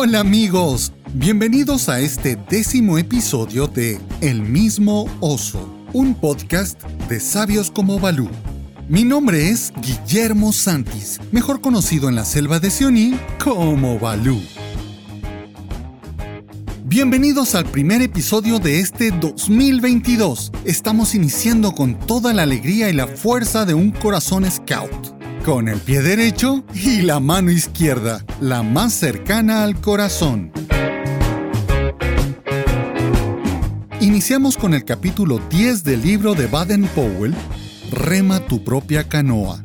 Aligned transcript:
Hola 0.00 0.20
amigos, 0.20 0.92
bienvenidos 1.12 1.88
a 1.88 1.98
este 1.98 2.38
décimo 2.48 2.98
episodio 2.98 3.66
de 3.66 3.98
El 4.20 4.42
mismo 4.42 5.06
oso, 5.18 5.76
un 5.92 6.14
podcast 6.14 6.80
de 7.08 7.18
sabios 7.18 7.72
como 7.72 7.98
Balú. 7.98 8.30
Mi 8.88 9.02
nombre 9.02 9.50
es 9.50 9.72
Guillermo 9.82 10.52
Santis, 10.52 11.18
mejor 11.32 11.60
conocido 11.60 12.08
en 12.08 12.14
la 12.14 12.24
selva 12.24 12.60
de 12.60 12.70
Sioní 12.70 13.18
como 13.42 13.98
Balú. 13.98 14.40
Bienvenidos 16.84 17.56
al 17.56 17.64
primer 17.64 18.00
episodio 18.00 18.60
de 18.60 18.78
este 18.78 19.10
2022. 19.10 20.52
Estamos 20.64 21.16
iniciando 21.16 21.72
con 21.72 21.98
toda 21.98 22.32
la 22.32 22.44
alegría 22.44 22.88
y 22.88 22.92
la 22.92 23.08
fuerza 23.08 23.64
de 23.64 23.74
un 23.74 23.90
corazón 23.90 24.48
scout 24.48 25.17
con 25.48 25.66
el 25.66 25.80
pie 25.80 26.02
derecho 26.02 26.62
y 26.74 27.00
la 27.00 27.20
mano 27.20 27.50
izquierda, 27.50 28.22
la 28.38 28.62
más 28.62 28.92
cercana 28.92 29.62
al 29.62 29.80
corazón. 29.80 30.52
Iniciamos 34.02 34.58
con 34.58 34.74
el 34.74 34.84
capítulo 34.84 35.40
10 35.48 35.84
del 35.84 36.02
libro 36.02 36.34
de 36.34 36.48
Baden 36.48 36.86
Powell, 36.88 37.34
Rema 37.90 38.40
tu 38.40 38.62
propia 38.62 39.08
canoa. 39.08 39.64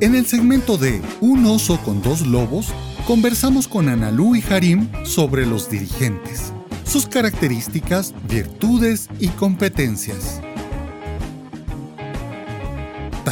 En 0.00 0.16
el 0.16 0.26
segmento 0.26 0.76
de 0.76 1.00
Un 1.20 1.46
oso 1.46 1.78
con 1.84 2.02
dos 2.02 2.26
lobos, 2.26 2.74
conversamos 3.06 3.68
con 3.68 3.88
Analú 3.88 4.34
y 4.34 4.42
Harim 4.50 4.88
sobre 5.04 5.46
los 5.46 5.70
dirigentes, 5.70 6.52
sus 6.82 7.06
características, 7.06 8.14
virtudes 8.28 9.08
y 9.20 9.28
competencias. 9.28 10.42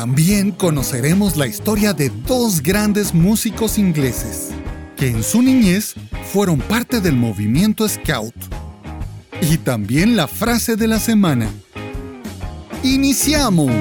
También 0.00 0.52
conoceremos 0.52 1.36
la 1.36 1.46
historia 1.46 1.92
de 1.92 2.08
dos 2.26 2.62
grandes 2.62 3.12
músicos 3.12 3.76
ingleses, 3.76 4.48
que 4.96 5.08
en 5.08 5.22
su 5.22 5.42
niñez 5.42 5.94
fueron 6.32 6.58
parte 6.58 7.02
del 7.02 7.16
movimiento 7.16 7.86
Scout. 7.86 8.34
Y 9.42 9.58
también 9.58 10.16
la 10.16 10.26
frase 10.26 10.76
de 10.76 10.86
la 10.86 10.98
semana. 10.98 11.50
¡Iniciamos! 12.82 13.74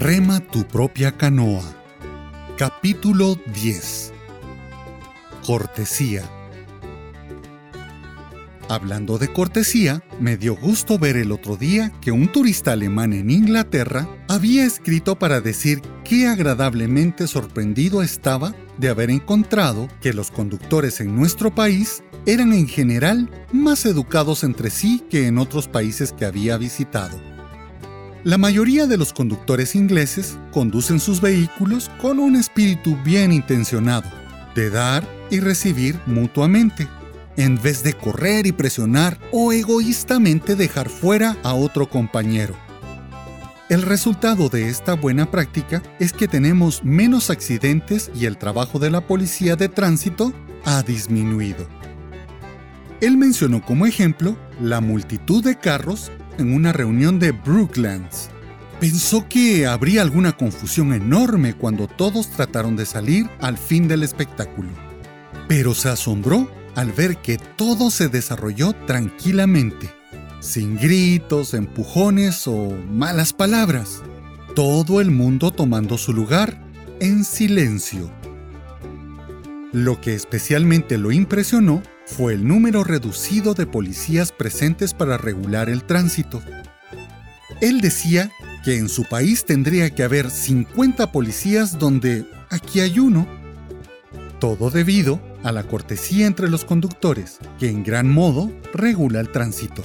Rema 0.00 0.40
tu 0.40 0.66
propia 0.66 1.12
canoa. 1.12 1.62
Capítulo 2.56 3.38
10. 3.52 4.14
Cortesía. 5.44 6.22
Hablando 8.70 9.18
de 9.18 9.30
cortesía, 9.30 10.02
me 10.18 10.38
dio 10.38 10.56
gusto 10.56 10.98
ver 10.98 11.18
el 11.18 11.30
otro 11.30 11.58
día 11.58 11.92
que 12.00 12.12
un 12.12 12.32
turista 12.32 12.72
alemán 12.72 13.12
en 13.12 13.30
Inglaterra 13.30 14.08
había 14.26 14.64
escrito 14.64 15.18
para 15.18 15.42
decir 15.42 15.82
qué 16.02 16.28
agradablemente 16.28 17.26
sorprendido 17.26 18.00
estaba 18.00 18.54
de 18.78 18.88
haber 18.88 19.10
encontrado 19.10 19.86
que 20.00 20.14
los 20.14 20.30
conductores 20.30 21.02
en 21.02 21.14
nuestro 21.14 21.54
país 21.54 22.02
eran 22.24 22.54
en 22.54 22.68
general 22.68 23.28
más 23.52 23.84
educados 23.84 24.44
entre 24.44 24.70
sí 24.70 25.04
que 25.10 25.26
en 25.26 25.36
otros 25.36 25.68
países 25.68 26.14
que 26.14 26.24
había 26.24 26.56
visitado. 26.56 27.29
La 28.22 28.36
mayoría 28.36 28.86
de 28.86 28.98
los 28.98 29.14
conductores 29.14 29.74
ingleses 29.74 30.36
conducen 30.52 31.00
sus 31.00 31.22
vehículos 31.22 31.90
con 31.98 32.18
un 32.18 32.36
espíritu 32.36 32.98
bien 33.02 33.32
intencionado, 33.32 34.10
de 34.54 34.68
dar 34.68 35.08
y 35.30 35.40
recibir 35.40 35.98
mutuamente, 36.04 36.86
en 37.38 37.60
vez 37.62 37.82
de 37.82 37.94
correr 37.94 38.46
y 38.46 38.52
presionar 38.52 39.18
o 39.32 39.52
egoístamente 39.52 40.54
dejar 40.54 40.90
fuera 40.90 41.38
a 41.42 41.54
otro 41.54 41.88
compañero. 41.88 42.54
El 43.70 43.80
resultado 43.80 44.50
de 44.50 44.68
esta 44.68 44.92
buena 44.92 45.30
práctica 45.30 45.82
es 45.98 46.12
que 46.12 46.28
tenemos 46.28 46.84
menos 46.84 47.30
accidentes 47.30 48.10
y 48.14 48.26
el 48.26 48.36
trabajo 48.36 48.78
de 48.78 48.90
la 48.90 49.00
policía 49.00 49.56
de 49.56 49.70
tránsito 49.70 50.34
ha 50.66 50.82
disminuido. 50.82 51.66
Él 53.00 53.16
mencionó 53.16 53.64
como 53.64 53.86
ejemplo 53.86 54.36
la 54.60 54.82
multitud 54.82 55.42
de 55.42 55.58
carros 55.58 56.12
en 56.40 56.52
una 56.54 56.72
reunión 56.72 57.18
de 57.18 57.32
Brooklands. 57.32 58.30
Pensó 58.80 59.28
que 59.28 59.66
habría 59.66 60.02
alguna 60.02 60.32
confusión 60.32 60.92
enorme 60.92 61.54
cuando 61.54 61.86
todos 61.86 62.30
trataron 62.30 62.76
de 62.76 62.86
salir 62.86 63.28
al 63.40 63.58
fin 63.58 63.86
del 63.86 64.02
espectáculo. 64.02 64.70
Pero 65.48 65.74
se 65.74 65.90
asombró 65.90 66.50
al 66.74 66.92
ver 66.92 67.18
que 67.18 67.36
todo 67.56 67.90
se 67.90 68.08
desarrolló 68.08 68.72
tranquilamente, 68.86 69.90
sin 70.40 70.76
gritos, 70.76 71.54
empujones 71.54 72.48
o 72.48 72.70
malas 72.90 73.32
palabras. 73.32 74.02
Todo 74.54 75.00
el 75.00 75.10
mundo 75.10 75.50
tomando 75.50 75.98
su 75.98 76.12
lugar 76.12 76.60
en 77.00 77.24
silencio. 77.24 78.10
Lo 79.72 80.00
que 80.00 80.14
especialmente 80.14 80.98
lo 80.98 81.12
impresionó 81.12 81.82
fue 82.10 82.34
el 82.34 82.46
número 82.46 82.82
reducido 82.82 83.54
de 83.54 83.66
policías 83.66 84.32
presentes 84.32 84.94
para 84.94 85.16
regular 85.16 85.70
el 85.70 85.84
tránsito. 85.84 86.42
Él 87.60 87.80
decía 87.80 88.32
que 88.64 88.76
en 88.76 88.88
su 88.88 89.04
país 89.04 89.44
tendría 89.44 89.90
que 89.90 90.02
haber 90.02 90.30
50 90.30 91.12
policías 91.12 91.78
donde 91.78 92.26
aquí 92.50 92.80
hay 92.80 92.98
uno. 92.98 93.28
Todo 94.40 94.70
debido 94.70 95.20
a 95.44 95.52
la 95.52 95.62
cortesía 95.62 96.26
entre 96.26 96.50
los 96.50 96.64
conductores, 96.64 97.38
que 97.58 97.70
en 97.70 97.84
gran 97.84 98.10
modo 98.10 98.50
regula 98.74 99.20
el 99.20 99.30
tránsito. 99.30 99.82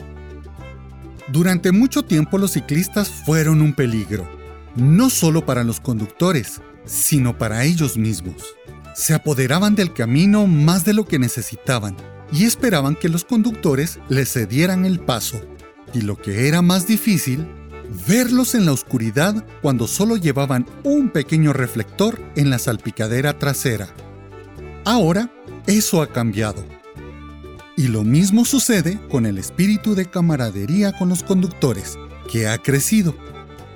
Durante 1.28 1.72
mucho 1.72 2.04
tiempo 2.04 2.38
los 2.38 2.52
ciclistas 2.54 3.10
fueron 3.10 3.62
un 3.62 3.74
peligro, 3.74 4.28
no 4.76 5.10
solo 5.10 5.46
para 5.46 5.64
los 5.64 5.80
conductores, 5.80 6.60
sino 6.86 7.38
para 7.38 7.66
ellos 7.66 7.98
mismos. 7.98 8.44
Se 8.96 9.14
apoderaban 9.14 9.76
del 9.76 9.94
camino 9.94 10.48
más 10.48 10.86
de 10.86 10.94
lo 10.94 11.06
que 11.06 11.20
necesitaban 11.20 11.96
y 12.32 12.46
esperaban 12.46 12.96
que 12.96 13.10
los 13.10 13.26
conductores 13.26 14.00
les 14.10 14.32
cedieran 14.32 14.86
el 14.86 15.00
paso. 15.00 15.42
Y 15.94 16.02
lo 16.02 16.18
que 16.18 16.48
era 16.48 16.62
más 16.62 16.88
difícil, 16.88 17.48
verlos 18.08 18.56
en 18.56 18.66
la 18.66 18.74
oscuridad 18.74 19.46
cuando 19.62 19.88
solo 19.88 20.18
llevaban 20.18 20.66
un 20.84 21.10
pequeño 21.10 21.54
reflector 21.54 22.20
en 22.36 22.50
la 22.50 22.60
salpicadera 22.60 23.38
trasera. 23.38 23.88
Ahora, 24.84 25.32
eso 25.68 26.02
ha 26.02 26.08
cambiado. 26.08 26.64
Y 27.78 27.88
lo 27.88 28.04
mismo 28.04 28.46
sucede 28.46 29.00
con 29.10 29.26
el 29.26 29.38
espíritu 29.38 29.96
de 29.96 30.06
camaradería 30.06 30.98
con 30.98 31.10
los 31.10 31.24
conductores, 31.24 31.98
que 32.32 32.48
ha 32.48 32.58
crecido, 32.58 33.16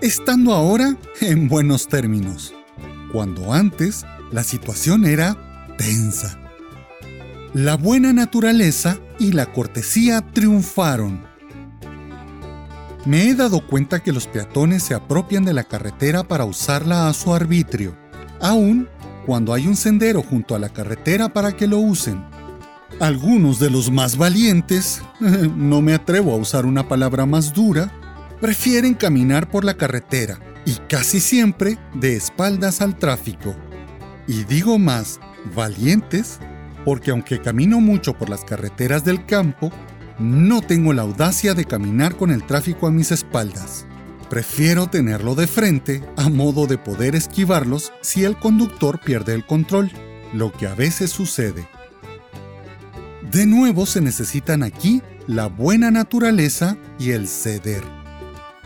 estando 0.01 0.53
ahora 0.53 0.97
en 1.19 1.49
buenos 1.49 1.87
términos, 1.87 2.53
cuando 3.11 3.53
antes 3.53 4.05
la 4.31 4.43
situación 4.43 5.05
era 5.05 5.35
tensa 5.77 6.38
la 7.53 7.77
buena 7.77 8.13
naturaleza 8.13 8.99
y 9.17 9.31
la 9.31 9.51
cortesía 9.51 10.21
triunfaron. 10.21 11.23
Me 13.05 13.27
he 13.27 13.33
dado 13.33 13.65
cuenta 13.65 14.01
que 14.01 14.11
los 14.11 14.27
peatones 14.27 14.83
se 14.83 14.93
apropian 14.93 15.45
de 15.45 15.53
la 15.53 15.63
carretera 15.63 16.23
para 16.23 16.45
usarla 16.45 17.07
a 17.07 17.13
su 17.13 17.33
arbitrio, 17.33 17.97
aun 18.39 18.87
cuando 19.25 19.53
hay 19.53 19.67
un 19.67 19.75
sendero 19.75 20.21
junto 20.21 20.53
a 20.53 20.59
la 20.59 20.69
carretera 20.69 21.29
para 21.29 21.53
que 21.53 21.65
lo 21.65 21.79
usen. 21.79 22.23
Algunos 22.99 23.59
de 23.59 23.71
los 23.71 23.89
más 23.89 24.17
valientes, 24.17 25.01
no 25.19 25.81
me 25.81 25.93
atrevo 25.93 26.33
a 26.33 26.37
usar 26.37 26.65
una 26.67 26.87
palabra 26.87 27.25
más 27.25 27.53
dura, 27.53 27.91
prefieren 28.39 28.93
caminar 28.93 29.49
por 29.49 29.63
la 29.63 29.75
carretera 29.75 30.39
y 30.65 30.73
casi 30.87 31.19
siempre 31.19 31.79
de 31.95 32.15
espaldas 32.15 32.81
al 32.81 32.95
tráfico. 32.95 33.55
Y 34.27 34.43
digo 34.43 34.77
más, 34.77 35.19
valientes 35.55 36.39
porque 36.85 37.11
aunque 37.11 37.41
camino 37.41 37.79
mucho 37.79 38.17
por 38.17 38.29
las 38.29 38.43
carreteras 38.43 39.03
del 39.03 39.25
campo, 39.25 39.71
no 40.19 40.61
tengo 40.61 40.93
la 40.93 41.03
audacia 41.03 41.53
de 41.53 41.65
caminar 41.65 42.15
con 42.15 42.31
el 42.31 42.43
tráfico 42.43 42.87
a 42.87 42.91
mis 42.91 43.11
espaldas. 43.11 43.85
Prefiero 44.29 44.87
tenerlo 44.87 45.33
de 45.33 45.47
frente 45.47 46.03
a 46.17 46.29
modo 46.29 46.67
de 46.67 46.77
poder 46.77 47.15
esquivarlos 47.15 47.91
si 48.01 48.25
el 48.25 48.37
conductor 48.37 48.99
pierde 48.99 49.33
el 49.33 49.45
control, 49.45 49.91
lo 50.33 50.51
que 50.51 50.67
a 50.67 50.75
veces 50.75 51.09
sucede. 51.09 51.67
De 53.31 53.45
nuevo 53.45 53.85
se 53.85 54.01
necesitan 54.01 54.63
aquí 54.63 55.01
la 55.25 55.47
buena 55.47 55.89
naturaleza 55.89 56.77
y 56.99 57.11
el 57.11 57.27
ceder. 57.27 57.83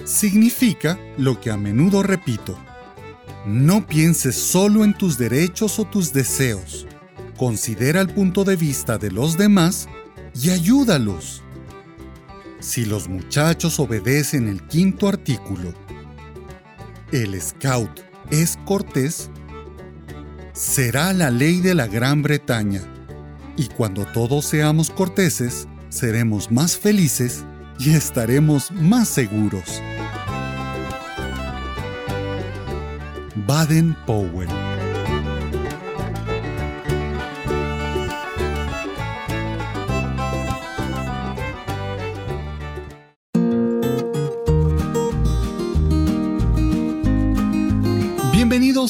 Significa 0.06 0.98
lo 1.18 1.39
que 1.39 1.51
a 1.51 1.57
menudo 1.57 2.04
repito. 2.04 2.57
No 3.45 3.86
pienses 3.86 4.36
solo 4.36 4.83
en 4.83 4.94
tus 4.94 5.18
derechos 5.18 5.80
o 5.80 5.86
tus 5.86 6.13
deseos 6.13 6.88
considera 7.44 8.00
el 8.00 8.07
punto 8.07 8.45
de 8.45 8.56
vista 8.56 8.98
de 8.98 9.12
los 9.12 9.38
demás 9.38 9.90
y 10.34 10.51
ayúdalos. 10.51 11.44
Si 12.62 12.86
los 12.86 13.10
muchachos 13.10 13.81
obedecen 13.81 14.48
el 14.48 14.66
quinto 14.68 15.10
artículo, 15.10 15.74
el 17.12 17.42
scout 17.42 18.00
es 18.31 18.57
cortés, 18.63 19.30
será 20.54 21.12
la 21.12 21.31
ley 21.31 21.60
de 21.60 21.75
la 21.75 21.88
Gran 21.88 22.22
Bretaña. 22.22 22.81
Y 23.57 23.68
cuando 23.68 24.06
todos 24.06 24.46
seamos 24.46 24.89
corteses, 24.89 25.68
seremos 25.89 26.50
más 26.50 26.78
felices 26.78 27.44
y 27.78 27.94
estaremos 27.94 28.72
más 28.72 29.10
seguros. 29.10 29.81
Baden 33.46 33.98
Powell 34.06 34.62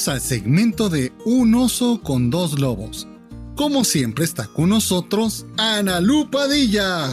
Al 0.08 0.20
segmento 0.20 0.90
de 0.90 1.14
Un 1.24 1.56
oso 1.56 2.02
con 2.02 2.30
dos 2.30 2.60
lobos. 2.60 3.08
Como 3.56 3.86
siempre 3.86 4.26
está 4.26 4.48
con 4.48 4.70
nosotros 4.70 5.46
Ana 5.58 6.02
Lupadilla. 6.02 7.08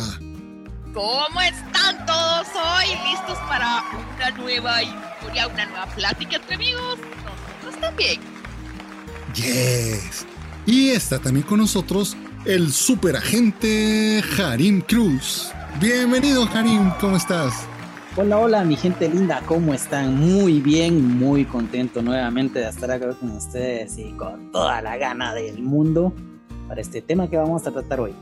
¿Cómo 0.93 1.41
están 1.41 2.05
todos 2.05 2.49
hoy? 2.49 2.89
¿Listos 3.09 3.39
para 3.49 3.85
una 4.17 4.31
nueva 4.31 4.83
historia, 4.83 5.47
una 5.47 5.67
nueva 5.67 5.87
plática 5.95 6.37
entre 6.37 6.55
amigos? 6.57 6.99
Nosotros 7.63 7.81
también. 7.81 8.21
Yes. 9.35 10.27
Y 10.67 10.91
está 10.91 11.21
también 11.21 11.47
con 11.47 11.59
nosotros 11.61 12.17
el 12.45 12.73
superagente 12.73 14.25
Harim 14.37 14.81
Cruz. 14.81 15.53
Bienvenido 15.81 16.49
Harim, 16.53 16.91
¿cómo 17.01 17.17
estás? 17.17 17.55
Hola, 18.17 18.41
hola, 18.41 18.65
mi 18.65 18.75
gente 18.75 19.09
linda, 19.09 19.41
¿cómo 19.47 19.73
están? 19.73 20.17
Muy 20.17 20.61
bien, 20.61 21.17
muy 21.17 21.45
contento 21.45 22.03
nuevamente 22.03 22.59
de 22.59 22.69
estar 22.69 22.91
acá 22.91 23.15
con 23.15 23.31
ustedes 23.31 23.97
y 23.99 24.11
con 24.15 24.51
toda 24.51 24.83
la 24.83 24.97
gana 24.97 25.33
del 25.33 25.63
mundo 25.63 26.13
para 26.67 26.81
este 26.81 27.03
tema 27.03 27.31
que 27.31 27.37
vamos 27.37 27.65
a 27.69 27.71
tratar 27.71 28.01
hoy. 28.01 28.13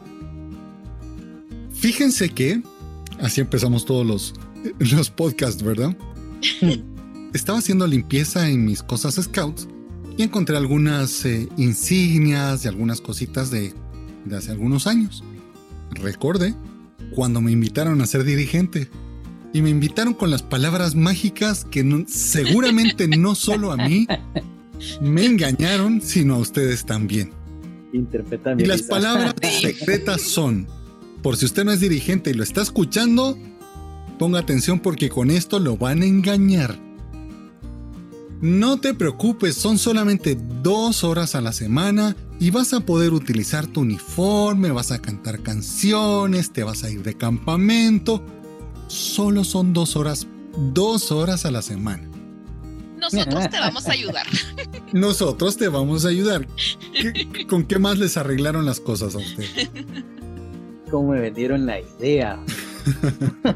Fíjense 1.73 2.29
que, 2.29 2.62
así 3.19 3.40
empezamos 3.40 3.87
todos 3.87 4.06
los, 4.06 4.35
los 4.79 5.08
podcasts, 5.08 5.62
¿verdad? 5.62 5.96
Estaba 7.32 7.58
haciendo 7.58 7.87
limpieza 7.87 8.46
en 8.46 8.67
mis 8.67 8.82
cosas 8.82 9.14
scouts 9.14 9.69
y 10.19 10.23
encontré 10.23 10.58
algunas 10.58 11.25
eh, 11.25 11.49
insignias 11.56 12.62
y 12.62 12.69
algunas 12.69 13.00
cositas 13.00 13.50
de, 13.50 13.73
de 14.26 14.37
hace 14.37 14.50
algunos 14.50 14.87
años. 14.87 15.25
Recordé 15.93 16.55
cuando 17.14 17.40
me 17.40 17.52
invitaron 17.52 18.02
a 18.02 18.06
ser 18.06 18.25
dirigente 18.25 18.90
y 19.53 19.62
me 19.62 19.71
invitaron 19.71 20.15
con 20.15 20.31
las 20.31 20.43
palabras 20.43 20.95
mágicas 20.95 21.65
que 21.65 22.05
seguramente 22.06 23.09
no 23.09 23.35
solo 23.35 23.73
a 23.73 23.77
mí 23.77 24.06
me 25.00 25.25
engañaron, 25.25 26.00
sino 26.00 26.35
a 26.35 26.39
ustedes 26.39 26.85
también. 26.85 27.33
Interpreta 27.93 28.55
y 28.59 28.67
las 28.67 28.83
palabras 28.83 29.35
secretas 29.61 30.21
son, 30.21 30.67
por 31.23 31.37
si 31.37 31.47
usted 31.47 31.65
no 31.65 31.73
es 31.73 31.81
dirigente 31.81 32.31
y 32.31 32.35
lo 32.35 32.43
está 32.43 32.61
escuchando, 32.61 33.39
ponga 34.19 34.41
atención 34.41 34.81
porque 34.81 35.09
con 35.09 35.31
esto 35.31 35.59
lo 35.59 35.77
van 35.77 36.03
a 36.03 36.06
engañar. 36.06 36.79
No 38.41 38.79
te 38.79 38.95
preocupes, 38.95 39.56
son 39.56 39.79
solamente 39.79 40.39
dos 40.62 41.03
horas 41.03 41.35
a 41.35 41.41
la 41.41 41.53
semana 41.53 42.15
y 42.39 42.50
vas 42.50 42.73
a 42.73 42.81
poder 42.81 43.12
utilizar 43.12 43.67
tu 43.67 43.81
uniforme, 43.81 44.71
vas 44.71 44.93
a 44.93 45.00
cantar 45.00 45.41
canciones, 45.41 46.53
te 46.53 46.62
vas 46.62 46.85
a 46.85 46.91
ir 46.91 47.03
de 47.03 47.15
campamento 47.15 48.23
solo 48.88 49.44
son 49.44 49.73
dos 49.73 49.96
horas, 49.96 50.26
dos 50.56 51.12
horas 51.12 51.44
a 51.46 51.50
la 51.50 51.62
semana. 51.62 52.08
Nosotros 52.99 53.49
te 53.49 53.58
vamos 53.61 53.87
a 53.87 53.93
ayudar. 53.93 54.26
Nosotros 54.93 55.56
te 55.56 55.69
vamos 55.69 56.05
a 56.05 56.08
ayudar. 56.08 56.46
¿Con 57.49 57.64
qué 57.64 57.79
más 57.79 57.99
les 57.99 58.17
arreglaron 58.17 58.67
las 58.67 58.81
cosas 58.81 59.14
a 59.14 59.19
usted? 59.19 59.44
¿Cómo 60.90 61.12
me 61.12 61.20
vendieron 61.20 61.67
la 61.67 61.81
idea? 61.81 62.38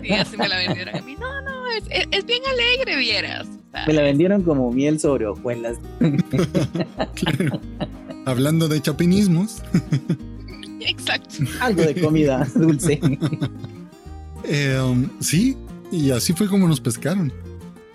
Sí, 0.02 0.12
así 0.12 0.36
me 0.36 0.48
la 0.48 0.58
vendieron 0.58 0.94
a 0.94 1.00
mí. 1.00 1.16
No, 1.18 1.40
no, 1.42 1.68
es, 1.70 2.26
bien 2.26 2.42
alegre, 2.50 2.96
vieras. 2.96 3.48
me 3.86 3.92
la 3.94 4.02
vendieron 4.02 4.42
como 4.42 4.70
miel 4.70 5.00
sobre 5.00 5.26
hojuelas. 5.26 5.78
Hablando 8.26 8.68
de 8.68 8.80
chapinismos. 8.80 9.62
Exacto. 10.80 11.36
Algo 11.60 11.82
de 11.82 12.00
comida 12.00 12.46
dulce. 12.54 13.00
Eh, 14.44 15.08
sí, 15.20 15.56
y 15.90 16.10
así 16.10 16.32
fue 16.32 16.48
como 16.48 16.68
nos 16.68 16.80
pescaron. 16.80 17.32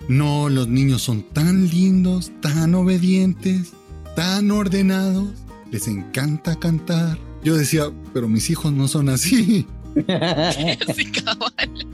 No, 0.08 0.48
los 0.48 0.68
niños 0.68 1.02
son 1.02 1.22
tan 1.22 1.68
lindos, 1.68 2.32
tan 2.40 2.74
obedientes, 2.74 3.72
tan 4.16 4.50
ordenados, 4.50 5.28
les 5.70 5.86
encanta 5.88 6.56
cantar. 6.56 7.18
Yo 7.44 7.56
decía, 7.56 7.90
pero 8.14 8.28
mis 8.28 8.48
hijos 8.50 8.72
no 8.72 8.88
son 8.88 9.10
así. 9.10 9.66
sí, 10.94 11.10
cabal. 11.12 11.86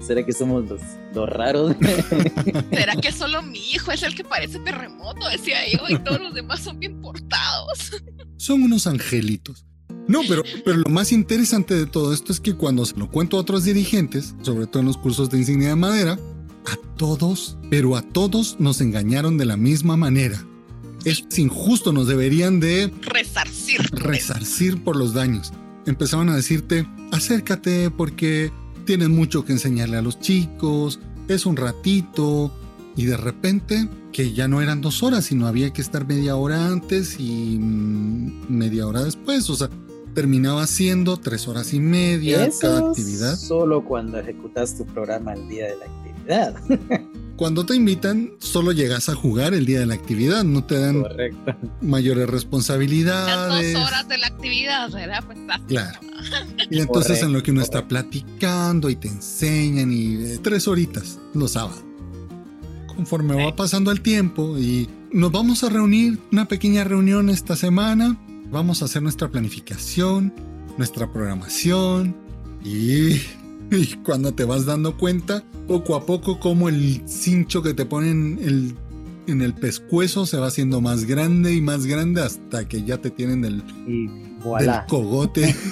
¿Será 0.00 0.24
que 0.24 0.32
somos 0.32 0.64
los, 0.68 1.28
raros? 1.28 1.74
¿Será 2.70 2.96
que 2.96 3.10
solo 3.10 3.42
mi 3.42 3.58
hijo 3.72 3.90
es 3.90 4.02
el 4.02 4.14
que 4.14 4.22
parece 4.22 4.58
terremoto? 4.60 5.28
Decía 5.28 5.58
yo, 5.72 5.80
y 5.88 5.98
todos 5.98 6.20
los 6.20 6.34
demás 6.34 6.60
son 6.60 6.78
bien 6.78 7.00
portados. 7.00 8.02
Son 8.36 8.62
unos 8.62 8.86
angelitos. 8.86 9.66
No, 10.08 10.22
pero, 10.26 10.42
pero 10.64 10.78
lo 10.78 10.90
más 10.90 11.12
interesante 11.12 11.74
de 11.74 11.86
todo 11.86 12.12
esto 12.14 12.32
es 12.32 12.40
que 12.40 12.54
cuando 12.54 12.84
se 12.86 12.96
lo 12.96 13.10
cuento 13.10 13.36
a 13.36 13.40
otros 13.40 13.64
dirigentes, 13.64 14.34
sobre 14.42 14.66
todo 14.66 14.80
en 14.80 14.86
los 14.86 14.96
cursos 14.96 15.28
de 15.28 15.38
insignia 15.38 15.68
de 15.68 15.76
madera, 15.76 16.18
a 16.66 16.76
todos, 16.96 17.58
pero 17.70 17.94
a 17.94 18.02
todos 18.02 18.56
nos 18.58 18.80
engañaron 18.80 19.36
de 19.36 19.44
la 19.44 19.56
misma 19.56 19.96
manera. 19.96 20.42
Es 21.04 21.24
injusto, 21.38 21.92
nos 21.92 22.08
deberían 22.08 22.58
de 22.58 22.92
resarcir. 23.02 23.82
Resarcir 23.92 24.82
por 24.82 24.96
los 24.96 25.12
daños. 25.12 25.52
Empezaban 25.86 26.30
a 26.30 26.36
decirte, 26.36 26.86
acércate 27.12 27.90
porque 27.90 28.50
tienes 28.84 29.10
mucho 29.10 29.44
que 29.44 29.52
enseñarle 29.52 29.98
a 29.98 30.02
los 30.02 30.18
chicos, 30.20 30.98
es 31.28 31.44
un 31.44 31.56
ratito, 31.56 32.50
y 32.96 33.04
de 33.04 33.16
repente 33.16 33.88
que 34.12 34.32
ya 34.32 34.48
no 34.48 34.60
eran 34.60 34.80
dos 34.80 35.02
horas, 35.02 35.26
sino 35.26 35.46
había 35.46 35.72
que 35.72 35.82
estar 35.82 36.06
media 36.06 36.34
hora 36.34 36.66
antes 36.66 37.20
y 37.20 37.58
mm, 37.60 38.46
media 38.48 38.86
hora 38.86 39.04
después. 39.04 39.48
O 39.50 39.54
sea, 39.54 39.70
terminaba 40.18 40.66
siendo 40.66 41.16
tres 41.16 41.46
horas 41.46 41.72
y 41.72 41.78
media 41.78 42.50
cada 42.60 42.88
actividad. 42.90 43.36
Solo 43.36 43.84
cuando 43.84 44.18
ejecutas 44.18 44.76
tu 44.76 44.84
programa 44.84 45.34
el 45.34 45.48
día 45.48 45.66
de 45.66 45.76
la 45.76 45.84
actividad. 45.84 47.08
cuando 47.36 47.64
te 47.64 47.76
invitan, 47.76 48.32
solo 48.40 48.72
llegas 48.72 49.08
a 49.08 49.14
jugar 49.14 49.54
el 49.54 49.64
día 49.64 49.78
de 49.78 49.86
la 49.86 49.94
actividad, 49.94 50.42
no 50.42 50.64
te 50.64 50.76
dan 50.76 51.04
mayores 51.80 52.28
responsabilidades. 52.28 53.74
Las 53.74 53.80
dos 53.80 53.92
horas 53.92 54.08
de 54.08 54.18
la 54.18 54.26
actividad, 54.26 54.90
¿verdad? 54.90 55.22
Pues 55.24 55.38
claro. 55.68 56.00
Y 56.68 56.80
entonces 56.80 57.22
en 57.22 57.32
lo 57.32 57.40
que 57.40 57.52
uno 57.52 57.62
está 57.62 57.86
platicando 57.86 58.90
y 58.90 58.96
te 58.96 59.06
enseñan 59.06 59.92
y 59.92 60.16
eh, 60.16 60.38
tres 60.42 60.66
horitas 60.66 61.20
los 61.32 61.52
sábados. 61.52 61.84
Conforme 62.88 63.36
va 63.36 63.54
pasando 63.54 63.92
el 63.92 64.00
tiempo 64.00 64.58
y 64.58 64.90
nos 65.12 65.30
vamos 65.30 65.62
a 65.62 65.68
reunir, 65.68 66.18
una 66.32 66.48
pequeña 66.48 66.82
reunión 66.82 67.30
esta 67.30 67.54
semana, 67.54 68.18
vamos 68.50 68.82
a 68.82 68.86
hacer 68.86 69.02
nuestra 69.02 69.28
planificación, 69.28 70.32
nuestra 70.76 71.12
programación 71.12 72.16
y, 72.64 73.18
cuando 74.04 74.32
te 74.32 74.44
vas 74.44 74.64
dando 74.64 74.96
cuenta, 74.96 75.44
poco 75.66 75.94
a 75.94 76.06
poco 76.06 76.40
como 76.40 76.68
el 76.68 77.02
cincho 77.06 77.62
que 77.62 77.74
te 77.74 77.84
ponen 77.84 78.38
el, 78.42 78.74
en 79.26 79.42
el 79.42 79.54
pescuezo 79.54 80.26
se 80.26 80.38
va 80.38 80.46
haciendo 80.46 80.80
más 80.80 81.04
grande 81.04 81.54
y 81.54 81.60
más 81.60 81.86
grande 81.86 82.22
hasta 82.22 82.66
que 82.66 82.82
ya 82.82 82.98
te 82.98 83.10
tienen 83.10 83.42
del, 83.42 83.62
del 84.58 84.72
cogote. 84.88 85.54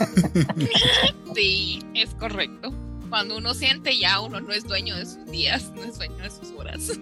Sí, 1.35 1.81
es 1.93 2.15
correcto. 2.15 2.73
Cuando 3.11 3.37
uno 3.37 3.53
siente 3.53 3.99
ya 3.99 4.21
uno 4.21 4.41
no 4.41 4.55
es 4.55 4.65
dueño 4.65 4.97
de 4.97 5.05
sus 5.05 5.27
días, 5.27 5.71
no 5.77 5.85
es 5.85 5.99
dueño 5.99 6.17
de 6.17 6.31
sus 6.31 6.51
horas. 6.57 6.93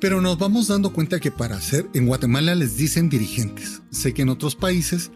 Pero 0.00 0.20
nos 0.20 0.38
vamos 0.38 0.68
dando 0.68 0.92
cuenta 0.92 1.20
que 1.20 1.30
para 1.30 1.60
ser, 1.60 1.88
en 1.94 2.06
Guatemala 2.06 2.54
les 2.54 2.76
dicen 2.76 3.08
dirigentes. 3.08 3.82
Sé 3.90 4.12
que 4.12 4.22
en 4.22 4.28
otros 4.28 4.54
países 4.54 5.10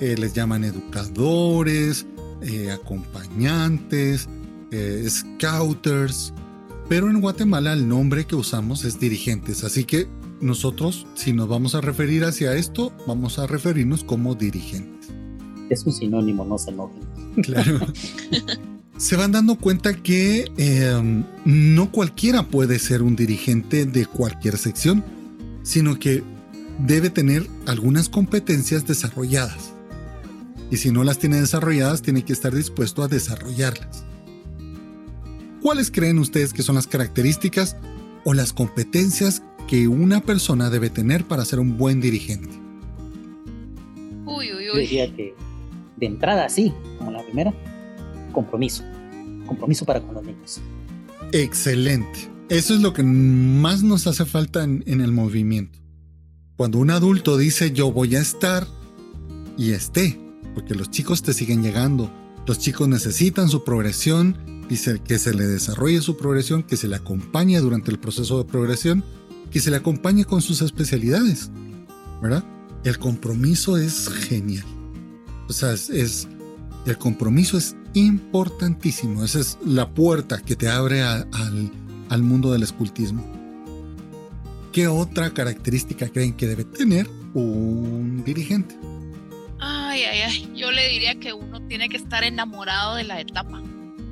eh, 0.00 0.16
les 0.18 0.32
llaman 0.32 0.64
educadores, 0.64 2.06
eh, 2.40 2.70
acompañantes, 2.70 4.28
eh, 4.70 5.06
scouters, 5.08 6.32
pero 6.88 7.10
en 7.10 7.20
Guatemala 7.20 7.72
el 7.72 7.86
nombre 7.88 8.24
que 8.24 8.34
usamos 8.34 8.84
es 8.84 8.98
dirigentes. 8.98 9.64
Así 9.64 9.84
que 9.84 10.08
nosotros, 10.40 11.06
si 11.14 11.32
nos 11.32 11.48
vamos 11.48 11.74
a 11.74 11.80
referir 11.80 12.24
hacia 12.24 12.54
esto, 12.54 12.92
vamos 13.06 13.38
a 13.38 13.46
referirnos 13.46 14.02
como 14.02 14.34
dirigentes. 14.34 15.10
Es 15.68 15.84
un 15.84 15.92
sinónimo, 15.92 16.44
no 16.44 16.58
se 16.58 16.70
enojen. 16.70 17.02
Claro. 17.42 17.80
se 19.02 19.16
van 19.16 19.32
dando 19.32 19.56
cuenta 19.56 19.94
que 19.94 20.44
em, 20.58 21.24
no 21.44 21.90
cualquiera 21.90 22.44
puede 22.44 22.78
ser 22.78 23.02
un 23.02 23.16
dirigente 23.16 23.84
de 23.84 24.06
cualquier 24.06 24.56
sección, 24.56 25.04
sino 25.64 25.98
que 25.98 26.22
debe 26.78 27.10
tener 27.10 27.48
algunas 27.66 28.08
competencias 28.08 28.86
desarrolladas. 28.86 29.72
Y 30.70 30.76
si 30.76 30.92
no 30.92 31.02
las 31.02 31.18
tiene 31.18 31.40
desarrolladas, 31.40 32.02
tiene 32.02 32.24
que 32.24 32.32
estar 32.32 32.54
dispuesto 32.54 33.02
a 33.02 33.08
desarrollarlas. 33.08 34.04
¿Cuáles 35.62 35.90
creen 35.90 36.20
ustedes 36.20 36.52
que 36.52 36.62
son 36.62 36.76
las 36.76 36.86
características 36.86 37.76
o 38.22 38.34
las 38.34 38.52
competencias 38.52 39.42
que 39.66 39.88
una 39.88 40.20
persona 40.20 40.70
debe 40.70 40.90
tener 40.90 41.24
para 41.24 41.44
ser 41.44 41.58
un 41.58 41.76
buen 41.76 42.00
dirigente? 42.00 42.50
Uy, 44.26 44.52
uy, 44.52 44.64
Yo 44.64 44.74
uy. 44.74 44.80
diría 44.82 45.12
que 45.12 45.34
de 45.96 46.06
entrada 46.06 46.48
sí, 46.48 46.72
como 46.98 47.10
la 47.10 47.24
primera, 47.24 47.52
compromiso. 48.32 48.84
Compromiso 49.52 49.84
para 49.84 50.00
con 50.00 50.14
los 50.14 50.24
niños. 50.24 50.60
Excelente. 51.32 52.30
Eso 52.48 52.74
es 52.74 52.80
lo 52.80 52.92
que 52.92 53.02
más 53.02 53.82
nos 53.82 54.06
hace 54.06 54.24
falta 54.24 54.62
en, 54.64 54.82
en 54.86 55.00
el 55.00 55.12
movimiento. 55.12 55.78
Cuando 56.56 56.78
un 56.78 56.90
adulto 56.90 57.36
dice 57.38 57.72
yo 57.72 57.90
voy 57.92 58.14
a 58.16 58.20
estar 58.20 58.66
y 59.56 59.70
esté, 59.72 60.18
porque 60.54 60.74
los 60.74 60.90
chicos 60.90 61.22
te 61.22 61.32
siguen 61.32 61.62
llegando, 61.62 62.10
los 62.46 62.58
chicos 62.58 62.88
necesitan 62.88 63.48
su 63.48 63.64
progresión, 63.64 64.36
dice 64.68 65.00
que 65.02 65.18
se 65.18 65.32
le 65.34 65.46
desarrolle 65.46 66.00
su 66.02 66.16
progresión, 66.16 66.62
que 66.62 66.76
se 66.76 66.88
le 66.88 66.96
acompañe 66.96 67.58
durante 67.60 67.90
el 67.90 67.98
proceso 67.98 68.38
de 68.38 68.44
progresión, 68.50 69.02
que 69.50 69.60
se 69.60 69.70
le 69.70 69.76
acompañe 69.76 70.24
con 70.24 70.42
sus 70.42 70.60
especialidades, 70.62 71.50
¿verdad? 72.20 72.44
El 72.84 72.98
compromiso 72.98 73.76
es 73.76 74.08
genial. 74.08 74.64
O 75.48 75.52
sea, 75.52 75.72
es, 75.72 75.88
es- 75.90 76.28
el 76.84 76.98
compromiso 76.98 77.56
es 77.56 77.76
importantísimo. 77.94 79.24
Esa 79.24 79.40
es 79.40 79.58
la 79.64 79.88
puerta 79.88 80.40
que 80.40 80.56
te 80.56 80.68
abre 80.68 81.02
al, 81.02 81.26
al 82.08 82.22
mundo 82.22 82.52
del 82.52 82.62
escultismo. 82.62 83.24
¿Qué 84.72 84.88
otra 84.88 85.30
característica 85.34 86.08
creen 86.08 86.34
que 86.34 86.46
debe 86.46 86.64
tener 86.64 87.08
un 87.34 88.22
dirigente? 88.24 88.74
Ay, 89.58 90.02
ay, 90.04 90.20
ay. 90.20 90.52
Yo 90.56 90.70
le 90.70 90.88
diría 90.88 91.14
que 91.20 91.32
uno 91.32 91.60
tiene 91.68 91.88
que 91.88 91.96
estar 91.98 92.24
enamorado 92.24 92.94
de 92.96 93.04
la 93.04 93.20
etapa. 93.20 93.62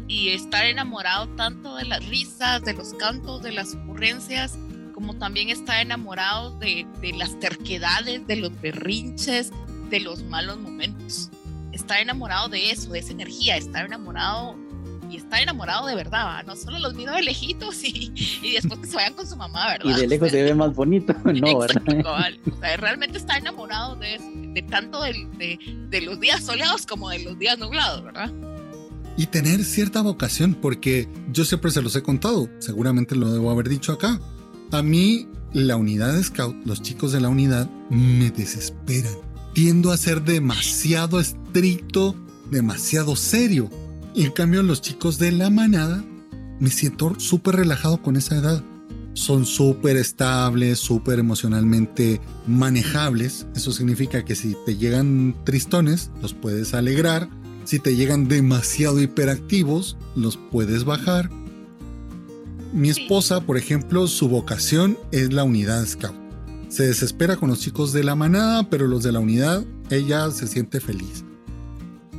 Y 0.07 0.31
estar 0.31 0.67
enamorado 0.67 1.29
tanto 1.37 1.77
de 1.77 1.85
las 1.85 2.07
risas, 2.09 2.63
de 2.63 2.75
los 2.75 2.95
cantos, 2.95 3.43
de 3.43 3.53
las 3.53 3.75
ocurrencias, 3.75 4.59
como 4.93 5.15
también 5.15 5.51
estar 5.51 5.81
enamorado 5.81 6.59
de, 6.59 6.87
de 7.01 7.13
las 7.13 7.39
terquedades, 7.39 8.27
de 8.27 8.37
los 8.37 8.61
berrinches, 8.61 9.53
de 9.89 10.01
los 10.01 10.25
malos 10.25 10.59
momentos. 10.59 11.31
Estar 11.91 12.03
enamorado 12.03 12.49
de 12.49 12.71
eso, 12.71 12.93
de 12.93 13.01
esa 13.01 13.11
energía, 13.11 13.57
estar 13.57 13.85
enamorado 13.85 14.55
y 15.11 15.17
estar 15.17 15.43
enamorado 15.43 15.89
de 15.89 15.97
verdad, 15.97 16.25
¿va? 16.25 16.43
no 16.45 16.55
solo 16.55 16.79
los 16.79 16.95
miro 16.95 17.13
de 17.13 17.21
lejitos 17.21 17.83
y, 17.83 18.13
y 18.45 18.53
después 18.53 18.79
que 18.79 18.87
se 18.87 18.95
vayan 18.95 19.15
con 19.15 19.27
su 19.27 19.35
mamá, 19.35 19.71
¿verdad? 19.73 19.97
Y 19.97 20.01
de 20.01 20.07
lejos 20.07 20.31
se 20.31 20.41
ve 20.41 20.55
más 20.55 20.73
bonito, 20.73 21.17
no, 21.25 21.65
Exacto, 21.65 21.93
¿verdad? 21.93 22.31
O 22.47 22.61
sea, 22.61 22.77
realmente 22.77 23.19
está 23.19 23.39
enamorado 23.39 23.97
de 23.97 24.15
eso, 24.15 24.25
de 24.33 24.63
tanto 24.63 25.03
de 25.03 26.01
los 26.03 26.21
días 26.21 26.45
soleados 26.45 26.87
como 26.87 27.09
de 27.09 27.25
los 27.25 27.37
días 27.41 27.59
nublados, 27.59 28.05
¿verdad? 28.05 28.31
Y 29.17 29.27
tener 29.27 29.65
cierta 29.65 30.01
vocación, 30.01 30.55
porque 30.55 31.09
yo 31.33 31.45
siempre 31.45 31.73
se 31.73 31.83
los 31.83 31.97
he 31.97 32.05
contado, 32.05 32.49
seguramente 32.61 33.17
lo 33.17 33.33
debo 33.33 33.51
haber 33.51 33.69
dicho 33.69 33.91
acá. 33.91 34.21
A 34.71 34.81
mí, 34.81 35.27
la 35.53 35.75
unidad 35.75 36.13
de 36.13 36.23
Scout, 36.23 36.55
los 36.65 36.83
chicos 36.83 37.11
de 37.11 37.21
la 37.21 37.29
unidad, 37.31 37.69
me 37.91 38.31
desesperan. 38.31 39.30
Tiendo 39.53 39.93
a 39.93 39.97
ser 39.97 40.23
demasiado 40.23 41.21
estricto, 41.21 42.15
demasiado 42.51 43.17
serio. 43.17 43.69
Y 44.15 44.25
en 44.25 44.33
cambio, 44.33 44.63
los 44.63 44.81
chicos 44.81 45.19
de 45.19 45.33
la 45.33 45.51
manada, 45.51 46.05
me 46.61 46.71
siento 46.71 47.19
súper 47.19 47.57
relajado 47.57 48.01
con 48.03 48.17
esa 48.17 48.37
edad. 48.37 48.63
Son 49.15 49.45
súper 49.45 49.97
estables, 49.97 50.79
súper 50.79 51.19
emocionalmente 51.19 52.21
manejables. 52.47 53.47
Eso 53.57 53.73
significa 53.73 54.25
que 54.25 54.37
si 54.37 54.57
te 54.65 54.77
llegan 54.77 55.35
tristones, 55.45 56.11
los 56.23 56.33
puedes 56.33 56.75
alegrar. 56.75 57.29
Si 57.65 57.79
te 57.79 57.97
llegan 57.97 58.29
demasiado 58.29 59.01
hiperactivos, 59.01 59.97
los 60.15 60.37
puedes 60.37 60.85
bajar. 60.85 61.31
Mi 62.73 62.89
esposa, 62.89 63.41
por 63.41 63.59
ejemplo, 63.59 64.07
su 64.07 64.29
vocación 64.29 64.97
es 65.11 65.33
la 65.33 65.43
unidad 65.43 65.85
scout. 65.87 66.20
Se 66.71 66.87
desespera 66.87 67.37
con 67.37 67.51
los 67.51 67.59
chicos 67.59 67.93
de 67.93 68.05
la 68.05 68.15
manada, 68.15 68.71
pero 68.71 68.87
los 68.87 69.03
de 69.03 69.11
la 69.11 69.19
unidad, 69.19 69.65
ella 69.91 70.31
se 70.31 70.47
siente 70.47 70.79
feliz. 70.79 71.25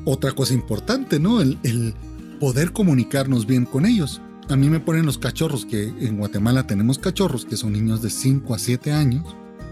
Otra 0.04 0.34
cosa 0.34 0.54
importante, 0.54 1.20
¿no? 1.20 1.42
El, 1.42 1.58
el 1.64 1.96
poder 2.42 2.74
comunicarnos 2.74 3.48
bien 3.48 3.66
con 3.66 3.86
ellos. 3.86 4.22
A 4.50 4.58
mí 4.58 4.70
me 4.70 4.82
ponen 4.82 5.06
los 5.06 5.18
cachorros, 5.18 5.66
que 5.66 5.84
en 5.84 6.18
Guatemala 6.18 6.68
tenemos 6.68 7.00
cachorros, 7.00 7.46
que 7.46 7.56
son 7.56 7.72
niños 7.72 8.02
de 8.02 8.10
5 8.10 8.54
a 8.54 8.60
7 8.60 8.92
años, 8.92 9.24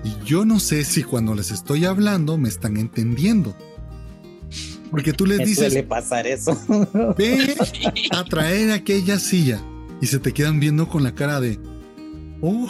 y 0.06 0.26
yo 0.26 0.46
no 0.46 0.62
sé 0.62 0.86
si 0.86 1.04
cuando 1.04 1.36
les 1.36 1.52
estoy 1.52 1.84
hablando 1.84 2.38
me 2.38 2.48
están 2.48 2.78
entendiendo. 2.78 3.54
Porque 4.92 5.12
tú 5.12 5.26
les 5.26 5.40
Me 5.40 5.46
dices, 5.46 5.74
suele 5.74 5.84
pasar 5.84 6.26
eso. 6.26 6.58
ve 7.18 7.54
a 8.12 8.24
traer 8.24 8.72
aquella 8.72 9.20
silla 9.20 9.62
y 10.02 10.08
se 10.08 10.20
te 10.20 10.32
quedan 10.32 10.62
viendo 10.62 10.88
con 10.88 11.04
la 11.04 11.14
cara 11.14 11.42
de, 11.42 11.60
oh, 12.42 12.70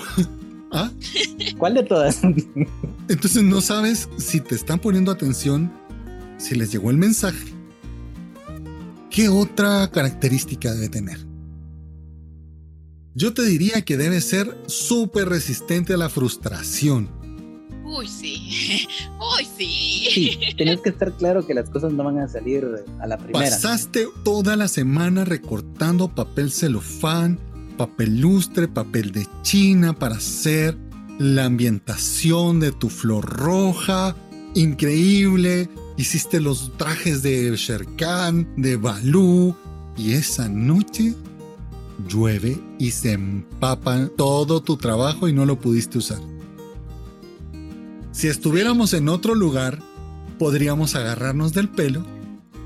ah, 0.72 0.92
¿Cuál 1.58 1.76
de 1.76 1.84
todas? 1.84 2.22
entonces 3.10 3.44
no 3.44 3.62
sabes 3.62 4.10
si 4.18 4.42
te 4.42 4.56
están 4.56 4.80
poniendo 4.80 5.12
atención, 5.12 5.72
si 6.38 6.56
les 6.56 6.72
llegó 6.72 6.92
el 6.92 6.98
mensaje. 6.98 7.54
¿Qué 9.10 9.30
otra 9.30 9.90
característica 9.92 10.74
debe 10.74 10.90
tener? 10.90 11.30
Yo 13.16 13.34
te 13.34 13.42
diría 13.42 13.82
que 13.82 13.98
debe 13.98 14.22
ser 14.22 14.56
súper 14.68 15.28
resistente 15.28 15.94
a 15.94 15.98
la 15.98 16.10
frustración. 16.10 17.10
Uy, 17.84 18.08
sí. 18.08 18.88
Uy, 19.20 19.48
sí. 19.58 20.08
Sí, 20.14 20.40
tenés 20.58 20.80
que 20.82 20.90
estar 20.90 21.12
claro 21.14 21.46
que 21.46 21.54
las 21.54 21.70
cosas 21.70 21.92
no 21.92 22.04
van 22.04 22.20
a 22.20 22.28
salir 22.28 22.66
a 23.00 23.08
la 23.08 23.18
primera. 23.18 23.50
Pasaste 23.50 24.08
toda 24.24 24.56
la 24.56 24.68
semana 24.68 25.26
recortando 25.26 26.14
papel 26.14 26.52
celofán, 26.52 27.40
papel 27.80 28.20
lustre, 28.20 28.68
papel 28.68 29.14
de 29.14 29.26
China 29.42 29.94
para 29.94 30.18
hacer 30.18 30.78
la 31.18 31.46
ambientación 31.46 32.60
de 32.60 32.74
tu 32.74 32.90
flor 32.90 33.24
roja. 33.24 34.18
Increíble. 34.54 35.70
Hiciste 35.96 36.42
los 36.42 36.76
trajes 36.76 37.24
de 37.24 37.56
Sherkan, 37.56 38.54
de 38.58 38.76
Balú. 38.76 39.56
Y 39.96 40.12
esa 40.12 40.50
noche 40.50 41.16
llueve 42.06 42.62
y 42.80 42.92
se 42.92 43.14
empapa 43.14 44.10
todo 44.18 44.62
tu 44.62 44.76
trabajo 44.76 45.30
y 45.30 45.34
no 45.34 45.46
lo 45.46 45.58
pudiste 45.58 46.00
usar. 46.00 46.20
Si 48.12 48.28
estuviéramos 48.28 48.94
en 48.94 49.08
otro 49.08 49.36
lugar, 49.36 49.80
podríamos 50.38 50.96
agarrarnos 50.96 51.54
del 51.54 51.70
pelo, 51.70 52.06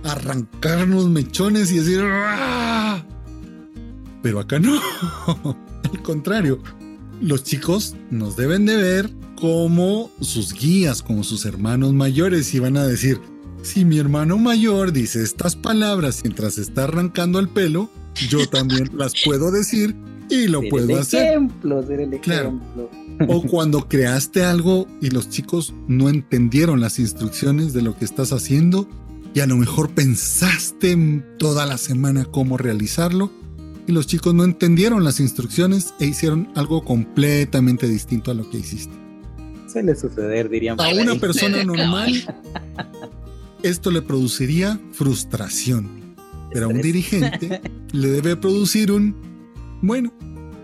arrancarnos 0.03 1.07
mechones 1.07 1.71
y 1.71 1.77
decir 1.77 2.01
"¡Ah!". 2.03 3.05
Pero 4.23 4.39
acá 4.39 4.57
no. 4.57 4.79
Al 5.93 6.01
contrario, 6.01 6.59
los 7.21 7.43
chicos 7.43 7.95
nos 8.09 8.35
deben 8.35 8.65
de 8.65 8.75
ver 8.77 9.11
como 9.39 10.09
sus 10.21 10.53
guías, 10.53 11.03
como 11.03 11.23
sus 11.23 11.45
hermanos 11.45 11.93
mayores 11.93 12.53
y 12.55 12.59
van 12.59 12.77
a 12.77 12.87
decir, 12.87 13.19
si 13.61 13.85
mi 13.85 13.99
hermano 13.99 14.37
mayor 14.37 14.91
dice 14.93 15.21
estas 15.21 15.55
palabras 15.55 16.21
mientras 16.23 16.57
está 16.57 16.85
arrancando 16.85 17.39
el 17.39 17.49
pelo, 17.49 17.89
yo 18.29 18.47
también 18.49 18.89
las 18.95 19.13
puedo 19.23 19.51
decir 19.51 19.95
y 20.29 20.47
lo 20.47 20.61
Ser 20.61 20.69
puedo 20.69 20.89
el 20.95 20.99
hacer. 20.99 21.23
ejemplo, 21.27 21.85
ser 21.85 21.99
el 21.99 22.19
Claro. 22.21 22.47
ejemplo. 22.47 22.89
O 23.27 23.41
cuando 23.47 23.87
creaste 23.87 24.43
algo 24.43 24.87
y 25.01 25.09
los 25.11 25.29
chicos 25.29 25.73
no 25.87 26.09
entendieron 26.09 26.79
las 26.79 26.97
instrucciones 26.97 27.73
de 27.73 27.81
lo 27.81 27.95
que 27.97 28.05
estás 28.05 28.31
haciendo 28.31 28.87
y 29.35 29.41
a 29.41 29.47
lo 29.47 29.57
mejor 29.57 29.89
pensaste 29.91 30.91
en 30.91 31.25
toda 31.37 31.65
la 31.65 31.77
semana 31.77 32.25
cómo 32.25 32.57
realizarlo 32.57 33.31
y 33.87 33.91
los 33.91 34.07
chicos 34.07 34.33
no 34.33 34.43
entendieron 34.43 35.03
las 35.03 35.19
instrucciones 35.19 35.93
e 35.99 36.05
hicieron 36.05 36.49
algo 36.55 36.83
completamente 36.83 37.87
distinto 37.87 38.31
a 38.31 38.33
lo 38.33 38.49
que 38.49 38.57
hiciste. 38.57 38.93
Suele 39.71 39.95
suceder, 39.95 40.49
diríamos. 40.49 40.85
A 40.85 40.89
una 40.93 41.15
persona 41.15 41.63
normal 41.65 42.23
esto 43.63 43.91
le 43.91 44.01
produciría 44.01 44.79
frustración, 44.91 46.15
pero 46.51 46.65
a 46.65 46.69
un 46.69 46.81
dirigente 46.81 47.61
le 47.93 48.07
debe 48.09 48.35
producir 48.35 48.91
un, 48.91 49.15
bueno, 49.81 50.13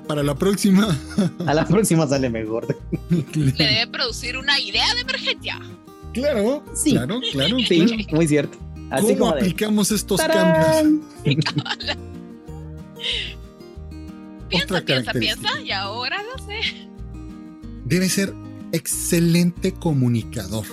para 0.08 0.22
la 0.24 0.36
próxima. 0.36 0.98
A 1.46 1.54
la 1.54 1.66
próxima 1.66 2.08
sale 2.08 2.30
mejor. 2.30 2.78
Le 3.10 3.52
debe 3.52 3.88
producir 3.92 4.38
una 4.38 4.60
idea 4.60 4.94
de 4.96 5.02
emergencia. 5.02 5.60
Claro, 6.14 6.64
Sí. 6.74 6.92
claro, 6.92 7.20
claro. 7.32 7.58
Sí, 7.60 7.86
claro. 7.86 8.16
muy 8.18 8.28
cierto. 8.28 8.58
Así 8.90 9.04
¿Cómo 9.14 9.20
como 9.20 9.32
de. 9.34 9.40
aplicamos 9.42 9.92
estos 9.92 10.18
¡tarán! 10.20 11.02
cambios? 11.24 11.98
Piensa, 14.50 14.82
piensa, 14.82 15.12
piensa. 15.14 15.62
Y 15.62 15.72
ahora 15.72 16.18
lo 16.24 16.46
sé. 16.46 16.60
Debe 17.86 18.10
ser 18.10 18.34
excelente 18.72 19.74
comunicador. 19.74 20.66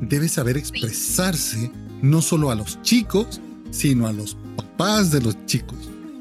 Debe 0.00 0.28
saber 0.28 0.56
expresarse 0.56 1.70
no 2.02 2.22
solo 2.22 2.50
a 2.50 2.54
los 2.54 2.80
chicos, 2.82 3.40
sino 3.70 4.06
a 4.06 4.12
los 4.12 4.36
papás 4.56 5.10
de 5.10 5.20
los 5.20 5.44
chicos. 5.46 5.78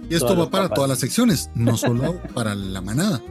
Y 0.10 0.16
esto 0.16 0.28
Todos 0.28 0.48
va 0.48 0.50
para 0.50 0.64
papás. 0.66 0.76
todas 0.76 0.90
las 0.90 1.00
secciones, 1.00 1.50
no 1.56 1.78
solo 1.78 2.22
para 2.34 2.56
la 2.56 2.82
manada. 2.82 3.22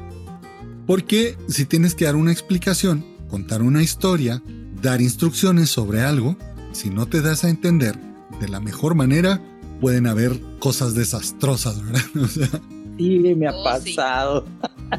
Porque 0.87 1.37
si 1.49 1.65
tienes 1.65 1.95
que 1.95 2.05
dar 2.05 2.17
una 2.17 2.33
explicación, 2.33 3.05
contar 3.29 3.63
una 3.63 3.83
historia, 3.83 4.43
dar 4.83 5.01
instrucciones 5.01 5.69
sobre 5.71 6.03
algo, 6.03 6.37
si 6.73 6.91
no 6.91 7.07
te 7.07 7.23
das 7.23 7.45
a 7.45 7.49
entender 7.49 7.99
de 8.41 8.49
la 8.49 8.61
mejor 8.61 8.95
manera, 8.95 9.43
pueden 9.81 10.07
haber 10.07 10.41
cosas 10.59 10.95
desastrosas, 10.95 11.85
¿verdad? 11.85 12.03
O 12.23 12.29
sea, 12.29 12.49
Sí, 12.97 13.35
me 13.37 13.47
ha 13.47 13.53
Oh, 13.55 13.81
sí. 13.81 13.95
pasado. 13.95 14.45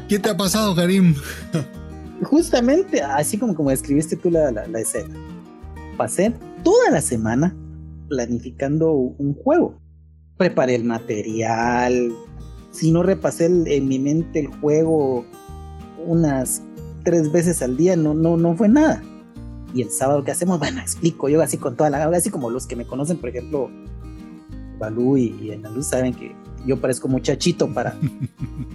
¿Qué 0.08 0.18
te 0.18 0.30
ha 0.30 0.36
pasado, 0.36 0.74
Karim? 0.74 1.14
Justamente, 2.22 3.00
así 3.02 3.38
como, 3.38 3.54
como 3.54 3.70
describiste 3.70 4.16
tú 4.16 4.30
la, 4.30 4.50
la, 4.50 4.80
escena. 4.80 5.14
Pasé 5.96 6.32
toda 6.62 6.90
la 6.90 7.00
semana 7.00 7.54
planificando 8.08 8.92
un 8.92 9.34
juego. 9.34 9.78
Preparé 10.36 10.74
el 10.74 10.84
material. 10.84 12.12
Si 12.70 12.90
no 12.92 13.02
repasé 13.02 13.46
en 13.46 13.88
mi 13.88 13.98
mente 13.98 14.40
el 14.40 14.46
juego 14.48 15.24
unas 16.06 16.62
tres 17.04 17.30
veces 17.32 17.62
al 17.62 17.76
día, 17.76 17.96
no, 17.96 18.14
no, 18.14 18.36
no 18.36 18.54
fue 18.56 18.68
nada. 18.68 19.02
Y 19.74 19.82
el 19.82 19.90
sábado, 19.90 20.24
¿qué 20.24 20.30
hacemos? 20.30 20.58
Bueno, 20.58 20.80
explico 20.80 21.28
yo 21.28 21.42
así 21.42 21.56
con 21.56 21.76
toda 21.76 21.90
la. 21.90 22.04
Así 22.06 22.30
como 22.30 22.50
los 22.50 22.66
que 22.66 22.76
me 22.76 22.86
conocen, 22.86 23.18
por 23.18 23.28
ejemplo, 23.30 23.70
Balú 24.78 25.16
y, 25.16 25.24
y 25.26 25.56
Luz 25.74 25.86
saben 25.86 26.14
que 26.14 26.34
yo 26.68 26.78
parezco 26.78 27.08
muchachito 27.08 27.72
para, 27.72 27.96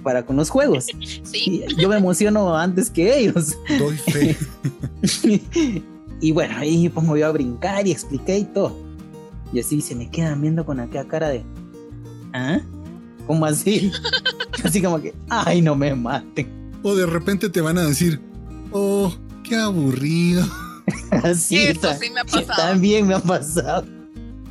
para 0.01 0.25
con 0.25 0.35
los 0.35 0.49
juegos. 0.49 0.87
Sí. 1.23 1.63
yo 1.77 1.89
me 1.89 1.97
emociono 1.97 2.55
antes 2.57 2.89
que 2.89 3.17
ellos. 3.19 3.57
Doy 3.79 3.97
fe. 3.97 4.37
y 6.21 6.31
bueno, 6.31 6.57
ahí 6.57 6.89
pongo 6.89 7.15
yo 7.15 7.27
a 7.27 7.31
brincar 7.31 7.87
y 7.87 7.91
expliqué 7.91 8.39
y 8.39 8.43
todo. 8.43 8.75
Y 9.51 9.59
así 9.59 9.81
se 9.81 9.95
me 9.95 10.09
quedan 10.09 10.41
viendo 10.41 10.65
con 10.65 10.79
aquella 10.79 11.07
cara 11.07 11.29
de. 11.29 11.43
¿Ah? 12.33 12.59
¿Cómo 13.27 13.45
así? 13.45 13.91
así 14.63 14.81
como 14.81 15.01
que, 15.01 15.13
ay, 15.29 15.61
no 15.61 15.75
me 15.75 15.93
maten. 15.95 16.71
O 16.81 16.95
de 16.95 17.05
repente 17.05 17.49
te 17.49 17.61
van 17.61 17.77
a 17.77 17.83
decir, 17.83 18.19
oh, 18.71 19.13
qué 19.43 19.55
aburrido. 19.55 20.45
así 21.23 21.57
Eso 21.57 21.93
sí 21.99 22.09
me 22.09 22.21
ha 22.21 22.25
pasado. 22.25 22.69
También 22.69 23.07
me 23.07 23.13
ha 23.13 23.19
pasado. 23.19 23.85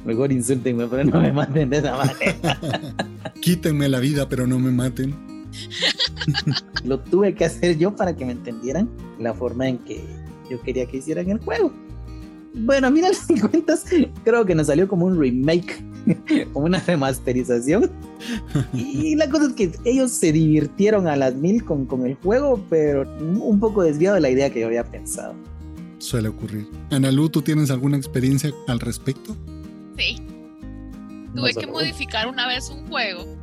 Mejor 0.05 0.33
insúltenme, 0.33 0.87
pero 0.89 1.05
no 1.05 1.21
me 1.21 1.33
maten 1.33 1.71
de 1.71 1.79
esa 1.79 1.97
manera. 1.97 2.59
Quítenme 3.41 3.89
la 3.89 4.01
vida, 4.01 4.29
pero 4.29 4.47
no 4.47 4.59
me 4.59 4.71
maten. 4.71 5.15
Lo 6.85 6.99
tuve 7.01 7.35
que 7.35 7.45
hacer 7.45 7.79
yo 7.79 7.95
para 7.95 8.17
que 8.17 8.25
me 8.25 8.33
entendieran 8.33 8.89
la 9.19 9.35
forma 9.35 9.69
en 9.69 9.79
que 9.79 10.03
yo 10.51 10.61
quería 10.63 10.87
que 10.87 10.99
hicieran 10.99 11.31
el 11.31 11.39
juego. 11.39 11.73
Bueno, 12.55 12.91
mira 12.91 13.09
las 13.09 13.27
cuentas, 13.27 13.85
creo 14.25 14.45
que 14.45 14.55
nos 14.55 14.67
salió 14.67 14.87
como 14.87 15.07
un 15.07 15.19
remake, 15.19 15.83
como 16.53 16.67
una 16.67 16.81
remasterización. 16.81 17.91
Y 18.75 19.15
la 19.17 19.31
cosa 19.31 19.47
es 19.47 19.53
que 19.55 19.73
ellos 19.85 20.11
se 20.11 20.33
divirtieron 20.33 21.07
a 21.09 21.17
las 21.17 21.35
mil 21.35 21.65
con, 21.65 21.87
con 21.87 22.07
el 22.07 22.15
juego, 22.17 22.63
pero 22.69 23.07
un 23.21 23.59
poco 23.59 23.83
desviado 23.83 24.17
de 24.17 24.21
la 24.21 24.31
idea 24.31 24.51
que 24.51 24.61
yo 24.61 24.67
había 24.67 24.85
pensado. 24.85 25.35
Suele 25.99 26.29
ocurrir. 26.29 26.67
Analu, 26.91 27.29
¿tú 27.29 27.43
tienes 27.43 27.71
alguna 27.71 27.97
experiencia 27.97 28.53
al 28.67 28.81
respecto? 28.81 29.37
Sí. 29.97 30.17
Tuve 31.35 31.55
que 31.55 31.67
modificar 31.67 32.29
una 32.29 32.47
vez 32.47 32.69
un 32.69 32.87
juego 32.89 33.43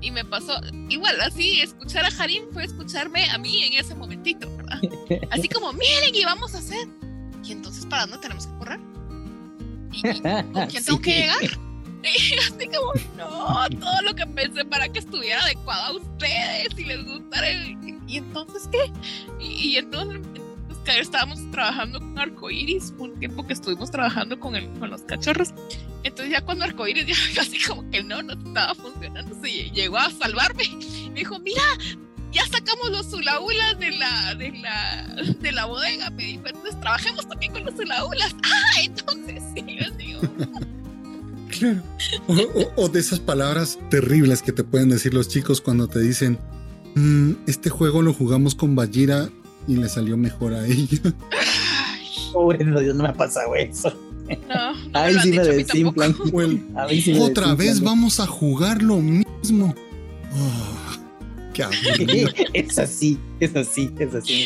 y 0.00 0.10
me 0.10 0.24
pasó 0.24 0.54
igual 0.88 1.20
así 1.20 1.60
escuchar 1.60 2.04
a 2.04 2.08
Harim 2.08 2.44
fue 2.52 2.64
escucharme 2.64 3.28
a 3.30 3.38
mí 3.38 3.64
en 3.64 3.74
ese 3.74 3.94
momentito 3.94 4.50
verdad 4.56 4.80
así 5.30 5.48
como 5.48 5.72
miren 5.72 6.14
y 6.14 6.24
vamos 6.24 6.54
a 6.54 6.58
hacer 6.58 6.88
y 7.44 7.52
entonces 7.52 7.84
para 7.86 8.06
dónde 8.06 8.18
tenemos 8.18 8.46
que 8.46 8.58
correr 8.58 8.80
y, 9.92 10.02
con 10.02 10.66
quién 10.68 10.84
tengo 10.84 11.00
que 11.00 11.12
llegar 11.12 11.42
y 12.02 12.34
así 12.34 12.68
como 12.68 12.92
no 13.16 13.68
todo 13.78 14.02
lo 14.02 14.14
que 14.14 14.26
pensé 14.26 14.64
para 14.64 14.88
que 14.88 15.00
estuviera 15.00 15.42
adecuado 15.42 15.82
a 15.82 15.96
ustedes 15.96 16.78
y 16.78 16.84
les 16.84 17.04
gustara 17.04 17.52
y 18.06 18.16
entonces 18.16 18.68
qué 18.72 18.90
y, 19.38 19.76
entonces 19.76 20.20
estábamos 20.86 21.38
trabajando 21.50 22.00
con 22.00 22.18
arcoiris 22.18 22.92
un 22.98 23.18
tiempo 23.18 23.46
que 23.46 23.52
estuvimos 23.52 23.90
trabajando 23.90 24.38
con 24.40 24.56
el, 24.56 24.68
con 24.78 24.90
los 24.90 25.02
cachorros 25.02 25.54
entonces 26.02 26.32
ya 26.32 26.40
cuando 26.44 26.64
Arcoíris 26.64 27.06
ya 27.06 27.14
casi 27.34 27.62
como 27.62 27.88
que 27.90 28.02
no, 28.02 28.22
no 28.22 28.32
estaba 28.32 28.74
funcionando, 28.74 29.36
sí, 29.42 29.70
llegó 29.74 29.98
a 29.98 30.10
salvarme. 30.10 30.64
Me 31.10 31.20
dijo, 31.20 31.38
mira, 31.40 31.62
ya 32.32 32.46
sacamos 32.46 32.90
los 32.90 33.10
zulaulas 33.10 33.78
de 33.78 33.90
la, 33.90 34.34
de 34.34 34.52
la, 34.52 35.24
de 35.38 35.52
la 35.52 35.66
bodega. 35.66 36.10
Me 36.10 36.24
dijo, 36.24 36.46
entonces 36.46 36.78
trabajemos 36.80 37.28
también 37.28 37.52
con 37.52 37.64
los 37.64 37.74
zulaulas. 37.74 38.34
Ah, 38.44 38.80
entonces 38.82 39.42
sí, 39.54 39.64
yo 39.80 39.90
digo. 39.96 40.20
Claro. 41.48 41.82
O, 42.76 42.88
de 42.88 43.00
esas 43.00 43.20
palabras 43.20 43.78
terribles 43.90 44.42
que 44.42 44.52
te 44.52 44.64
pueden 44.64 44.88
decir 44.88 45.12
los 45.12 45.28
chicos 45.28 45.60
cuando 45.60 45.88
te 45.88 45.98
dicen, 46.00 46.38
mm, 46.94 47.32
este 47.46 47.70
juego 47.70 48.02
lo 48.02 48.14
jugamos 48.14 48.54
con 48.54 48.74
Bajira 48.76 49.30
y 49.66 49.76
le 49.76 49.88
salió 49.88 50.16
mejor 50.16 50.54
a 50.54 50.66
ella. 50.66 51.14
Pobre 52.32 52.64
Dios, 52.64 52.94
no 52.94 53.02
me 53.02 53.08
ha 53.08 53.14
pasado 53.14 53.54
eso. 53.56 53.92
No, 54.48 54.98
Ahí 54.98 55.16
sí 55.22 55.32
me 55.32 55.42
desinflan. 55.42 56.14
Otra 57.20 57.54
vez 57.54 57.80
vamos 57.80 58.20
a 58.20 58.26
jugar 58.26 58.82
lo 58.82 58.98
mismo. 58.98 59.74
Oh, 60.32 61.52
qué 61.52 61.64
es 62.52 62.78
así, 62.78 63.18
es 63.40 63.56
así, 63.56 63.90
es 63.98 64.14
así. 64.14 64.44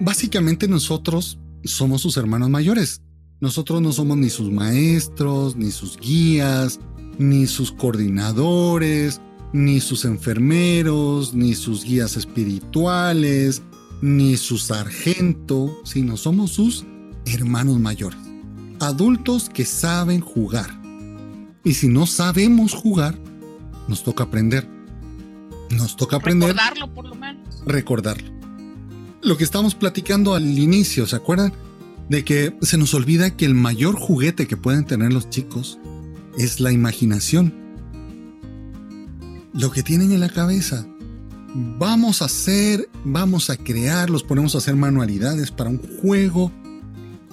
Básicamente 0.00 0.66
nosotros 0.66 1.38
somos 1.64 2.02
sus 2.02 2.16
hermanos 2.16 2.50
mayores. 2.50 3.00
Nosotros 3.40 3.80
no 3.80 3.92
somos 3.92 4.16
ni 4.16 4.30
sus 4.30 4.50
maestros, 4.50 5.54
ni 5.54 5.70
sus 5.70 5.96
guías, 5.96 6.80
ni 7.18 7.46
sus 7.46 7.70
coordinadores, 7.70 9.20
ni 9.52 9.80
sus 9.80 10.04
enfermeros, 10.04 11.34
ni 11.34 11.54
sus 11.54 11.84
guías 11.84 12.16
espirituales, 12.16 13.62
ni 14.04 14.36
su 14.36 14.58
sargento, 14.58 15.80
sino 15.84 16.18
somos 16.18 16.50
sus 16.50 16.84
hermanos 17.24 17.80
mayores 17.80 18.18
adultos 18.78 19.48
que 19.48 19.64
saben 19.64 20.20
jugar. 20.20 20.70
Y 21.64 21.72
si 21.72 21.88
no 21.88 22.04
sabemos 22.04 22.74
jugar, 22.74 23.18
nos 23.88 24.02
toca 24.04 24.24
aprender. 24.24 24.68
Nos 25.70 25.96
toca 25.96 26.16
aprender. 26.16 26.50
Recordarlo, 26.50 26.92
por 26.92 27.06
lo 27.06 27.14
menos. 27.14 27.62
Recordarlo. 27.64 28.30
Lo 29.22 29.38
que 29.38 29.44
estamos 29.44 29.74
platicando 29.74 30.34
al 30.34 30.58
inicio, 30.58 31.06
¿se 31.06 31.16
acuerdan? 31.16 31.54
De 32.10 32.24
que 32.24 32.54
se 32.60 32.76
nos 32.76 32.92
olvida 32.92 33.34
que 33.34 33.46
el 33.46 33.54
mayor 33.54 33.96
juguete 33.96 34.46
que 34.46 34.58
pueden 34.58 34.84
tener 34.84 35.14
los 35.14 35.30
chicos 35.30 35.78
es 36.36 36.60
la 36.60 36.72
imaginación. 36.72 37.54
Lo 39.54 39.70
que 39.70 39.82
tienen 39.82 40.12
en 40.12 40.20
la 40.20 40.28
cabeza. 40.28 40.86
Vamos 41.54 42.20
a 42.20 42.24
hacer, 42.24 42.88
vamos 43.04 43.48
a 43.48 43.56
crear, 43.56 44.10
los 44.10 44.24
ponemos 44.24 44.56
a 44.56 44.58
hacer 44.58 44.74
manualidades 44.74 45.52
para 45.52 45.70
un 45.70 45.80
juego, 46.00 46.50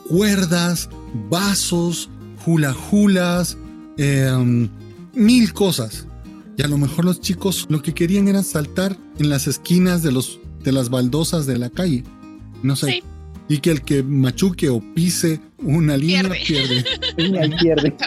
cuerdas, 0.08 0.90
vasos, 1.28 2.08
hula 2.46 2.76
hulas, 2.92 3.58
em, 3.98 4.70
mil 5.16 5.54
cosas. 5.54 6.06
Y 6.56 6.62
a 6.62 6.68
lo 6.68 6.78
mejor 6.78 7.06
los 7.06 7.20
chicos 7.20 7.66
lo 7.70 7.82
que 7.82 7.96
querían 7.96 8.28
era 8.28 8.44
saltar 8.44 8.96
en 9.18 9.30
las 9.30 9.48
esquinas 9.48 10.04
de, 10.04 10.12
los, 10.12 10.40
de 10.64 10.72
las 10.72 10.90
baldosas 10.90 11.48
de 11.48 11.58
la 11.58 11.72
calle. 11.72 12.04
No 12.62 12.76
sé. 12.76 13.04
Y 13.50 13.58
que 13.58 13.72
el 13.72 13.82
que 13.82 14.04
machuque 14.04 14.70
o 14.70 14.82
pise 14.94 15.42
una 15.58 15.98
línea 15.98 16.30
pierde. 16.46 16.86
pierde. 17.60 17.98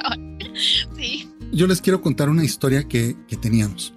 sí. 0.97 1.29
Yo 1.53 1.67
les 1.67 1.81
quiero 1.81 2.01
contar 2.01 2.29
una 2.29 2.45
historia 2.45 2.85
que, 2.85 3.17
que 3.27 3.37
teníamos. 3.37 3.93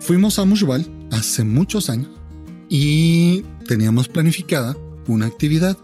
Fuimos 0.00 0.38
a 0.38 0.44
Mushbal 0.44 0.86
hace 1.12 1.44
muchos 1.44 1.88
años 1.88 2.10
y 2.68 3.44
teníamos 3.68 4.08
planificada 4.08 4.76
una 5.06 5.26
actividad. 5.26 5.76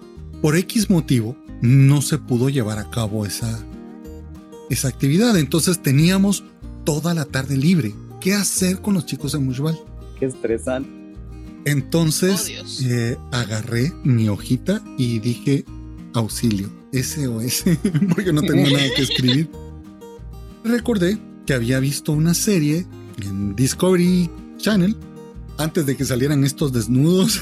Por 0.43 0.57
X 0.57 0.91
motivo, 0.91 1.37
no 1.61 2.03
se 2.03 2.19
pudo 2.19 2.49
llevar 2.49 2.79
a 2.79 2.91
cabo 2.91 3.27
esa, 3.27 3.65
esa 4.71 4.89
actividad. 4.89 5.37
Entonces 5.37 5.83
teníamos 5.83 6.45
toda 6.85 7.15
la 7.15 7.25
tarde 7.25 7.57
libre. 7.57 7.95
¿Qué 8.21 8.35
hacer 8.35 8.81
con 8.81 8.95
los 8.95 9.07
chicos 9.07 9.33
de 9.33 9.39
Mushbal? 9.39 9.79
Qué 10.19 10.27
estresante. 10.27 10.89
Entonces 11.65 12.51
oh, 12.51 12.87
eh, 12.87 13.17
agarré 13.33 13.93
mi 14.05 14.29
hojita 14.29 14.83
y 14.97 15.19
dije 15.19 15.65
auxilio, 16.15 16.71
SOS, 16.93 17.65
porque 18.15 18.33
no 18.33 18.43
tenía 18.43 18.71
nada 18.71 18.89
que 18.97 19.03
escribir. 19.03 19.51
Recordé 20.65 21.19
que 21.45 21.55
había 21.55 21.81
visto 21.81 22.13
una 22.13 22.35
serie 22.35 22.87
en 23.23 23.55
Discovery 23.55 24.31
Channel 24.57 24.97
antes 25.59 25.85
de 25.87 25.97
que 25.97 26.05
salieran 26.05 26.45
estos 26.45 26.73
desnudos. 26.73 27.41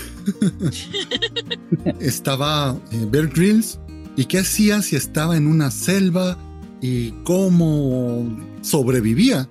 Estaba 2.00 2.76
eh, 2.90 3.07
Bear 3.11 3.29
Grylls 3.29 3.79
¿Y 4.16 4.24
qué 4.24 4.38
hacía 4.38 4.81
si 4.81 4.96
estaba 4.96 5.37
en 5.37 5.46
una 5.46 5.70
selva 5.70 6.38
y 6.81 7.11
cómo 7.22 8.26
sobrevivía? 8.62 9.48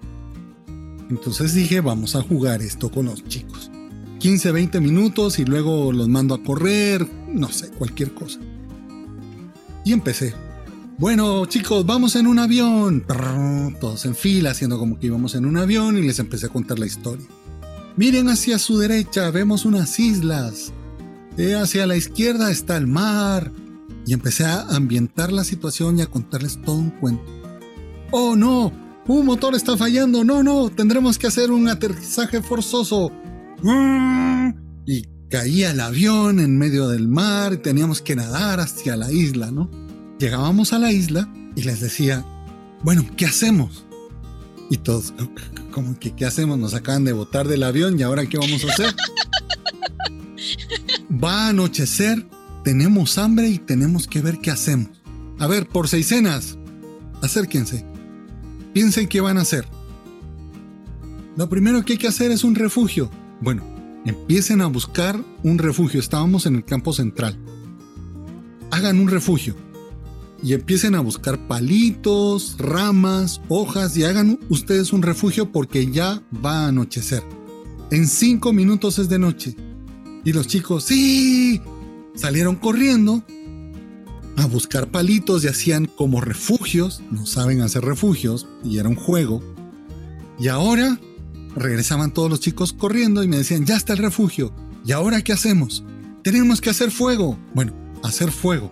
Entonces 1.10 1.54
dije, 1.54 1.82
vamos 1.82 2.15
a 2.15 2.23
jugar 2.23 2.63
esto 2.63 2.89
con 2.89 3.06
los 3.06 3.23
chicos. 3.25 3.69
15, 4.19 4.51
20 4.51 4.80
minutos 4.80 5.38
y 5.38 5.45
luego 5.45 5.91
los 5.91 6.08
mando 6.08 6.34
a 6.34 6.41
correr, 6.41 7.08
no 7.32 7.49
sé, 7.49 7.69
cualquier 7.69 8.15
cosa. 8.15 8.39
Y 9.84 9.93
empecé. 9.93 10.34
Bueno, 10.97 11.45
chicos, 11.45 11.86
vamos 11.86 12.15
en 12.15 12.25
un 12.25 12.39
avión. 12.39 13.06
Todos 13.80 14.06
en 14.06 14.15
fila, 14.15 14.49
haciendo 14.49 14.80
como 14.80 14.97
que 14.97 15.08
íbamos 15.08 15.36
en 15.36 15.45
un 15.45 15.58
avión 15.58 15.95
y 15.99 16.01
les 16.01 16.17
empecé 16.17 16.47
a 16.47 16.49
contar 16.49 16.80
la 16.80 16.88
historia. 16.88 17.28
Miren 17.98 18.28
hacia 18.28 18.60
su 18.60 18.78
derecha, 18.78 19.32
vemos 19.32 19.64
unas 19.64 20.00
islas. 20.00 20.74
Eh, 21.38 21.56
hacia 21.56 21.88
la 21.88 21.96
izquierda 21.96 22.52
está 22.52 22.76
el 22.76 22.88
mar 22.88 23.54
y 24.06 24.14
empecé 24.14 24.46
a 24.46 24.64
ambientar 24.76 25.32
la 25.32 25.46
situación 25.46 25.98
y 25.98 26.02
a 26.02 26.08
contarles 26.08 26.62
todo 26.62 26.76
un 26.76 26.90
cuento. 26.90 27.24
¡Oh 28.12 28.36
no! 28.36 28.72
¡Un 29.08 29.26
motor 29.26 29.56
está 29.56 29.78
fallando! 29.78 30.26
¡No, 30.26 30.44
no! 30.44 30.70
Tendremos 30.70 31.18
que 31.18 31.28
hacer 31.28 31.52
un 31.52 31.70
aterrizaje 31.70 32.42
forzoso. 32.42 33.12
y 34.86 35.04
caía 35.30 35.72
el 35.72 35.80
avión 35.80 36.40
en 36.40 36.58
medio 36.58 36.90
del 36.90 37.08
mar 37.08 37.54
y 37.54 37.58
teníamos 37.58 38.02
que 38.02 38.16
nadar 38.16 38.60
hacia 38.60 38.98
la 38.98 39.12
isla, 39.12 39.52
¿no? 39.52 39.72
Llegábamos 40.20 40.74
a 40.74 40.80
la 40.80 40.92
isla 40.92 41.32
y 41.56 41.64
les 41.64 41.80
decía, 41.80 42.26
bueno, 42.84 43.06
¿qué 43.16 43.26
hacemos? 43.26 43.86
Y 44.70 44.78
todos, 44.78 45.14
como 45.76 46.00
que, 46.00 46.16
¿qué 46.16 46.24
hacemos? 46.24 46.58
Nos 46.58 46.74
acaban 46.74 47.04
de 47.04 47.12
botar 47.12 47.50
del 47.50 47.62
avión 47.62 48.00
y 48.00 48.04
ahora 48.04 48.26
¿qué 48.28 48.38
vamos 48.38 48.64
a 48.64 48.72
hacer? 48.72 48.96
Va 51.24 51.48
a 51.48 51.50
anochecer, 51.50 52.26
tenemos 52.64 53.18
hambre 53.18 53.50
y 53.50 53.58
tenemos 53.58 54.08
que 54.08 54.22
ver 54.22 54.40
qué 54.40 54.52
hacemos. 54.52 54.88
A 55.38 55.48
ver, 55.48 55.68
por 55.68 55.90
seis 55.90 56.08
cenas, 56.08 56.58
acérquense. 57.22 57.86
Piensen 58.72 59.10
qué 59.10 59.20
van 59.20 59.38
a 59.38 59.42
hacer. 59.42 59.68
Lo 61.36 61.50
primero 61.50 61.84
que 61.84 61.94
hay 61.94 62.00
que 62.00 62.08
hacer 62.08 62.32
es 62.32 62.46
un 62.46 62.56
refugio. 62.56 63.12
Bueno, 63.42 63.62
empiecen 64.06 64.62
a 64.62 64.68
buscar 64.68 65.20
un 65.44 65.58
refugio. 65.58 66.00
Estábamos 66.00 66.46
en 66.46 66.56
el 66.56 66.64
campo 66.64 66.94
central. 66.94 67.38
Hagan 68.72 68.98
un 68.98 69.10
refugio. 69.10 69.58
Y 70.43 70.54
empiecen 70.54 70.95
a 70.95 71.00
buscar 71.00 71.48
palitos, 71.48 72.56
ramas, 72.58 73.41
hojas 73.48 73.98
y 73.98 74.04
hagan 74.04 74.39
ustedes 74.50 74.93
un 74.93 75.02
refugio 75.02 75.52
porque 75.52 75.91
ya 75.91 76.21
va 76.43 76.65
a 76.65 76.67
anochecer. 76.67 77.24
En 77.91 78.08
cinco 78.08 78.54
minutos 78.54 79.00
es 79.00 79.10
de 79.10 79.19
noche. 79.19 79.56
Y 80.24 80.34
los 80.34 80.48
chicos, 80.48 80.86
sí, 80.86 81.62
salieron 82.15 82.56
corriendo 82.56 83.24
a 84.38 84.45
buscar 84.48 84.89
palitos 84.89 85.43
y 85.43 85.48
hacían 85.48 85.86
como 85.86 86.21
refugios. 86.21 87.02
No 87.12 87.26
saben 87.26 87.62
hacer 87.62 87.86
refugios 87.86 88.48
y 88.63 88.80
era 88.80 88.89
un 88.89 88.95
juego. 88.95 89.41
Y 90.39 90.48
ahora 90.48 91.00
regresaban 91.56 92.13
todos 92.13 92.30
los 92.30 92.39
chicos 92.39 92.74
corriendo 92.74 93.24
y 93.24 93.28
me 93.28 93.38
decían, 93.38 93.65
ya 93.65 93.78
está 93.78 93.93
el 93.93 94.00
refugio. 94.00 94.54
¿Y 94.86 94.91
ahora 94.91 95.21
qué 95.21 95.34
hacemos? 95.34 95.84
Tenemos 96.24 96.62
que 96.62 96.69
hacer 96.69 96.91
fuego. 96.91 97.38
Bueno, 97.54 97.74
hacer 98.04 98.32
fuego. 98.32 98.71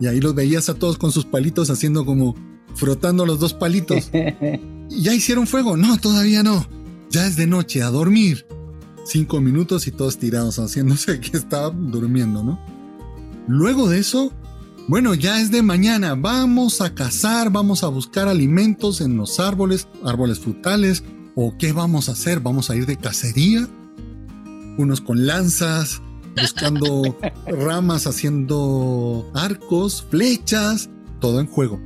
Y 0.00 0.06
ahí 0.06 0.20
los 0.20 0.34
veías 0.34 0.68
a 0.68 0.74
todos 0.74 0.98
con 0.98 1.12
sus 1.12 1.24
palitos 1.24 1.70
haciendo 1.70 2.04
como 2.04 2.34
frotando 2.74 3.26
los 3.26 3.40
dos 3.40 3.54
palitos. 3.54 4.10
¿Ya 4.90 5.14
hicieron 5.14 5.46
fuego? 5.46 5.76
No, 5.76 5.98
todavía 5.98 6.42
no. 6.42 6.66
Ya 7.10 7.26
es 7.26 7.36
de 7.36 7.46
noche, 7.46 7.82
a 7.82 7.90
dormir. 7.90 8.46
Cinco 9.04 9.40
minutos 9.40 9.86
y 9.86 9.90
todos 9.90 10.18
tirados 10.18 10.58
haciéndose 10.58 11.20
que 11.20 11.36
estaban 11.36 11.90
durmiendo, 11.90 12.42
¿no? 12.42 12.58
Luego 13.46 13.88
de 13.88 13.98
eso, 13.98 14.32
bueno, 14.88 15.14
ya 15.14 15.40
es 15.40 15.50
de 15.50 15.62
mañana, 15.62 16.14
vamos 16.14 16.82
a 16.82 16.94
cazar, 16.94 17.50
vamos 17.50 17.82
a 17.82 17.88
buscar 17.88 18.28
alimentos 18.28 19.00
en 19.00 19.16
los 19.16 19.40
árboles, 19.40 19.88
árboles 20.04 20.38
frutales, 20.38 21.02
o 21.34 21.56
qué 21.58 21.72
vamos 21.72 22.08
a 22.08 22.12
hacer, 22.12 22.40
vamos 22.40 22.68
a 22.68 22.76
ir 22.76 22.84
de 22.84 22.96
cacería, 22.96 23.66
unos 24.76 25.00
con 25.00 25.26
lanzas, 25.26 26.02
buscando 26.40 27.16
ramas, 27.46 28.06
haciendo 28.06 29.30
arcos, 29.34 30.06
flechas, 30.10 30.90
todo 31.20 31.40
en 31.40 31.46
juego. 31.46 31.80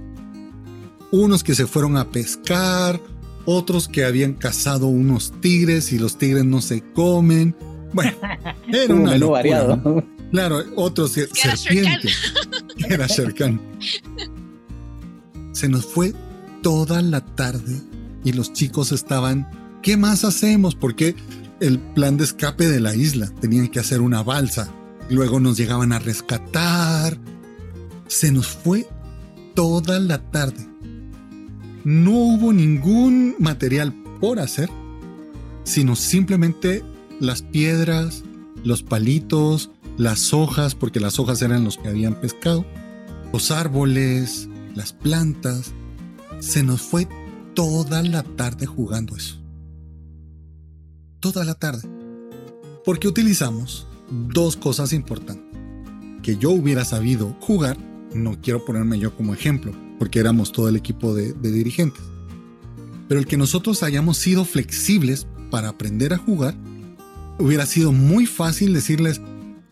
Unos 1.10 1.44
que 1.44 1.54
se 1.54 1.66
fueron 1.66 1.96
a 1.96 2.10
pescar, 2.10 3.00
otros 3.44 3.88
que 3.88 4.04
habían 4.04 4.34
cazado 4.34 4.86
unos 4.86 5.32
tigres 5.40 5.92
y 5.92 5.98
los 5.98 6.16
tigres 6.16 6.44
no 6.44 6.60
se 6.60 6.82
comen. 6.92 7.54
Bueno, 7.92 8.12
era 8.68 8.94
una 8.94 9.16
locura, 9.18 9.38
variado. 9.38 10.04
Claro, 10.30 10.62
otros 10.76 11.12
serpientes. 11.12 12.16
Era 12.88 13.06
Sherkan. 13.06 13.60
Se 15.52 15.68
nos 15.68 15.84
fue 15.84 16.14
toda 16.62 17.02
la 17.02 17.20
tarde 17.20 17.80
y 18.24 18.32
los 18.32 18.52
chicos 18.52 18.92
estaban, 18.92 19.48
¿qué 19.82 19.96
más 19.96 20.24
hacemos? 20.24 20.74
Porque 20.74 21.14
el 21.62 21.78
plan 21.78 22.16
de 22.16 22.24
escape 22.24 22.66
de 22.66 22.80
la 22.80 22.94
isla. 22.94 23.30
Tenían 23.40 23.68
que 23.68 23.78
hacer 23.78 24.00
una 24.00 24.22
balsa. 24.22 24.72
Luego 25.08 25.38
nos 25.38 25.56
llegaban 25.56 25.92
a 25.92 26.00
rescatar. 26.00 27.16
Se 28.08 28.32
nos 28.32 28.48
fue 28.48 28.86
toda 29.54 30.00
la 30.00 30.18
tarde. 30.30 30.66
No 31.84 32.10
hubo 32.10 32.52
ningún 32.52 33.36
material 33.38 33.94
por 34.20 34.40
hacer, 34.40 34.68
sino 35.64 35.96
simplemente 35.96 36.84
las 37.20 37.42
piedras, 37.42 38.24
los 38.64 38.82
palitos, 38.82 39.70
las 39.96 40.34
hojas, 40.34 40.74
porque 40.74 41.00
las 41.00 41.18
hojas 41.18 41.42
eran 41.42 41.64
los 41.64 41.78
que 41.78 41.88
habían 41.88 42.20
pescado, 42.20 42.66
los 43.32 43.50
árboles, 43.50 44.48
las 44.74 44.92
plantas. 44.92 45.72
Se 46.40 46.62
nos 46.62 46.82
fue 46.82 47.08
toda 47.54 48.02
la 48.02 48.24
tarde 48.24 48.66
jugando 48.66 49.16
eso 49.16 49.41
toda 51.22 51.46
la 51.46 51.54
tarde. 51.54 51.88
Porque 52.84 53.08
utilizamos 53.08 53.86
dos 54.10 54.56
cosas 54.56 54.92
importantes. 54.92 55.46
Que 56.22 56.36
yo 56.36 56.50
hubiera 56.50 56.84
sabido 56.84 57.34
jugar, 57.40 57.78
no 58.12 58.38
quiero 58.42 58.66
ponerme 58.66 58.98
yo 58.98 59.16
como 59.16 59.32
ejemplo, 59.32 59.72
porque 59.98 60.18
éramos 60.18 60.52
todo 60.52 60.68
el 60.68 60.76
equipo 60.76 61.14
de, 61.14 61.32
dirigentes. 61.32 62.02
Pero 63.08 63.18
el 63.18 63.26
que 63.26 63.38
nosotros 63.38 63.82
hayamos 63.82 64.18
sido 64.18 64.44
flexibles 64.44 65.26
para 65.50 65.70
aprender 65.70 66.12
a 66.12 66.18
jugar, 66.18 66.54
hubiera 67.38 67.64
sido 67.64 67.92
muy 67.92 68.26
fácil 68.26 68.74
decirles, 68.74 69.20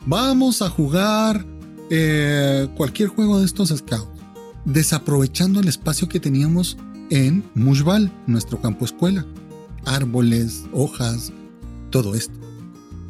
vamos 0.06 0.62
a 0.62 0.70
jugar 0.70 1.44
eh, 1.90 2.68
cualquier 2.76 3.08
juego 3.08 3.38
de 3.38 3.46
estos 3.46 3.70
scouts, 3.70 4.20
desaprovechando 4.64 5.60
el 5.60 5.68
espacio 5.68 6.08
que 6.08 6.20
teníamos 6.20 6.76
en 7.10 7.44
Mushbal, 7.54 8.12
nuestro 8.26 8.60
campo 8.60 8.84
escuela. 8.84 9.26
Árboles, 9.86 10.64
hojas, 10.72 11.32
todo 11.90 12.14
esto. 12.14 12.35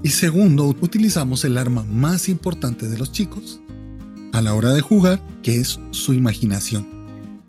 Y 0.03 0.11
segundo, 0.11 0.66
utilizamos 0.66 1.45
el 1.45 1.59
arma 1.59 1.85
más 1.85 2.29
importante 2.29 2.88
de 2.88 2.99
los 2.99 3.12
chicos 3.12 3.61
a 4.33 4.40
la 4.40 4.55
hora 4.55 4.73
de 4.73 4.81
jugar, 4.81 5.21
que 5.43 5.57
es 5.57 5.81
su 5.90 6.14
imaginación. 6.14 6.87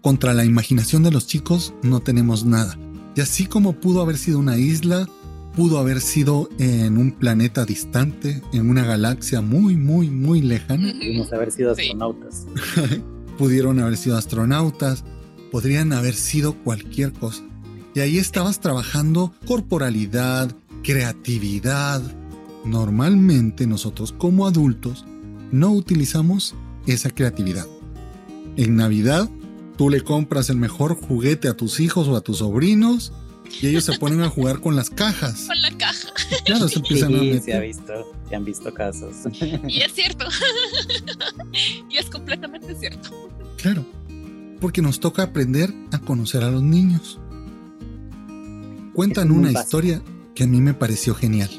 Contra 0.02 0.34
la 0.34 0.46
imaginación 0.46 1.04
de 1.04 1.12
los 1.12 1.28
chicos 1.28 1.74
no 1.84 2.00
tenemos 2.00 2.44
nada. 2.44 2.78
Y 3.16 3.22
así 3.22 3.46
como 3.46 3.74
pudo 3.74 4.02
haber 4.02 4.18
sido 4.18 4.40
una 4.40 4.58
isla, 4.58 5.08
pudo 5.56 5.78
haber 5.80 6.02
sido 6.02 6.50
en 6.60 6.98
un 6.98 7.12
planeta 7.12 7.66
distante, 7.66 8.42
en 8.54 8.70
una 8.70 8.84
galaxia 8.84 9.42
muy, 9.42 9.76
muy, 9.76 10.10
muy 10.10 10.42
lejana. 10.42 10.92
Pudimos 10.94 11.32
haber 11.34 11.52
sido 11.52 11.72
astronautas. 11.72 12.48
Pudieron 13.38 13.80
haber 13.80 13.98
sido 13.98 14.18
astronautas, 14.18 15.04
podrían 15.52 15.94
haber 15.94 16.16
sido 16.16 16.54
cualquier 16.64 17.14
cosa. 17.14 17.44
Y 17.94 18.00
ahí 18.00 18.18
estabas 18.18 18.60
trabajando 18.60 19.34
corporalidad, 19.46 20.56
creatividad. 20.82 22.02
Normalmente 22.66 23.68
nosotros 23.68 24.14
como 24.18 24.48
adultos 24.48 25.06
no 25.52 25.72
utilizamos 25.72 26.56
esa 26.88 27.10
creatividad. 27.10 27.68
En 28.58 28.76
Navidad 28.76 29.30
tú 29.78 29.90
le 29.90 30.02
compras 30.02 30.50
el 30.50 30.58
mejor 30.58 30.96
juguete 30.96 31.48
a 31.48 31.56
tus 31.56 31.80
hijos 31.80 32.08
o 32.08 32.16
a 32.16 32.22
tus 32.22 32.38
sobrinos 32.40 33.14
y 33.60 33.68
ellos 33.68 33.84
se 33.84 33.98
ponen 33.98 34.22
a 34.22 34.30
jugar 34.30 34.62
con 34.62 34.76
las 34.76 34.90
cajas. 34.90 35.46
Con 35.48 35.62
la 35.62 35.72
caja. 35.78 36.10
Claro, 36.46 36.70
se 36.70 36.80
empiezan 36.80 37.16
a 37.16 37.22
meter. 37.22 37.42
Se, 37.42 37.54
ha 37.54 37.60
visto, 37.60 37.94
se 38.30 38.36
han 38.36 38.46
visto 38.46 38.74
casos. 38.74 39.16
Y 39.68 39.82
es 39.82 39.94
cierto. 39.94 40.26
y 41.90 41.98
es 41.98 42.10
completamente 42.10 42.74
cierto. 42.76 43.10
Claro, 43.58 43.86
porque 44.60 44.82
nos 44.82 45.00
toca 45.00 45.24
aprender 45.24 45.74
a 45.92 46.00
conocer 46.00 46.44
a 46.44 46.52
los 46.52 46.64
niños. 46.64 47.20
Cuentan 48.94 49.32
una 49.32 49.52
historia 49.52 50.02
que 50.36 50.44
a 50.44 50.48
mí 50.48 50.62
me 50.62 50.74
pareció 50.74 51.14
genial. 51.16 51.50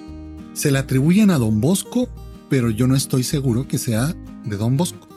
Se 0.54 0.70
la 0.70 0.80
atribuyen 0.80 1.30
a 1.30 1.38
Don 1.38 1.60
Bosco, 1.60 2.08
pero 2.48 2.70
yo 2.70 2.86
no 2.86 2.94
estoy 2.94 3.22
seguro 3.22 3.66
que 3.66 3.78
sea 3.78 4.14
de 4.44 4.56
Don 4.56 4.76
Bosco. 4.76 5.08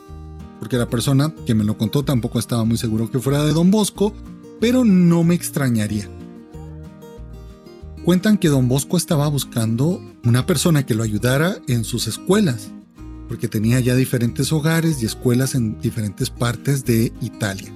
Porque 0.59 0.77
la 0.77 0.89
persona 0.89 1.33
que 1.45 1.55
me 1.55 1.63
lo 1.63 1.77
contó 1.77 2.03
tampoco 2.03 2.39
estaba 2.39 2.63
muy 2.63 2.77
seguro 2.77 3.11
que 3.11 3.19
fuera 3.19 3.43
de 3.43 3.53
Don 3.53 3.71
Bosco, 3.71 4.13
pero 4.59 4.85
no 4.85 5.23
me 5.23 5.35
extrañaría. 5.35 6.09
Cuentan 8.05 8.37
que 8.37 8.49
Don 8.49 8.67
Bosco 8.67 8.97
estaba 8.97 9.27
buscando 9.27 9.99
una 10.23 10.45
persona 10.45 10.85
que 10.85 10.93
lo 10.93 11.03
ayudara 11.03 11.57
en 11.67 11.83
sus 11.83 12.07
escuelas, 12.07 12.71
porque 13.27 13.47
tenía 13.47 13.79
ya 13.79 13.95
diferentes 13.95 14.53
hogares 14.53 15.01
y 15.01 15.05
escuelas 15.05 15.55
en 15.55 15.79
diferentes 15.81 16.29
partes 16.29 16.85
de 16.85 17.11
Italia. 17.19 17.73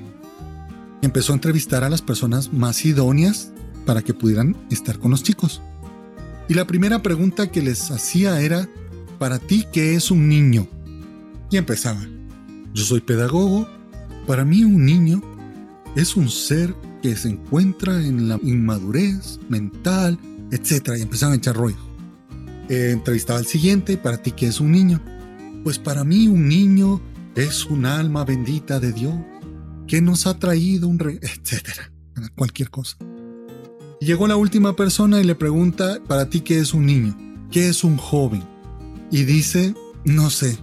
Empezó 1.01 1.33
a 1.33 1.35
entrevistar 1.35 1.83
a 1.83 1.89
las 1.89 2.01
personas 2.01 2.53
más 2.53 2.85
idóneas 2.85 3.51
para 3.85 4.01
que 4.01 4.13
pudieran 4.13 4.55
estar 4.69 4.99
con 4.99 5.11
los 5.11 5.23
chicos. 5.23 5.61
Y 6.47 6.55
la 6.55 6.65
primera 6.65 7.01
pregunta 7.03 7.51
que 7.51 7.61
les 7.61 7.91
hacía 7.91 8.41
era, 8.41 8.67
¿para 9.19 9.39
ti 9.39 9.65
qué 9.71 9.95
es 9.95 10.09
un 10.11 10.27
niño? 10.27 10.67
Y 11.51 11.57
empezaba, 11.57 12.01
yo 12.73 12.83
soy 12.83 13.01
pedagogo, 13.01 13.67
para 14.25 14.45
mí 14.45 14.63
un 14.63 14.85
niño 14.85 15.21
es 15.95 16.15
un 16.15 16.29
ser 16.29 16.73
que 17.01 17.15
se 17.15 17.29
encuentra 17.29 17.99
en 18.01 18.29
la 18.29 18.39
inmadurez 18.43 19.39
mental, 19.49 20.19
etc. 20.51 20.93
Y 20.97 21.01
empezaban 21.01 21.33
a 21.33 21.37
echar 21.37 21.55
rollo. 21.55 21.77
Eh, 22.69 22.91
entrevistaba 22.93 23.39
al 23.39 23.45
siguiente, 23.45 23.97
¿para 23.97 24.21
ti 24.21 24.31
qué 24.31 24.47
es 24.47 24.59
un 24.59 24.71
niño? 24.71 25.01
Pues 25.63 25.79
para 25.79 26.03
mí 26.03 26.27
un 26.27 26.47
niño 26.47 27.01
es 27.35 27.65
un 27.65 27.85
alma 27.85 28.25
bendita 28.25 28.79
de 28.79 28.91
Dios 28.91 29.15
que 29.87 30.01
nos 30.01 30.27
ha 30.27 30.37
traído 30.37 30.87
un 30.87 30.99
rey, 30.99 31.19
etc. 31.21 31.69
Cualquier 32.35 32.69
cosa. 32.69 32.97
Llegó 34.01 34.27
la 34.27 34.35
última 34.35 34.75
persona 34.75 35.19
y 35.19 35.23
le 35.23 35.35
pregunta, 35.35 35.99
¿para 36.07 36.29
ti 36.29 36.41
qué 36.41 36.59
es 36.59 36.73
un 36.73 36.85
niño? 36.85 37.15
¿qué 37.51 37.69
es 37.69 37.83
un 37.83 37.97
joven? 37.97 38.43
Y 39.11 39.23
dice, 39.23 39.73
no 40.05 40.29
sé. 40.29 40.57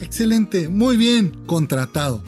Excelente, 0.00 0.68
muy 0.68 0.96
bien, 0.96 1.32
contratado. 1.46 2.22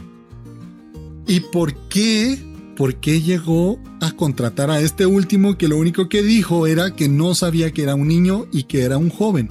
¿Y 1.27 1.41
por 1.41 1.75
qué? 1.89 2.39
¿Por 2.77 2.97
qué 2.97 3.21
llegó 3.21 3.79
a 4.01 4.13
contratar 4.13 4.71
a 4.71 4.81
este 4.81 5.07
último 5.07 5.59
que 5.59 5.69
lo 5.69 5.77
único 5.77 6.09
que 6.09 6.23
dijo 6.23 6.67
era 6.67 6.97
que 6.97 7.09
no 7.09 7.35
sabía 7.35 7.73
que 7.73 7.83
era 7.83 7.95
un 7.95 8.09
niño 8.09 8.47
y 8.51 8.65
que 8.65 8.83
era 8.83 8.97
un 8.97 9.11
joven? 9.11 9.51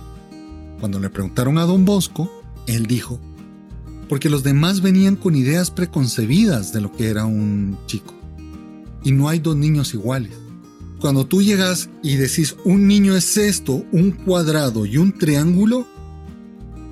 Cuando 0.80 1.00
le 1.00 1.10
preguntaron 1.10 1.58
a 1.60 1.66
don 1.66 1.86
Bosco, 1.86 2.30
él 2.66 2.88
dijo, 2.88 3.20
porque 4.10 4.30
los 4.30 4.44
demás 4.44 4.82
venían 4.82 5.16
con 5.16 5.36
ideas 5.36 5.70
preconcebidas 5.70 6.74
de 6.74 6.82
lo 6.82 6.92
que 6.92 7.08
era 7.08 7.26
un 7.26 7.78
chico. 7.86 8.16
Y 9.04 9.12
no 9.12 9.30
hay 9.30 9.40
dos 9.40 9.56
niños 9.56 9.94
iguales. 9.94 10.34
Cuando 11.00 11.26
tú 11.26 11.42
llegas 11.42 11.90
y 12.04 12.16
decís 12.16 12.58
un 12.66 12.86
niño 12.86 13.16
es 13.16 13.38
esto, 13.38 13.86
un 13.94 14.12
cuadrado 14.12 14.86
y 14.86 14.98
un 14.98 15.18
triángulo, 15.18 15.88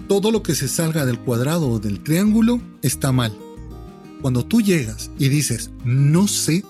todo 0.07 0.31
lo 0.31 0.41
que 0.43 0.55
se 0.55 0.69
salga 0.69 1.05
del 1.05 1.19
cuadrado 1.19 1.69
o 1.69 1.79
del 1.79 2.01
triángulo 2.01 2.61
está 2.81 3.11
mal. 3.11 3.37
Cuando 4.21 4.45
tú 4.45 4.61
llegas 4.61 5.11
y 5.19 5.27
dices 5.27 5.71
no 5.83 6.27
sé, 6.27 6.63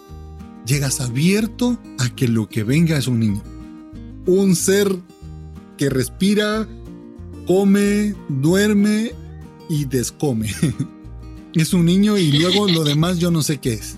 llegas 0.66 1.00
abierto 1.00 1.80
a 2.00 2.10
que 2.10 2.28
lo 2.28 2.50
que 2.50 2.64
venga 2.64 2.98
es 2.98 3.08
un 3.08 3.20
niño. 3.20 3.44
Un 4.26 4.56
ser 4.56 4.96
que 5.78 5.92
respira, 5.92 6.68
come, 7.46 8.16
duerme 8.30 9.12
y 9.70 9.86
descome. 9.86 10.50
es 11.54 11.72
un 11.74 11.86
niño 11.86 12.18
y 12.18 12.32
luego 12.32 12.68
lo 12.68 12.84
demás 12.84 13.20
yo 13.20 13.30
no 13.30 13.44
sé 13.44 13.60
qué 13.60 13.74
es. 13.74 13.98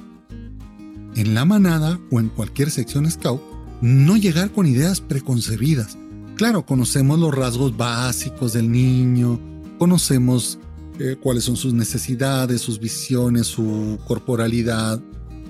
En 1.15 1.33
la 1.33 1.45
manada 1.45 1.99
o 2.11 2.19
en 2.19 2.29
cualquier 2.29 2.71
sección 2.71 3.09
scout, 3.09 3.41
no 3.81 4.17
llegar 4.17 4.51
con 4.51 4.65
ideas 4.65 5.01
preconcebidas. 5.01 5.97
Claro, 6.35 6.65
conocemos 6.65 7.19
los 7.19 7.33
rasgos 7.33 7.75
básicos 7.75 8.53
del 8.53 8.71
niño, 8.71 9.39
conocemos 9.77 10.59
eh, 10.99 11.15
cuáles 11.21 11.43
son 11.43 11.57
sus 11.57 11.73
necesidades, 11.73 12.61
sus 12.61 12.79
visiones, 12.79 13.47
su 13.47 13.99
corporalidad, 14.05 15.01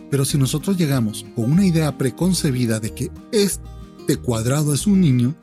pero 0.09 0.25
si 0.25 0.37
nosotros 0.37 0.77
llegamos 0.77 1.25
con 1.35 1.51
una 1.51 1.65
idea 1.65 1.97
preconcebida 1.97 2.79
de 2.79 2.93
que 2.93 3.11
este 3.31 4.17
cuadrado 4.23 4.73
es 4.73 4.87
un 4.87 5.01
niño, 5.01 5.35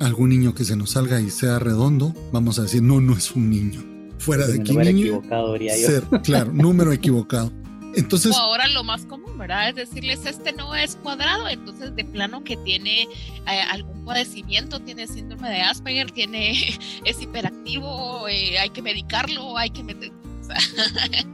algún 0.00 0.30
niño 0.30 0.54
que 0.54 0.64
se 0.64 0.76
nos 0.76 0.90
salga 0.90 1.20
y 1.20 1.30
sea 1.30 1.58
redondo, 1.58 2.14
vamos 2.32 2.58
a 2.58 2.62
decir, 2.62 2.82
no, 2.82 3.00
no 3.00 3.16
es 3.16 3.32
un 3.32 3.50
niño. 3.50 3.82
Fuera 4.18 4.46
de 4.46 4.60
aquí, 4.60 4.74
niño. 4.74 5.18
Equivocado, 5.18 5.56
Ser, 5.58 6.04
claro, 6.22 6.52
número 6.52 6.92
equivocado. 6.92 7.52
Entonces. 7.96 8.32
O 8.32 8.38
ahora 8.38 8.66
lo 8.68 8.84
más 8.84 9.04
común, 9.06 9.36
¿verdad? 9.38 9.68
Es 9.68 9.76
decirles, 9.76 10.26
este 10.26 10.52
no 10.52 10.74
es 10.74 10.96
cuadrado, 10.96 11.48
entonces 11.48 11.94
de 11.94 12.04
plano 12.04 12.44
que 12.44 12.56
tiene 12.58 13.02
eh, 13.02 13.60
algún 13.70 14.04
padecimiento, 14.04 14.80
tiene 14.80 15.06
síndrome 15.06 15.50
de 15.50 15.62
Asperger, 15.62 16.10
tiene, 16.10 16.78
es 17.04 17.20
hiperactivo, 17.20 18.28
eh, 18.28 18.58
hay 18.58 18.70
que 18.70 18.82
medicarlo, 18.82 19.56
hay 19.58 19.70
que 19.70 19.82
meter. 19.82 20.12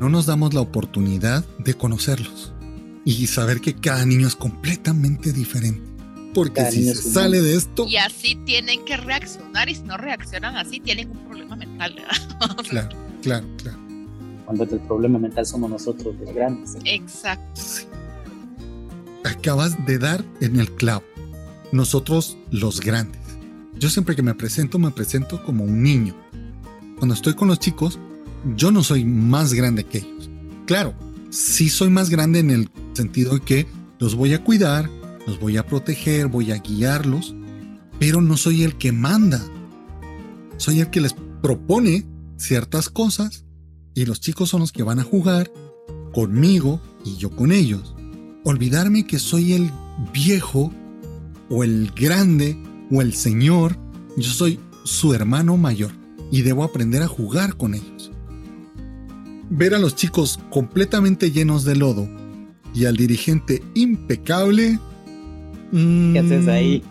no 0.00 0.08
nos 0.08 0.26
damos 0.26 0.54
la 0.54 0.60
oportunidad 0.60 1.44
de 1.58 1.74
conocerlos 1.74 2.52
y 3.04 3.26
saber 3.26 3.60
que 3.60 3.74
cada 3.74 4.04
niño 4.06 4.28
es 4.28 4.36
completamente 4.36 5.32
diferente 5.32 5.94
porque 6.34 6.70
si 6.70 6.84
se 6.84 6.94
sale 6.96 7.40
de 7.40 7.56
esto... 7.56 7.86
Y 7.88 7.96
así 7.96 8.34
tienen 8.44 8.84
que 8.84 8.96
reaccionar 8.96 9.68
y 9.68 9.76
si 9.76 9.82
no 9.82 9.96
reaccionan 9.96 10.56
así 10.56 10.80
tienen 10.80 11.10
un 11.10 11.24
problema 11.28 11.56
mental. 11.56 11.94
claro, 12.68 12.88
claro, 13.22 13.46
claro. 13.56 13.83
Cuando 14.44 14.64
el 14.64 14.80
problema 14.80 15.18
mental 15.18 15.46
somos 15.46 15.70
nosotros 15.70 16.14
los 16.20 16.34
grandes. 16.34 16.76
Exacto. 16.84 17.60
Acabas 19.24 19.84
de 19.86 19.98
dar 19.98 20.24
en 20.40 20.60
el 20.60 20.70
clavo. 20.72 21.04
Nosotros 21.72 22.36
los 22.50 22.80
grandes. 22.80 23.20
Yo 23.78 23.90
siempre 23.90 24.14
que 24.14 24.22
me 24.22 24.34
presento, 24.34 24.78
me 24.78 24.90
presento 24.90 25.42
como 25.44 25.64
un 25.64 25.82
niño. 25.82 26.14
Cuando 26.98 27.14
estoy 27.14 27.34
con 27.34 27.48
los 27.48 27.58
chicos, 27.58 27.98
yo 28.56 28.70
no 28.70 28.82
soy 28.82 29.04
más 29.04 29.52
grande 29.54 29.84
que 29.84 29.98
ellos. 29.98 30.30
Claro, 30.66 30.94
sí 31.30 31.68
soy 31.68 31.90
más 31.90 32.10
grande 32.10 32.38
en 32.38 32.50
el 32.50 32.70
sentido 32.92 33.34
de 33.34 33.40
que 33.40 33.66
los 33.98 34.14
voy 34.14 34.34
a 34.34 34.44
cuidar, 34.44 34.88
los 35.26 35.40
voy 35.40 35.56
a 35.56 35.66
proteger, 35.66 36.28
voy 36.28 36.52
a 36.52 36.58
guiarlos, 36.58 37.34
pero 37.98 38.20
no 38.20 38.36
soy 38.36 38.62
el 38.62 38.76
que 38.76 38.92
manda. 38.92 39.42
Soy 40.56 40.80
el 40.80 40.90
que 40.90 41.00
les 41.00 41.14
propone 41.42 42.06
ciertas 42.36 42.88
cosas 42.88 43.43
y 43.94 44.04
los 44.04 44.20
chicos 44.20 44.48
son 44.50 44.60
los 44.60 44.72
que 44.72 44.82
van 44.82 44.98
a 44.98 45.04
jugar 45.04 45.50
conmigo 46.12 46.80
y 47.04 47.16
yo 47.16 47.30
con 47.30 47.52
ellos. 47.52 47.94
Olvidarme 48.44 49.06
que 49.06 49.18
soy 49.18 49.52
el 49.52 49.70
viejo 50.12 50.72
o 51.48 51.64
el 51.64 51.92
grande 51.94 52.56
o 52.90 53.00
el 53.02 53.14
señor, 53.14 53.78
yo 54.16 54.30
soy 54.30 54.58
su 54.84 55.14
hermano 55.14 55.56
mayor 55.56 55.92
y 56.30 56.42
debo 56.42 56.64
aprender 56.64 57.02
a 57.02 57.08
jugar 57.08 57.56
con 57.56 57.74
ellos. 57.74 58.10
Ver 59.50 59.74
a 59.74 59.78
los 59.78 59.94
chicos 59.94 60.40
completamente 60.50 61.30
llenos 61.30 61.64
de 61.64 61.76
lodo 61.76 62.08
y 62.74 62.86
al 62.86 62.96
dirigente 62.96 63.62
impecable 63.74 64.78
¿Qué 65.70 66.18
haces 66.18 66.48
ahí? 66.48 66.82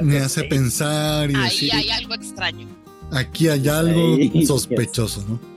me 0.00 0.18
hace 0.18 0.44
pensar 0.44 1.30
y 1.30 1.34
ahí 1.34 1.70
hay 1.70 1.90
algo 1.90 2.14
extraño. 2.14 2.66
Aquí 3.10 3.48
hay 3.48 3.68
algo 3.68 4.16
sospechoso, 4.46 5.24
¿no? 5.28 5.55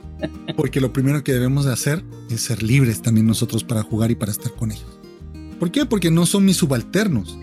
Porque 0.56 0.80
lo 0.80 0.92
primero 0.92 1.22
que 1.24 1.32
debemos 1.32 1.64
de 1.64 1.72
hacer 1.72 2.04
es 2.28 2.42
ser 2.42 2.62
libres 2.62 3.02
también 3.02 3.26
nosotros 3.26 3.64
para 3.64 3.82
jugar 3.82 4.10
y 4.10 4.14
para 4.14 4.32
estar 4.32 4.52
con 4.54 4.72
ellos. 4.72 4.98
¿Por 5.58 5.70
qué? 5.70 5.84
Porque 5.86 6.10
no 6.10 6.26
son 6.26 6.44
mis 6.44 6.56
subalternos, 6.56 7.38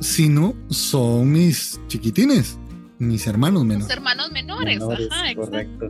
sino 0.00 0.54
son 0.68 1.30
mis 1.30 1.80
chiquitines, 1.88 2.58
mis 2.98 3.26
hermanos 3.26 3.64
menores. 3.64 3.88
Mis 3.88 3.96
hermanos 3.96 4.30
menores, 4.32 4.82
ajá, 4.82 5.34
correcto. 5.34 5.88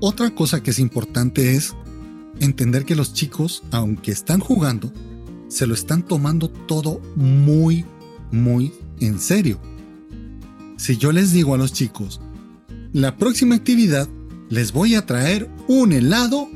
Otra 0.00 0.30
cosa 0.30 0.62
que 0.62 0.70
es 0.70 0.78
importante 0.78 1.54
es 1.54 1.74
entender 2.40 2.84
que 2.84 2.94
los 2.94 3.12
chicos, 3.12 3.64
aunque 3.72 4.12
están 4.12 4.40
jugando, 4.40 4.92
se 5.48 5.66
lo 5.66 5.74
están 5.74 6.02
tomando 6.02 6.48
todo 6.48 7.00
muy, 7.16 7.84
muy 8.30 8.72
en 9.00 9.18
serio. 9.18 9.58
Si 10.76 10.96
yo 10.96 11.10
les 11.10 11.32
digo 11.32 11.54
a 11.54 11.58
los 11.58 11.72
chicos, 11.72 12.20
la 12.92 13.16
próxima 13.16 13.54
actividad 13.54 14.08
les 14.48 14.72
voy 14.72 14.94
a 14.94 15.04
traer 15.04 15.48
un 15.68 15.92
helado, 15.92 16.48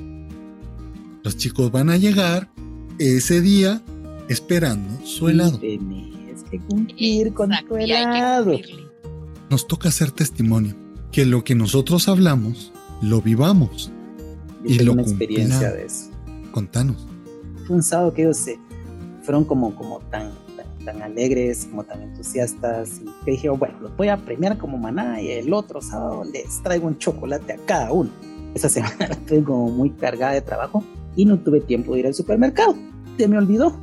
los 1.23 1.37
chicos 1.37 1.71
van 1.71 1.91
a 1.91 1.97
llegar 1.97 2.51
ese 2.99 3.41
día 3.41 3.83
esperando 4.29 5.05
su 5.07 5.29
helado. 5.29 5.59
Tienes 5.59 6.43
que 6.51 6.59
cumplir 6.61 7.33
con 7.35 7.51
tu 7.69 7.77
helado. 7.77 8.53
Nos 9.51 9.67
toca 9.67 9.91
hacer 9.91 10.11
testimonio, 10.11 10.75
que 11.11 11.27
lo 11.27 11.45
que 11.45 11.55
nosotros 11.55 12.09
hablamos, 12.09 12.73
lo 13.03 13.21
vivamos. 13.21 13.91
y 14.65 14.79
lo 14.79 14.93
una 14.93 15.03
experiencia 15.03 15.73
de 15.73 15.87
eso. 15.87 16.11
Contanos. 16.53 17.07
Fue 17.67 17.77
un 17.77 17.83
sábado 17.83 18.15
que 18.15 18.23
yo 18.23 18.33
sé 18.33 18.59
fueron 19.23 19.45
como, 19.45 19.75
como 19.75 20.01
tan, 20.11 20.31
tan, 20.85 21.03
alegres, 21.03 21.67
como 21.67 21.85
tan 21.85 22.03
entusiastas. 22.03 23.01
Y 23.27 23.31
dije, 23.31 23.49
bueno, 23.49 23.81
los 23.81 23.97
voy 23.97 24.09
a 24.09 24.17
premiar 24.17 24.59
como 24.59 24.79
maná 24.79 25.21
y 25.21 25.31
el 25.31 25.53
otro 25.53 25.81
sábado 25.81 26.25
les 26.25 26.63
traigo 26.63 26.87
un 26.87 26.99
chocolate 26.99 27.55
a 27.55 27.57
cada 27.67 27.93
uno. 27.93 28.11
Esa 28.55 28.69
semana 28.69 29.05
estuve 29.11 29.43
como 29.43 29.71
muy 29.71 29.91
cargada 29.91 30.33
de 30.33 30.41
trabajo 30.41 30.85
y 31.17 31.25
no 31.25 31.39
tuve 31.39 31.61
tiempo 31.61 31.95
de 31.95 32.01
ir 32.01 32.07
al 32.07 32.15
supermercado. 32.15 32.75
Se 33.17 33.29
me 33.29 33.39
olvidó. 33.39 33.77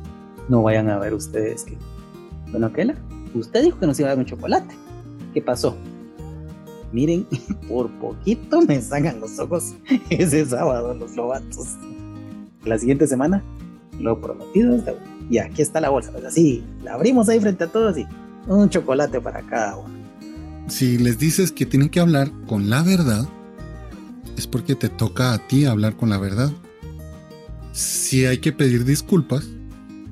No 0.48 0.62
vayan 0.62 0.88
a 0.90 0.98
ver 0.98 1.14
ustedes 1.14 1.64
que... 1.64 1.76
Bueno, 2.50 2.66
Aquela, 2.66 2.96
usted 3.34 3.62
dijo 3.62 3.78
que 3.78 3.86
nos 3.86 3.98
iba 4.00 4.08
a 4.08 4.10
dar 4.10 4.18
un 4.18 4.24
chocolate. 4.24 4.74
¿Qué 5.32 5.40
pasó? 5.40 5.76
Miren, 6.92 7.26
por 7.68 7.88
poquito 8.00 8.60
me 8.62 8.80
sacan 8.80 9.20
los 9.20 9.38
ojos 9.38 9.74
ese 10.10 10.44
sábado 10.46 10.94
los 10.94 11.14
lobatos. 11.14 11.76
La 12.64 12.78
siguiente 12.78 13.06
semana, 13.06 13.42
lo 13.98 14.20
prometido 14.20 14.74
es 14.74 14.84
deuda 14.84 15.19
y 15.30 15.38
aquí 15.38 15.62
está 15.62 15.80
la 15.80 15.88
bolsa. 15.88 16.10
Pues 16.12 16.24
así, 16.24 16.62
la 16.82 16.94
abrimos 16.94 17.28
ahí 17.28 17.40
frente 17.40 17.64
a 17.64 17.68
todos 17.68 17.96
y 17.96 18.06
un 18.46 18.68
chocolate 18.68 19.20
para 19.20 19.40
cada 19.42 19.76
uno. 19.76 19.94
Si 20.66 20.98
les 20.98 21.18
dices 21.18 21.52
que 21.52 21.64
tienen 21.64 21.88
que 21.88 22.00
hablar 22.00 22.30
con 22.46 22.68
la 22.68 22.82
verdad, 22.82 23.26
es 24.36 24.46
porque 24.46 24.74
te 24.74 24.88
toca 24.88 25.32
a 25.32 25.38
ti 25.46 25.64
hablar 25.64 25.96
con 25.96 26.10
la 26.10 26.18
verdad. 26.18 26.52
Si 27.72 28.26
hay 28.26 28.38
que 28.38 28.52
pedir 28.52 28.84
disculpas, 28.84 29.46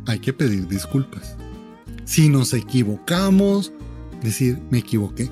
hay 0.06 0.20
que 0.20 0.32
pedir 0.32 0.68
disculpas. 0.68 1.36
Si 2.04 2.28
nos 2.28 2.54
equivocamos, 2.54 3.72
decir, 4.22 4.60
me 4.70 4.78
equivoqué. 4.78 5.30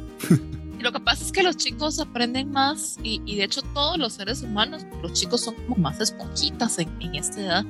Lo 0.80 0.92
que 0.92 1.00
pasa 1.00 1.24
es 1.24 1.32
que 1.32 1.42
los 1.42 1.56
chicos 1.56 1.98
aprenden 1.98 2.50
más 2.50 2.98
y, 3.02 3.36
de 3.36 3.44
hecho 3.44 3.62
todos 3.74 3.98
los 3.98 4.12
seres 4.12 4.42
humanos, 4.42 4.84
los 5.02 5.12
chicos 5.14 5.40
son 5.40 5.54
como 5.54 5.76
más 5.76 6.00
esponjitas 6.00 6.78
en, 6.78 6.88
en 7.00 7.14
esta 7.14 7.40
edad 7.40 7.64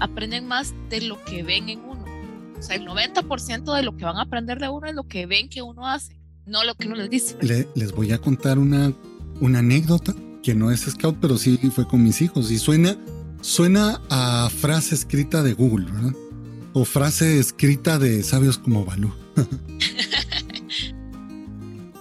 aprenden 0.00 0.46
más 0.46 0.74
de 0.90 1.00
lo 1.00 1.22
que 1.24 1.42
ven 1.42 1.68
en 1.68 1.80
uno. 1.80 2.04
O 2.58 2.62
sea, 2.62 2.76
el 2.76 2.86
90% 2.86 3.74
de 3.74 3.82
lo 3.82 3.96
que 3.96 4.04
van 4.04 4.16
a 4.16 4.22
aprender 4.22 4.58
de 4.58 4.68
uno 4.68 4.86
es 4.86 4.94
lo 4.94 5.04
que 5.04 5.26
ven 5.26 5.48
que 5.48 5.62
uno 5.62 5.86
hace, 5.86 6.18
no 6.46 6.64
lo 6.64 6.74
que 6.74 6.86
uno 6.86 6.96
les 6.96 7.10
dice. 7.10 7.36
les 7.40 7.92
voy 7.92 8.12
a 8.12 8.18
contar 8.18 8.58
una, 8.58 8.92
una 9.40 9.60
anécdota 9.60 10.14
que 10.42 10.54
no 10.54 10.70
es 10.70 10.80
scout, 10.82 11.18
pero 11.20 11.38
sí 11.38 11.56
fue 11.74 11.86
con 11.86 12.02
mis 12.02 12.20
hijos 12.22 12.50
y 12.50 12.58
suena, 12.58 12.96
suena 13.40 14.00
a 14.10 14.48
frase 14.50 14.94
escrita 14.94 15.42
de 15.42 15.52
Google, 15.52 15.86
¿verdad? 15.86 16.12
o 16.72 16.84
frase 16.84 17.38
escrita 17.38 17.98
de 17.98 18.22
sabios 18.22 18.58
como 18.58 18.84
Balú. 18.84 19.12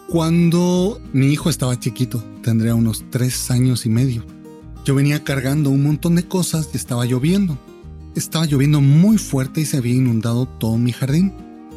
Cuando 0.09 1.01
mi 1.13 1.27
hijo 1.27 1.49
estaba 1.49 1.79
chiquito, 1.79 2.23
tendría 2.41 2.75
unos 2.75 3.03
tres 3.09 3.51
años 3.51 3.85
y 3.85 3.89
medio, 3.89 4.25
yo 4.85 4.95
venía 4.95 5.23
cargando 5.23 5.69
un 5.69 5.83
montón 5.83 6.15
de 6.15 6.23
cosas 6.23 6.69
y 6.73 6.77
estaba 6.77 7.05
lloviendo. 7.05 7.57
Estaba 8.17 8.47
lloviendo 8.47 8.81
muy 8.81 9.19
fuerte 9.19 9.61
y 9.61 9.65
se 9.65 9.77
había 9.77 9.93
inundado 9.93 10.47
todo 10.47 10.75
mi 10.79 10.91
jardín 10.91 11.33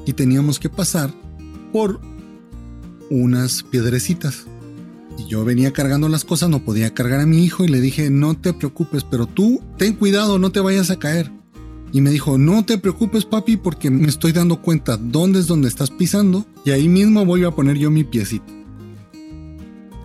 y 0.07 0.15
teníamos 0.15 0.59
que 0.59 0.71
pasar 0.71 1.13
por 1.71 2.01
unas 3.11 3.63
piedrecitas. 3.63 4.47
Y 5.19 5.27
yo 5.27 5.45
venía 5.45 5.75
cargando 5.75 6.09
las 6.09 6.25
cosas, 6.25 6.49
no 6.49 6.65
podía 6.65 6.95
cargar 6.95 7.21
a 7.21 7.27
mi 7.27 7.45
hijo 7.45 7.63
y 7.63 7.69
le 7.69 7.83
dije, 7.83 8.09
no 8.09 8.39
te 8.39 8.55
preocupes, 8.55 9.05
pero 9.05 9.27
tú 9.27 9.61
ten 9.77 9.93
cuidado, 9.93 10.39
no 10.39 10.51
te 10.51 10.61
vayas 10.61 10.91
a 10.91 10.99
caer. 10.99 11.31
Y 11.93 12.01
me 12.01 12.09
dijo, 12.09 12.39
no 12.39 12.65
te 12.65 12.79
preocupes 12.79 13.27
papi 13.27 13.59
porque 13.59 13.91
me 13.91 14.09
estoy 14.09 14.33
dando 14.33 14.63
cuenta 14.63 14.97
dónde 14.97 15.41
es 15.41 15.47
donde 15.47 15.69
estás 15.69 15.91
pisando 15.91 16.47
y 16.65 16.71
ahí 16.71 16.89
mismo 16.89 17.27
voy 17.27 17.45
a 17.45 17.51
poner 17.51 17.77
yo 17.77 17.91
mi 17.91 18.03
piecito. 18.03 18.51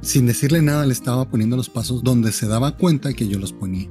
Sin 0.02 0.26
decirle 0.26 0.62
nada 0.62 0.86
le 0.86 0.92
estaba 0.92 1.30
poniendo 1.30 1.56
los 1.56 1.70
pasos 1.70 2.04
donde 2.04 2.34
se 2.34 2.46
daba 2.46 2.76
cuenta 2.76 3.14
que 3.14 3.30
yo 3.30 3.40
los 3.40 3.54
ponía. 3.54 3.88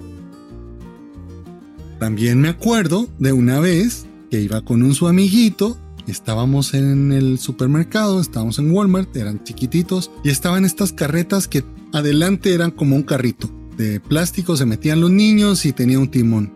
También 2.04 2.38
me 2.38 2.48
acuerdo 2.48 3.08
de 3.18 3.32
una 3.32 3.60
vez 3.60 4.04
que 4.30 4.38
iba 4.38 4.62
con 4.62 4.82
un 4.82 4.94
su 4.94 5.08
amiguito, 5.08 5.78
estábamos 6.06 6.74
en 6.74 7.12
el 7.12 7.38
supermercado, 7.38 8.20
estábamos 8.20 8.58
en 8.58 8.70
Walmart, 8.72 9.16
eran 9.16 9.42
chiquititos 9.42 10.10
y 10.22 10.28
estaban 10.28 10.66
estas 10.66 10.92
carretas 10.92 11.48
que 11.48 11.64
adelante 11.94 12.52
eran 12.52 12.72
como 12.72 12.94
un 12.94 13.04
carrito. 13.04 13.50
De 13.78 14.00
plástico 14.00 14.54
se 14.54 14.66
metían 14.66 15.00
los 15.00 15.10
niños 15.10 15.64
y 15.64 15.72
tenía 15.72 15.98
un 15.98 16.10
timón 16.10 16.52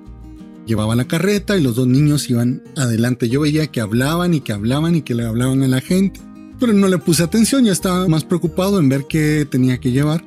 llevaba 0.66 0.94
la 0.94 1.06
carreta 1.06 1.56
y 1.56 1.62
los 1.62 1.76
dos 1.76 1.86
niños 1.86 2.28
iban 2.28 2.62
adelante. 2.76 3.30
Yo 3.30 3.40
veía 3.40 3.68
que 3.68 3.80
hablaban 3.80 4.34
y 4.34 4.42
que 4.42 4.52
hablaban 4.52 4.96
y 4.96 5.00
que 5.00 5.14
le 5.14 5.24
hablaban 5.24 5.62
a 5.62 5.68
la 5.68 5.80
gente, 5.80 6.20
pero 6.60 6.74
no 6.74 6.88
le 6.88 6.98
puse 6.98 7.22
atención, 7.22 7.64
ya 7.64 7.72
estaba 7.72 8.06
más 8.06 8.24
preocupado 8.24 8.78
en 8.80 8.90
ver 8.90 9.06
qué 9.08 9.48
tenía 9.50 9.80
que 9.80 9.92
llevar. 9.92 10.22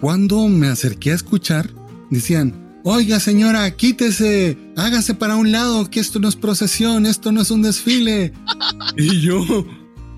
Cuando 0.00 0.48
me 0.48 0.66
acerqué 0.66 1.12
a 1.12 1.14
escuchar, 1.14 1.70
decían, 2.10 2.63
oiga 2.84 3.18
señora, 3.18 3.68
quítese, 3.74 4.58
hágase 4.76 5.14
para 5.14 5.36
un 5.36 5.50
lado, 5.50 5.88
que 5.90 6.00
esto 6.00 6.20
no 6.20 6.28
es 6.28 6.36
procesión, 6.36 7.06
esto 7.06 7.32
no 7.32 7.40
es 7.40 7.50
un 7.50 7.62
desfile. 7.62 8.32
y 8.96 9.20
yo, 9.20 9.66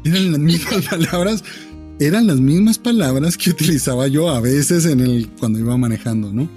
eran 0.04 0.32
las 0.32 0.40
mismas 0.40 0.84
palabras, 0.90 1.44
eran 2.00 2.26
las 2.26 2.38
mismas 2.38 2.78
palabras 2.78 3.36
que 3.36 3.50
utilizaba 3.50 4.08
yo 4.08 4.28
a 4.28 4.40
veces 4.40 4.84
en 4.84 5.00
el, 5.00 5.28
cuando 5.38 5.60
iba 5.60 5.76
manejando, 5.76 6.32
¿no? 6.32 6.48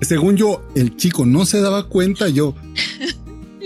Según 0.00 0.36
yo, 0.36 0.62
el 0.74 0.96
chico 0.96 1.26
no 1.26 1.44
se 1.44 1.60
daba 1.60 1.88
cuenta, 1.88 2.28
yo... 2.28 2.54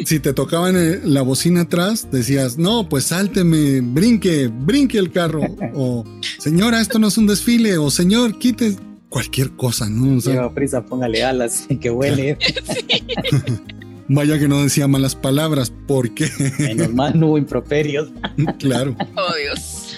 Si 0.06 0.18
te 0.18 0.32
tocaban 0.32 0.74
la 1.12 1.20
bocina 1.20 1.60
atrás, 1.60 2.08
decías, 2.10 2.56
no, 2.56 2.88
pues 2.88 3.04
sálteme, 3.04 3.82
brinque, 3.82 4.48
brinque 4.48 4.96
el 4.96 5.12
carro. 5.12 5.42
O, 5.74 6.06
señora, 6.38 6.80
esto 6.80 6.98
no 6.98 7.08
es 7.08 7.18
un 7.18 7.26
desfile. 7.26 7.76
O, 7.76 7.90
señor, 7.90 8.38
quite 8.38 8.78
cualquier 9.10 9.50
cosa, 9.50 9.90
¿no? 9.90 10.16
O 10.16 10.20
Lleva 10.20 10.54
prisa, 10.54 10.86
póngale 10.86 11.22
alas, 11.22 11.66
que 11.80 11.90
huele. 11.90 12.38
Vaya 14.08 14.38
que 14.38 14.48
no 14.48 14.62
decía 14.62 14.88
malas 14.88 15.14
palabras, 15.14 15.72
porque. 15.86 16.28
Menos 16.58 16.92
mal 16.94 17.18
no 17.20 17.28
hubo 17.28 17.38
improperios. 17.38 18.10
claro. 18.58 18.96
Oh, 19.16 19.36
Dios. 19.36 19.94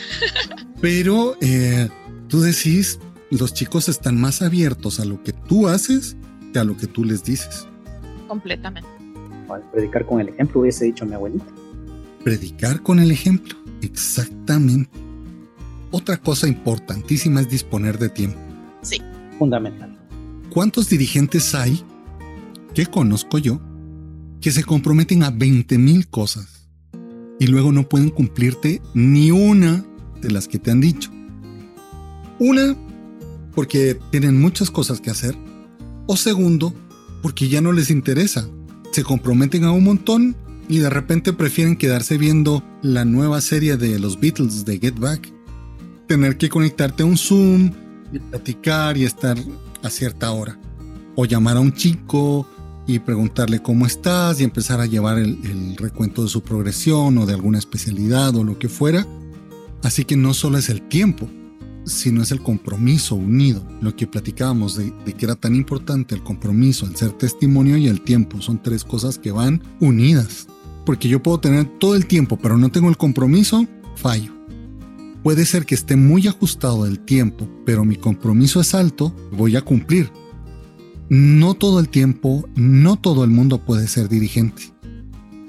Pero 0.81 1.37
eh, 1.41 1.89
tú 2.29 2.41
decís, 2.41 2.99
los 3.31 3.55
chicos 3.55 3.89
están 3.89 4.21
más 4.21 4.43
abiertos 4.43 5.01
a 5.01 5.05
lo 5.05 5.23
que 5.23 5.33
tú 5.33 5.69
haces 5.69 6.17
que 6.53 6.59
a 6.59 6.65
lo 6.65 6.77
que 6.77 6.87
tú 6.87 7.05
les 7.05 7.25
dices. 7.25 7.67
Completamente. 8.29 8.89
predicar 9.73 10.05
con 10.05 10.21
el 10.21 10.29
ejemplo, 10.29 10.61
hubiese 10.61 10.85
dicho 10.85 11.07
mi 11.07 11.15
abuelita. 11.15 11.47
Predicar 12.23 12.83
con 12.83 12.99
el 12.99 13.11
ejemplo, 13.11 13.57
exactamente. 13.81 14.91
Otra 15.91 16.19
cosa 16.19 16.49
importantísima 16.49 17.41
es 17.41 17.49
disponer 17.49 17.99
de 17.99 18.11
tiempo. 18.11 18.52
Fundamental. 19.43 19.99
¿Cuántos 20.51 20.89
dirigentes 20.89 21.53
hay 21.57 21.83
que 22.75 22.87
conozco 22.87 23.39
yo 23.39 23.61
que 24.41 24.53
se 24.53 24.63
comprometen 24.63 25.25
a 25.25 25.31
20 25.31 25.79
mil 25.79 26.07
cosas 26.07 26.69
y 27.41 27.49
luego 27.49 27.73
no 27.73 27.89
pueden 27.89 28.11
cumplirte 28.11 28.81
ni 28.95 29.33
una 29.33 29.85
de 30.21 30.31
las 30.31 30.47
que 30.47 30.61
te 30.61 30.71
han 30.71 30.81
dicho? 30.81 31.11
Una, 32.39 32.77
porque 33.53 33.99
tienen 34.13 34.41
muchas 34.41 34.71
cosas 34.71 35.01
que 35.01 35.11
hacer. 35.11 35.35
O 36.07 36.17
segundo, 36.17 36.73
porque 37.21 37.49
ya 37.49 37.61
no 37.61 37.73
les 37.73 37.91
interesa. 37.91 38.47
Se 38.93 39.03
comprometen 39.03 39.65
a 39.65 39.73
un 39.73 39.83
montón 39.83 40.37
y 40.69 40.79
de 40.79 40.89
repente 40.89 41.33
prefieren 41.33 41.75
quedarse 41.75 42.17
viendo 42.17 42.63
la 42.81 43.05
nueva 43.05 43.41
serie 43.41 43.77
de 43.77 43.99
los 43.99 44.21
Beatles 44.21 44.65
de 44.65 44.79
Get 44.79 45.01
Back. 45.01 45.33
Tener 46.07 46.39
que 46.39 46.49
conectarte 46.49 47.03
a 47.03 47.07
un 47.07 47.17
Zoom 47.19 47.82
y 48.13 48.19
platicar 48.19 48.97
y 48.97 49.05
estar 49.05 49.37
a 49.83 49.91
cierta 49.91 50.31
hora. 50.31 50.59
O 51.17 51.25
llamar 51.25 51.57
a 51.57 51.61
un 51.61 51.73
chico 51.73 52.47
y 52.87 52.99
preguntarle 52.99 53.63
cómo 53.63 53.87
estás 53.87 54.41
y 54.41 54.45
empezar 54.45 54.81
a 54.81 54.87
llevar 54.87 55.19
el, 55.19 55.77
recuento 55.77 56.23
de 56.23 56.29
su 56.29 56.43
progresión 56.43 57.19
o 57.19 57.27
de 57.27 57.35
alguna 57.35 57.59
especialidad 57.59 58.35
o 58.37 58.45
lo 58.45 58.59
que 58.59 58.69
fuera. 58.69 59.07
Así 59.83 60.05
que 60.05 60.17
no 60.17 60.35
solo 60.35 60.59
es 60.59 60.69
el 60.69 60.83
tiempo, 60.83 61.29
sino 61.85 62.23
es 62.23 62.31
el 62.31 62.43
compromiso 62.43 63.15
unido. 63.15 63.67
Lo 63.81 63.97
que 63.97 64.07
platicábamos 64.07 64.77
de, 64.77 64.93
que 65.15 65.25
era 65.25 65.35
tan 65.35 65.55
importante 65.55 66.15
el 66.15 66.23
compromiso, 66.23 66.87
el 66.87 66.97
ser 66.97 67.13
testimonio 67.13 67.77
y 67.77 67.89
el 67.89 68.03
tiempo. 68.03 68.41
Son 68.41 68.63
tres 68.63 68.85
cosas 68.85 69.19
que 69.19 69.33
van 69.33 69.63
unidas. 69.81 70.47
Porque 70.87 71.09
yo 71.09 71.23
puedo 71.23 71.39
tener 71.39 71.79
todo 71.79 71.95
el 71.95 72.07
tiempo, 72.07 72.37
pero 72.37 72.59
no 72.59 72.71
tengo 72.71 72.89
el 72.89 72.97
compromiso, 72.97 73.67
fallo. 73.97 74.33
Puede 75.23 75.47
ser 75.47 75.67
que 75.67 75.75
esté 75.75 75.97
muy 75.97 76.27
ajustado 76.27 76.85
el 76.85 76.99
tiempo, 76.99 77.49
pero 77.65 77.85
mi 77.85 77.97
compromiso 77.97 78.61
es 78.61 78.75
alto, 78.75 79.15
voy 79.31 79.57
a 79.57 79.63
cumplir. 79.63 80.11
No 81.09 81.55
todo 81.55 81.79
el 81.79 81.89
tiempo, 81.89 82.49
no 82.57 82.97
todo 82.97 83.23
el 83.23 83.31
mundo 83.31 83.65
puede 83.65 83.87
ser 83.87 84.09
dirigente. 84.09 84.63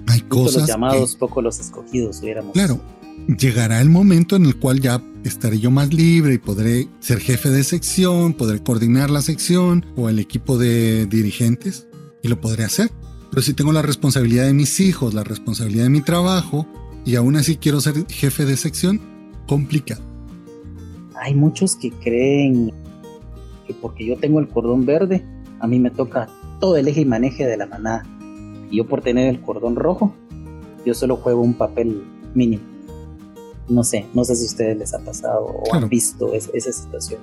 Hay 0.07 0.21
cosas. 0.21 0.63
Los 0.63 0.67
llamados, 0.67 1.15
poco 1.15 1.41
los 1.41 1.59
escogidos, 1.59 2.19
hubiéramos. 2.21 2.53
Claro, 2.53 2.81
llegará 3.27 3.81
el 3.81 3.89
momento 3.89 4.35
en 4.35 4.45
el 4.45 4.57
cual 4.57 4.79
ya 4.79 5.01
estaré 5.23 5.59
yo 5.59 5.71
más 5.71 5.93
libre 5.93 6.35
y 6.35 6.37
podré 6.37 6.87
ser 6.99 7.19
jefe 7.19 7.49
de 7.49 7.63
sección, 7.63 8.33
podré 8.33 8.61
coordinar 8.61 9.09
la 9.09 9.21
sección 9.21 9.85
o 9.95 10.09
el 10.09 10.19
equipo 10.19 10.57
de 10.57 11.05
dirigentes 11.07 11.87
y 12.21 12.27
lo 12.27 12.39
podré 12.39 12.63
hacer. 12.63 12.91
Pero 13.31 13.41
si 13.41 13.53
tengo 13.53 13.71
la 13.71 13.81
responsabilidad 13.81 14.45
de 14.45 14.53
mis 14.53 14.79
hijos, 14.79 15.15
la 15.15 15.23
responsabilidad 15.23 15.85
de 15.85 15.89
mi 15.89 16.01
trabajo 16.01 16.67
y 17.05 17.15
aún 17.15 17.35
así 17.35 17.55
quiero 17.55 17.81
ser 17.81 18.05
jefe 18.07 18.45
de 18.45 18.57
sección, 18.57 19.01
complicado. 19.47 20.01
Hay 21.15 21.35
muchos 21.35 21.75
que 21.75 21.91
creen 21.91 22.73
que 23.67 23.73
porque 23.73 24.05
yo 24.05 24.17
tengo 24.17 24.39
el 24.39 24.47
cordón 24.47 24.85
verde, 24.85 25.25
a 25.59 25.67
mí 25.67 25.79
me 25.79 25.91
toca 25.91 26.27
todo 26.59 26.77
el 26.77 26.87
eje 26.87 27.01
y 27.01 27.05
maneje 27.05 27.45
de 27.45 27.57
la 27.57 27.65
manada. 27.65 28.05
Y 28.69 28.77
yo 28.77 28.87
por 28.87 29.01
tener 29.01 29.27
el 29.27 29.41
cordón 29.41 29.75
rojo, 29.75 30.13
yo 30.85 30.93
solo 30.93 31.17
juego 31.17 31.41
un 31.41 31.53
papel 31.53 32.03
mínimo. 32.33 32.63
No 33.69 33.83
sé, 33.83 34.05
no 34.13 34.25
sé 34.25 34.35
si 34.35 34.43
a 34.43 34.47
ustedes 34.47 34.77
les 34.77 34.93
ha 34.93 34.99
pasado 34.99 35.45
o 35.45 35.73
han 35.73 35.87
visto 35.87 36.33
esa 36.33 36.71
situación. 36.71 37.21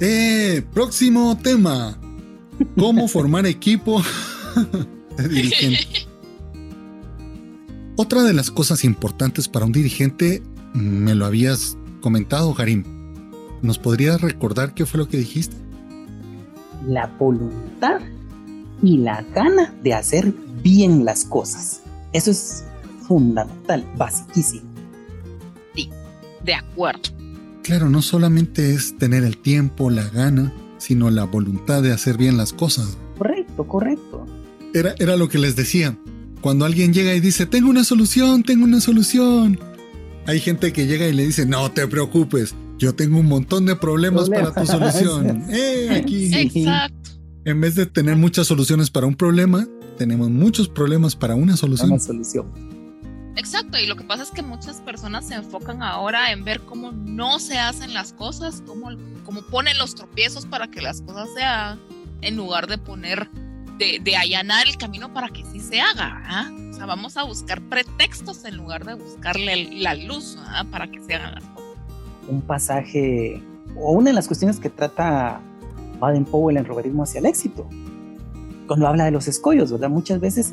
Eh, 0.00 0.62
próximo 0.72 1.36
tema. 1.38 1.98
¿Cómo 2.78 3.08
formar 3.08 3.46
equipo 3.46 4.02
de 5.16 5.28
dirigente? 5.28 6.08
Otra 7.96 8.22
de 8.22 8.32
las 8.32 8.50
cosas 8.50 8.84
importantes 8.84 9.48
para 9.48 9.66
un 9.66 9.72
dirigente, 9.72 10.42
me 10.72 11.14
lo 11.14 11.26
habías 11.26 11.76
comentado, 12.00 12.54
Karim. 12.54 12.84
¿Nos 13.62 13.78
podrías 13.78 14.20
recordar 14.20 14.74
qué 14.74 14.86
fue 14.86 14.98
lo 14.98 15.08
que 15.08 15.18
dijiste? 15.18 15.56
La 16.86 17.06
voluntad 17.06 18.00
y 18.82 18.98
la 18.98 19.22
gana 19.34 19.72
de 19.82 19.94
hacer 19.94 20.32
bien 20.62 21.04
las 21.04 21.24
cosas. 21.24 21.82
Eso 22.12 22.30
es 22.30 22.64
fundamental, 23.06 23.86
basiquísimo 23.96 24.72
de 26.44 26.54
acuerdo. 26.54 27.02
Claro, 27.62 27.88
no 27.88 28.02
solamente 28.02 28.74
es 28.74 28.96
tener 28.98 29.24
el 29.24 29.38
tiempo, 29.38 29.90
la 29.90 30.08
gana, 30.08 30.52
sino 30.78 31.10
la 31.10 31.24
voluntad 31.24 31.82
de 31.82 31.92
hacer 31.92 32.16
bien 32.16 32.36
las 32.36 32.52
cosas. 32.52 32.96
Correcto, 33.18 33.66
correcto. 33.66 34.26
Era, 34.74 34.94
era 34.98 35.16
lo 35.16 35.28
que 35.28 35.38
les 35.38 35.54
decía. 35.54 35.96
Cuando 36.40 36.64
alguien 36.64 36.92
llega 36.92 37.14
y 37.14 37.20
dice, 37.20 37.46
tengo 37.46 37.70
una 37.70 37.84
solución, 37.84 38.42
tengo 38.42 38.64
una 38.64 38.80
solución. 38.80 39.60
Hay 40.26 40.40
gente 40.40 40.72
que 40.72 40.86
llega 40.86 41.06
y 41.08 41.12
le 41.12 41.26
dice, 41.26 41.46
no 41.46 41.70
te 41.72 41.86
preocupes, 41.88 42.54
yo 42.78 42.94
tengo 42.94 43.18
un 43.18 43.26
montón 43.26 43.66
de 43.66 43.76
problemas, 43.76 44.30
para 44.30 44.52
tu 44.54 44.66
solución. 44.66 45.44
eh, 45.50 46.00
aquí. 46.02 46.32
Exacto. 46.34 47.10
En 47.44 47.60
vez 47.60 47.74
de 47.74 47.86
tener 47.86 48.16
muchas 48.16 48.46
soluciones 48.46 48.90
para 48.90 49.06
un 49.06 49.16
problema, 49.16 49.66
tenemos 49.98 50.30
muchos 50.30 50.68
problemas 50.68 51.16
para 51.16 51.34
una 51.34 51.56
solución. 51.56 51.90
Una 51.90 52.00
solución. 52.00 52.72
Exacto, 53.34 53.78
y 53.78 53.86
lo 53.86 53.96
que 53.96 54.04
pasa 54.04 54.22
es 54.22 54.30
que 54.30 54.42
muchas 54.42 54.80
personas 54.80 55.26
se 55.26 55.34
enfocan 55.34 55.82
ahora 55.82 56.32
en 56.32 56.44
ver 56.44 56.60
cómo 56.60 56.92
no 56.92 57.38
se 57.38 57.58
hacen 57.58 57.94
las 57.94 58.12
cosas, 58.12 58.62
cómo, 58.66 58.90
cómo 59.24 59.42
ponen 59.42 59.78
los 59.78 59.94
tropiezos 59.94 60.46
para 60.46 60.68
que 60.68 60.82
las 60.82 61.00
cosas 61.00 61.30
se 61.34 61.42
hagan, 61.42 61.80
en 62.20 62.36
lugar 62.36 62.66
de 62.68 62.78
poner, 62.78 63.28
de, 64.02 64.16
allanar 64.16 64.66
el 64.68 64.76
camino 64.76 65.12
para 65.12 65.28
que 65.28 65.44
sí 65.52 65.60
se 65.60 65.80
haga. 65.80 66.22
¿ah? 66.26 66.50
sea, 66.72 66.86
vamos 66.86 67.16
a 67.16 67.24
buscar 67.24 67.60
pretextos 67.62 68.44
en 68.44 68.56
lugar 68.56 68.84
de 68.84 68.94
buscarle 68.94 69.80
la 69.80 69.94
luz 69.94 70.38
para 70.70 70.90
que 70.90 71.00
se 71.00 71.14
hagan 71.14 71.34
las 71.34 71.44
cosas. 71.44 71.70
Un 72.28 72.42
pasaje 72.42 73.42
o 73.76 73.92
una 73.92 74.10
de 74.10 74.14
las 74.14 74.26
cuestiones 74.26 74.58
que 74.58 74.68
trata 74.68 75.40
Baden-Powell 75.98 76.56
en 76.56 76.64
Roberismo 76.64 77.02
hacia 77.02 77.20
el 77.20 77.26
éxito, 77.26 77.68
cuando 78.66 78.86
habla 78.86 79.04
de 79.04 79.10
los 79.10 79.28
escollos, 79.28 79.72
¿verdad? 79.72 79.90
Muchas 79.90 80.20
veces 80.20 80.52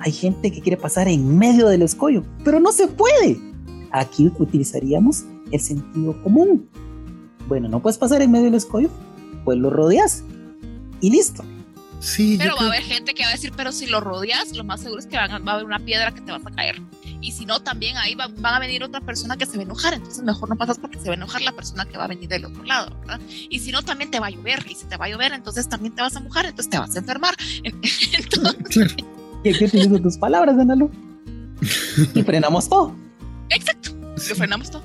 hay 0.00 0.12
gente 0.12 0.50
que 0.50 0.60
quiere 0.60 0.76
pasar 0.76 1.08
en 1.08 1.38
medio 1.38 1.68
del 1.68 1.82
escollo, 1.82 2.24
pero 2.44 2.60
no 2.60 2.72
se 2.72 2.88
puede. 2.88 3.38
Aquí 3.92 4.32
utilizaríamos 4.38 5.24
el 5.50 5.60
sentido 5.60 6.22
común. 6.22 6.68
Bueno, 7.48 7.68
no 7.68 7.80
puedes 7.80 7.98
pasar 7.98 8.22
en 8.22 8.30
medio 8.30 8.46
del 8.46 8.54
escollo, 8.54 8.88
pues 9.44 9.58
lo 9.58 9.70
rodeas 9.70 10.24
y 11.00 11.10
listo. 11.10 11.42
Sí, 12.00 12.36
pero 12.38 12.56
va 12.56 12.62
a 12.62 12.66
haber 12.68 12.82
gente 12.82 13.12
que 13.12 13.22
va 13.22 13.28
a 13.28 13.32
decir, 13.32 13.52
pero 13.54 13.72
si 13.72 13.86
lo 13.86 14.00
rodeas, 14.00 14.56
lo 14.56 14.64
más 14.64 14.80
seguro 14.80 15.00
es 15.00 15.06
que 15.06 15.16
va 15.16 15.24
a 15.24 15.52
haber 15.52 15.64
una 15.64 15.78
piedra 15.78 16.12
que 16.12 16.22
te 16.22 16.32
vas 16.32 16.44
a 16.46 16.50
caer. 16.50 16.80
Y 17.20 17.32
si 17.32 17.44
no, 17.44 17.60
también 17.60 17.98
ahí 17.98 18.14
va, 18.14 18.28
van 18.28 18.54
a 18.54 18.58
venir 18.58 18.82
otra 18.82 19.02
persona 19.02 19.36
que 19.36 19.44
se 19.44 19.56
va 19.56 19.62
a 19.62 19.64
enojar. 19.64 19.94
Entonces 19.94 20.24
mejor 20.24 20.48
no 20.48 20.56
pasas 20.56 20.78
porque 20.78 20.98
se 20.98 21.04
va 21.04 21.10
a 21.12 21.16
enojar 21.16 21.42
la 21.42 21.52
persona 21.52 21.84
que 21.84 21.98
va 21.98 22.04
a 22.04 22.08
venir 22.08 22.28
del 22.28 22.46
otro 22.46 22.64
lado, 22.64 22.96
¿verdad? 23.00 23.20
Y 23.28 23.58
si 23.58 23.70
no, 23.70 23.82
también 23.82 24.10
te 24.10 24.18
va 24.18 24.28
a 24.28 24.30
llover. 24.30 24.64
Y 24.68 24.74
si 24.74 24.86
te 24.86 24.96
va 24.96 25.04
a 25.04 25.08
llover, 25.10 25.32
entonces 25.32 25.68
también 25.68 25.94
te 25.94 26.00
vas 26.00 26.16
a 26.16 26.20
mojar, 26.20 26.46
entonces 26.46 26.70
te 26.70 26.78
vas 26.78 26.96
a 26.96 26.98
enfermar. 26.98 27.34
Entonces... 27.64 28.96
¿Qué, 29.44 29.52
qué 29.52 29.64
utilizo 29.64 29.98
tus 30.00 30.16
palabras, 30.18 30.56
Danalo? 30.56 30.90
y 32.14 32.22
frenamos 32.22 32.68
todo. 32.68 32.94
Exacto, 33.50 33.90
lo 34.16 34.34
frenamos 34.34 34.70
todo. 34.70 34.82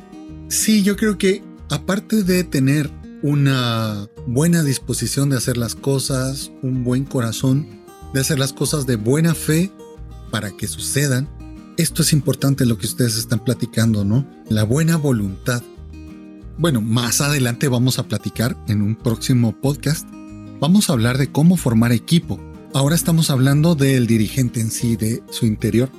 Sí, 0.49 0.83
yo 0.83 0.95
creo 0.95 1.17
que 1.17 1.43
aparte 1.69 2.23
de 2.23 2.43
tener 2.43 2.89
una 3.25 4.07
buena 4.27 4.61
disposición 4.61 5.31
de 5.31 5.37
hacer 5.37 5.57
las 5.57 5.73
cosas, 5.73 6.51
un 6.61 6.83
buen 6.83 7.05
corazón, 7.05 7.65
de 8.13 8.19
hacer 8.19 8.37
las 8.37 8.53
cosas 8.53 8.85
de 8.85 8.97
buena 8.97 9.33
fe 9.33 9.71
para 10.29 10.51
que 10.51 10.67
sucedan. 10.67 11.27
Esto 11.75 12.03
es 12.03 12.13
importante 12.13 12.67
lo 12.67 12.77
que 12.77 12.85
ustedes 12.85 13.17
están 13.17 13.43
platicando, 13.43 14.05
¿no? 14.05 14.27
La 14.47 14.63
buena 14.63 14.97
voluntad. 14.97 15.63
Bueno, 16.59 16.81
más 16.81 17.19
adelante 17.19 17.67
vamos 17.67 17.97
a 17.97 18.07
platicar 18.07 18.55
en 18.67 18.83
un 18.83 18.95
próximo 18.95 19.59
podcast. 19.59 20.07
Vamos 20.59 20.91
a 20.91 20.93
hablar 20.93 21.17
de 21.17 21.31
cómo 21.31 21.57
formar 21.57 21.93
equipo. 21.93 22.39
Ahora 22.75 22.93
estamos 22.93 23.31
hablando 23.31 23.73
del 23.73 24.05
dirigente 24.05 24.61
en 24.61 24.69
sí, 24.69 24.97
de 24.97 25.23
su 25.31 25.47
interior. 25.47 25.89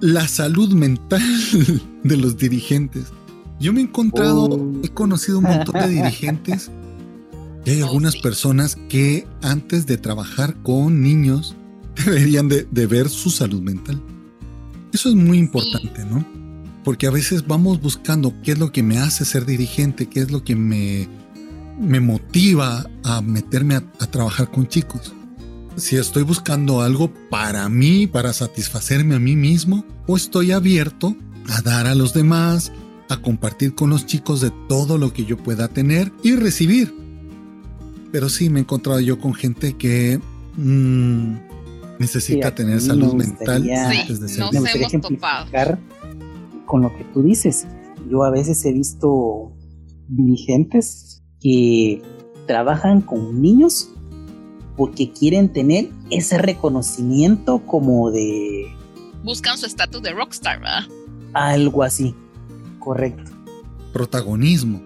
La 0.00 0.26
salud 0.26 0.72
mental 0.72 1.20
de 2.02 2.16
los 2.16 2.38
dirigentes 2.38 3.12
yo 3.60 3.72
me 3.72 3.80
he 3.80 3.84
encontrado, 3.84 4.44
oh. 4.44 4.80
he 4.82 4.88
conocido 4.88 5.38
un 5.38 5.44
montón 5.44 5.80
de 5.80 5.88
dirigentes 5.88 6.70
y 7.64 7.70
hay 7.70 7.82
oh, 7.82 7.86
algunas 7.86 8.16
personas 8.16 8.76
que 8.88 9.26
antes 9.42 9.86
de 9.86 9.96
trabajar 9.96 10.54
con 10.62 11.02
niños 11.02 11.54
deberían 12.04 12.48
de, 12.48 12.86
ver 12.86 13.08
su 13.08 13.30
salud 13.30 13.62
mental. 13.62 14.00
Eso 14.92 15.08
es 15.08 15.14
muy 15.14 15.38
importante, 15.38 16.04
¿no? 16.04 16.24
Porque 16.84 17.06
a 17.06 17.10
veces 17.10 17.46
vamos 17.46 17.80
buscando 17.80 18.34
qué 18.42 18.52
es 18.52 18.58
lo 18.58 18.70
que 18.70 18.82
me 18.82 18.98
hace 18.98 19.24
ser 19.24 19.46
dirigente, 19.46 20.06
qué 20.06 20.20
es 20.20 20.30
lo 20.30 20.44
que 20.44 20.54
me, 20.54 21.08
me 21.80 22.00
motiva 22.00 22.86
a 23.02 23.22
meterme 23.22 23.76
a, 23.76 23.84
a 24.00 24.06
trabajar 24.06 24.50
con 24.50 24.68
chicos. 24.68 25.14
Si 25.76 25.96
estoy 25.96 26.22
buscando 26.22 26.82
algo 26.82 27.12
para 27.30 27.68
mí, 27.68 28.06
para 28.06 28.32
satisfacerme 28.32 29.16
a 29.16 29.18
mí 29.18 29.34
mismo, 29.34 29.84
o 30.06 30.16
estoy 30.16 30.52
abierto 30.52 31.16
a 31.48 31.62
dar 31.62 31.86
a 31.86 31.94
los 31.94 32.12
demás, 32.12 32.70
a 33.14 33.22
compartir 33.22 33.74
con 33.74 33.90
los 33.90 34.06
chicos 34.06 34.40
de 34.40 34.50
todo 34.68 34.98
lo 34.98 35.12
que 35.12 35.24
yo 35.24 35.36
pueda 35.36 35.68
tener 35.68 36.12
y 36.22 36.36
recibir. 36.36 36.94
Pero 38.12 38.28
sí 38.28 38.48
me 38.50 38.60
he 38.60 38.62
encontrado 38.62 39.00
yo 39.00 39.18
con 39.18 39.34
gente 39.34 39.74
que 39.74 40.20
mm, 40.56 41.34
necesita 41.98 42.54
tener 42.54 42.80
salud 42.80 43.14
mental 43.14 43.68
antes 43.70 44.20
de 44.20 44.28
ser. 44.28 44.40
Nos 44.40 44.74
hemos 44.74 44.92
topado. 44.92 45.78
Con 46.66 46.82
lo 46.82 46.96
que 46.96 47.04
tú 47.12 47.22
dices, 47.22 47.66
yo 48.08 48.24
a 48.24 48.30
veces 48.30 48.64
he 48.64 48.72
visto 48.72 49.52
dirigentes 50.08 51.22
que 51.40 52.02
trabajan 52.46 53.00
con 53.00 53.40
niños 53.40 53.90
porque 54.76 55.12
quieren 55.12 55.52
tener 55.52 55.90
ese 56.10 56.38
reconocimiento 56.38 57.64
como 57.66 58.10
de... 58.10 58.66
Buscan 59.22 59.56
su 59.56 59.66
estatus 59.66 60.02
de 60.02 60.12
rockstar, 60.12 60.60
¿verdad? 60.60 60.84
Algo 61.32 61.82
así. 61.82 62.14
Correcto. 62.84 63.30
Protagonismo. 63.92 64.82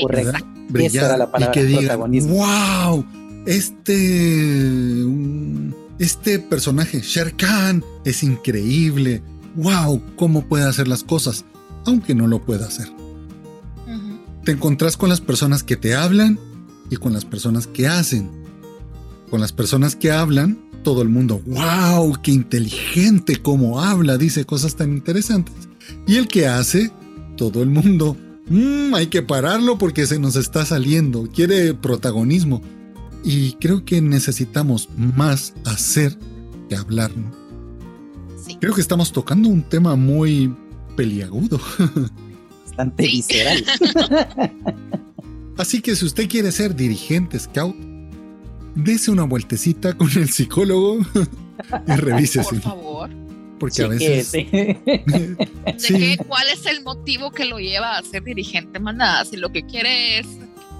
Correcto. 0.00 0.44
Brillar 0.68 1.18
la 1.18 1.30
palabra, 1.30 1.52
y 1.52 1.60
que 1.60 1.66
diga, 1.66 1.96
wow, 1.96 3.04
este, 3.46 5.04
este 5.98 6.38
personaje, 6.38 7.00
Sher 7.00 7.34
Khan, 7.36 7.84
es 8.04 8.22
increíble. 8.22 9.22
Wow, 9.56 10.02
cómo 10.16 10.46
puede 10.46 10.64
hacer 10.64 10.88
las 10.88 11.04
cosas, 11.04 11.44
aunque 11.84 12.14
no 12.14 12.26
lo 12.26 12.42
pueda 12.42 12.66
hacer. 12.66 12.88
Te 14.44 14.52
encontrás 14.52 14.96
con 14.96 15.08
las 15.08 15.20
personas 15.20 15.62
que 15.62 15.76
te 15.76 15.94
hablan 15.94 16.38
y 16.90 16.96
con 16.96 17.12
las 17.12 17.24
personas 17.24 17.66
que 17.66 17.86
hacen. 17.86 18.30
Con 19.30 19.40
las 19.40 19.52
personas 19.52 19.96
que 19.96 20.12
hablan, 20.12 20.58
todo 20.82 21.02
el 21.02 21.08
mundo, 21.08 21.40
wow, 21.46 22.14
qué 22.22 22.30
inteligente 22.30 23.40
cómo 23.40 23.80
habla, 23.80 24.18
dice 24.18 24.44
cosas 24.44 24.76
tan 24.76 24.92
interesantes. 24.92 25.54
Y 26.06 26.16
el 26.16 26.28
que 26.28 26.46
hace, 26.46 26.92
todo 27.36 27.62
el 27.62 27.70
mundo, 27.70 28.16
mm, 28.48 28.94
hay 28.94 29.06
que 29.06 29.22
pararlo 29.22 29.78
porque 29.78 30.06
se 30.06 30.18
nos 30.18 30.36
está 30.36 30.64
saliendo, 30.64 31.28
quiere 31.32 31.74
protagonismo. 31.74 32.62
Y 33.24 33.52
creo 33.54 33.84
que 33.84 34.00
necesitamos 34.00 34.88
más 34.96 35.54
hacer 35.64 36.16
que 36.68 36.76
hablar. 36.76 37.10
Creo 38.60 38.74
que 38.74 38.80
estamos 38.80 39.12
tocando 39.12 39.48
un 39.48 39.62
tema 39.62 39.96
muy 39.96 40.54
peliagudo. 40.96 41.58
Bastante 42.66 43.04
visceral. 43.04 43.64
Así 45.56 45.80
que 45.80 45.96
si 45.96 46.04
usted 46.04 46.28
quiere 46.28 46.52
ser 46.52 46.74
dirigente 46.74 47.38
scout, 47.38 47.76
dese 48.74 49.10
una 49.10 49.22
vueltecita 49.24 49.94
con 49.94 50.10
el 50.16 50.28
psicólogo 50.28 50.98
y 51.86 51.92
revísese. 51.92 52.56
Por 52.56 52.60
favor 52.60 53.23
porque 53.58 53.82
a 53.82 53.88
veces... 53.88 54.32
¿Cuál 56.28 56.48
es 56.52 56.66
el 56.66 56.82
motivo 56.82 57.30
que 57.30 57.44
lo 57.44 57.58
lleva 57.58 57.96
a 57.96 58.02
ser 58.02 58.24
dirigente? 58.24 58.78
Manda, 58.78 59.24
si 59.24 59.36
lo 59.36 59.50
que 59.50 59.64
quiere 59.64 60.18
es 60.18 60.26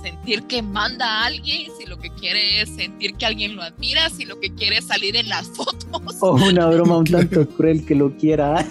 sentir 0.05 0.43
que 0.43 0.63
manda 0.63 1.07
a 1.07 1.25
alguien, 1.27 1.71
si 1.79 1.87
lo 1.87 1.99
que 1.99 2.11
quiere 2.11 2.61
es 2.61 2.69
sentir 2.69 3.15
que 3.15 3.25
alguien 3.25 3.57
lo 3.57 3.63
admira, 3.63 4.11
si 4.11 4.27
lo 4.27 4.39
que 4.39 4.55
quiere 4.55 4.79
es 4.79 4.87
salir 4.87 5.17
en 5.17 5.29
las 5.31 5.49
fotos. 5.57 6.17
O 6.21 6.35
una 6.35 6.67
broma 6.67 6.99
un 6.99 7.07
tanto 7.07 7.49
cruel 7.49 7.85
que 7.87 7.95
lo 7.95 8.15
quiera 8.17 8.67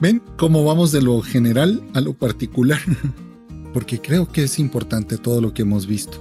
¿Ven 0.00 0.22
cómo 0.36 0.64
vamos 0.64 0.92
de 0.92 1.02
lo 1.02 1.20
general 1.22 1.82
a 1.94 2.00
lo 2.00 2.14
particular? 2.14 2.80
Porque 3.72 4.00
creo 4.00 4.28
que 4.28 4.44
es 4.44 4.58
importante 4.58 5.16
todo 5.16 5.40
lo 5.40 5.54
que 5.54 5.62
hemos 5.62 5.86
visto. 5.86 6.18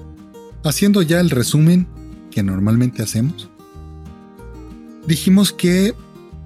Haciendo 0.63 1.01
ya 1.01 1.19
el 1.19 1.29
resumen 1.29 1.87
que 2.29 2.43
normalmente 2.43 3.03
hacemos, 3.03 3.49
Dijimos 5.07 5.51
que 5.51 5.95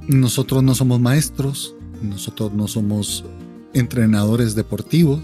nosotros 0.07 0.63
no 0.63 0.75
somos 0.75 0.99
maestros, 1.01 1.75
nosotros 2.01 2.53
no 2.53 2.67
somos 2.67 3.25
entrenadores 3.73 4.55
deportivos, 4.55 5.19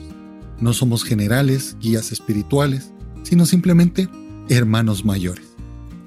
no 0.60 0.74
somos 0.74 1.04
generales, 1.04 1.78
guías 1.80 2.12
espirituales, 2.12 2.92
sino 3.24 3.46
simplemente 3.46 4.10
hermanos 4.50 5.06
mayores. 5.06 5.46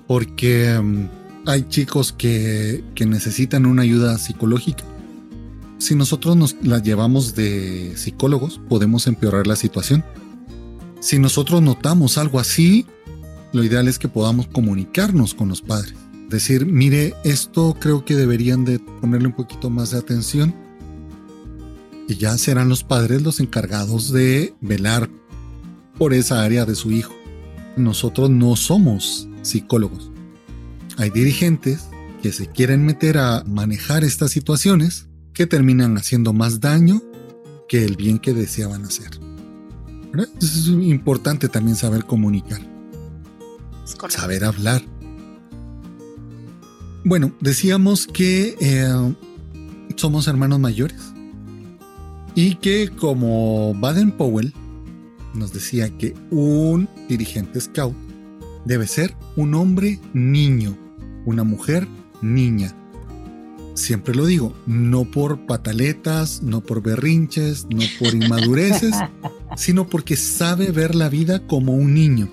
Porque 0.06 0.78
mm, 0.78 1.48
hay 1.48 1.62
chicos 1.68 2.12
que, 2.12 2.84
que 2.94 3.06
necesitan 3.06 3.64
una 3.64 3.82
ayuda 3.82 4.18
psicológica. 4.18 4.84
Si 5.78 5.94
nosotros 5.94 6.36
nos 6.36 6.56
la 6.62 6.78
llevamos 6.78 7.34
de 7.34 7.94
psicólogos, 7.96 8.60
podemos 8.68 9.06
empeorar 9.06 9.46
la 9.46 9.56
situación. 9.56 10.04
Si 11.00 11.18
nosotros 11.18 11.62
notamos 11.62 12.18
algo 12.18 12.38
así, 12.38 12.86
lo 13.52 13.64
ideal 13.64 13.88
es 13.88 13.98
que 13.98 14.08
podamos 14.08 14.46
comunicarnos 14.46 15.34
con 15.34 15.48
los 15.48 15.62
padres 15.62 15.94
decir, 16.28 16.66
mire, 16.66 17.14
esto 17.24 17.76
creo 17.78 18.04
que 18.04 18.14
deberían 18.14 18.64
de 18.64 18.78
ponerle 18.78 19.28
un 19.28 19.34
poquito 19.34 19.70
más 19.70 19.90
de 19.90 19.98
atención. 19.98 20.54
Y 22.08 22.16
ya 22.16 22.36
serán 22.36 22.68
los 22.68 22.84
padres 22.84 23.22
los 23.22 23.40
encargados 23.40 24.12
de 24.12 24.54
velar 24.60 25.08
por 25.98 26.12
esa 26.12 26.42
área 26.42 26.64
de 26.64 26.74
su 26.74 26.92
hijo. 26.92 27.14
Nosotros 27.76 28.30
no 28.30 28.56
somos 28.56 29.28
psicólogos. 29.42 30.10
Hay 30.96 31.10
dirigentes 31.10 31.88
que 32.22 32.32
se 32.32 32.46
quieren 32.46 32.84
meter 32.84 33.18
a 33.18 33.42
manejar 33.46 34.04
estas 34.04 34.30
situaciones 34.30 35.08
que 35.32 35.46
terminan 35.46 35.96
haciendo 35.96 36.32
más 36.32 36.60
daño 36.60 37.02
que 37.68 37.84
el 37.84 37.96
bien 37.96 38.18
que 38.18 38.32
deseaban 38.32 38.84
hacer. 38.84 39.10
Es 40.40 40.68
importante 40.68 41.48
también 41.48 41.76
saber 41.76 42.04
comunicar, 42.04 42.60
saber 44.08 44.44
hablar. 44.44 44.82
Bueno, 47.06 47.32
decíamos 47.38 48.06
que 48.06 48.56
eh, 48.58 49.14
somos 49.94 50.26
hermanos 50.26 50.58
mayores 50.58 51.12
y 52.34 52.54
que 52.54 52.88
como 52.88 53.74
Baden 53.74 54.10
Powell 54.10 54.54
nos 55.34 55.52
decía 55.52 55.90
que 55.98 56.14
un 56.30 56.88
dirigente 57.06 57.60
scout 57.60 57.94
debe 58.64 58.86
ser 58.86 59.14
un 59.36 59.54
hombre 59.54 60.00
niño, 60.14 60.78
una 61.26 61.44
mujer 61.44 61.86
niña. 62.22 62.74
Siempre 63.74 64.14
lo 64.14 64.24
digo, 64.24 64.54
no 64.64 65.04
por 65.04 65.44
pataletas, 65.44 66.42
no 66.42 66.62
por 66.62 66.82
berrinches, 66.82 67.66
no 67.68 67.82
por 67.98 68.14
inmadureces, 68.14 68.94
sino 69.58 69.86
porque 69.86 70.16
sabe 70.16 70.70
ver 70.70 70.94
la 70.94 71.10
vida 71.10 71.46
como 71.46 71.74
un 71.74 71.92
niño, 71.92 72.30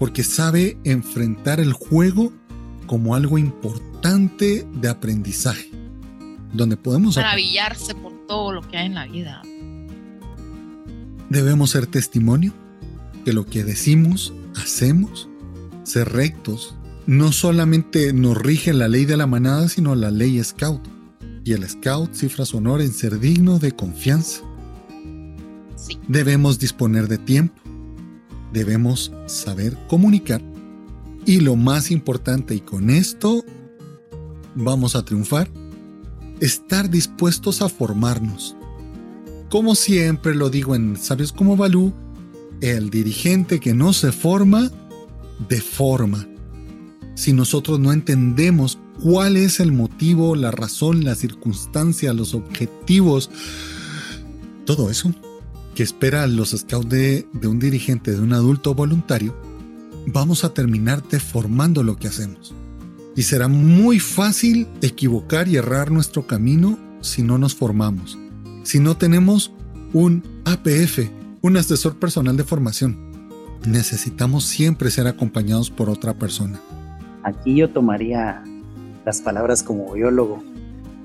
porque 0.00 0.24
sabe 0.24 0.76
enfrentar 0.82 1.60
el 1.60 1.72
juego 1.72 2.32
como 2.90 3.14
algo 3.14 3.38
importante 3.38 4.66
de 4.74 4.88
aprendizaje, 4.88 5.70
donde 6.52 6.76
podemos 6.76 7.14
maravillarse 7.14 7.94
por 7.94 8.26
todo 8.26 8.50
lo 8.50 8.62
que 8.62 8.78
hay 8.78 8.86
en 8.86 8.94
la 8.94 9.06
vida. 9.06 9.42
Debemos 11.28 11.70
ser 11.70 11.86
testimonio 11.86 12.52
que 13.24 13.32
lo 13.32 13.46
que 13.46 13.62
decimos, 13.62 14.34
hacemos, 14.56 15.28
ser 15.84 16.08
rectos, 16.08 16.74
no 17.06 17.30
solamente 17.30 18.12
nos 18.12 18.36
rige 18.36 18.72
la 18.72 18.88
ley 18.88 19.04
de 19.04 19.16
la 19.16 19.28
manada, 19.28 19.68
sino 19.68 19.94
la 19.94 20.10
ley 20.10 20.42
scout. 20.42 20.82
Y 21.44 21.52
el 21.52 21.68
scout 21.68 22.12
cifra 22.12 22.44
su 22.44 22.56
honor 22.56 22.80
en 22.80 22.92
ser 22.92 23.20
digno 23.20 23.60
de 23.60 23.70
confianza. 23.70 24.42
Debemos 26.08 26.58
disponer 26.58 27.06
de 27.06 27.18
tiempo, 27.18 27.54
debemos 28.52 29.12
saber 29.26 29.78
comunicar 29.86 30.42
y 31.26 31.40
lo 31.40 31.56
más 31.56 31.90
importante, 31.90 32.54
y 32.54 32.60
con 32.60 32.90
esto 32.90 33.44
vamos 34.54 34.96
a 34.96 35.04
triunfar, 35.04 35.50
estar 36.40 36.90
dispuestos 36.90 37.62
a 37.62 37.68
formarnos. 37.68 38.56
Como 39.50 39.74
siempre 39.74 40.34
lo 40.34 40.50
digo 40.50 40.74
en 40.74 40.96
Sabios 40.96 41.32
como 41.32 41.56
Balú, 41.56 41.92
el 42.60 42.90
dirigente 42.90 43.60
que 43.60 43.74
no 43.74 43.92
se 43.92 44.12
forma, 44.12 44.70
deforma. 45.48 46.26
Si 47.14 47.32
nosotros 47.32 47.80
no 47.80 47.92
entendemos 47.92 48.78
cuál 49.02 49.36
es 49.36 49.60
el 49.60 49.72
motivo, 49.72 50.36
la 50.36 50.50
razón, 50.50 51.04
la 51.04 51.14
circunstancia, 51.14 52.12
los 52.12 52.34
objetivos, 52.34 53.30
todo 54.64 54.90
eso 54.90 55.12
que 55.74 55.82
espera 55.82 56.26
los 56.26 56.50
scouts 56.50 56.88
de, 56.88 57.26
de 57.32 57.48
un 57.48 57.58
dirigente, 57.58 58.12
de 58.12 58.20
un 58.20 58.32
adulto 58.32 58.74
voluntario, 58.74 59.34
vamos 60.06 60.44
a 60.44 60.54
terminar 60.54 61.02
deformando 61.02 61.82
lo 61.82 61.96
que 61.96 62.08
hacemos. 62.08 62.54
Y 63.16 63.22
será 63.22 63.48
muy 63.48 63.98
fácil 63.98 64.66
equivocar 64.82 65.48
y 65.48 65.56
errar 65.56 65.90
nuestro 65.90 66.26
camino 66.26 66.78
si 67.00 67.22
no 67.22 67.38
nos 67.38 67.54
formamos, 67.54 68.18
si 68.62 68.78
no 68.78 68.96
tenemos 68.96 69.52
un 69.92 70.22
APF, 70.44 71.10
un 71.42 71.56
asesor 71.56 71.96
personal 71.98 72.36
de 72.36 72.44
formación. 72.44 73.10
Necesitamos 73.66 74.44
siempre 74.44 74.90
ser 74.90 75.06
acompañados 75.06 75.70
por 75.70 75.90
otra 75.90 76.14
persona. 76.14 76.60
Aquí 77.22 77.56
yo 77.56 77.68
tomaría 77.70 78.42
las 79.04 79.20
palabras 79.20 79.62
como 79.62 79.92
biólogo 79.92 80.42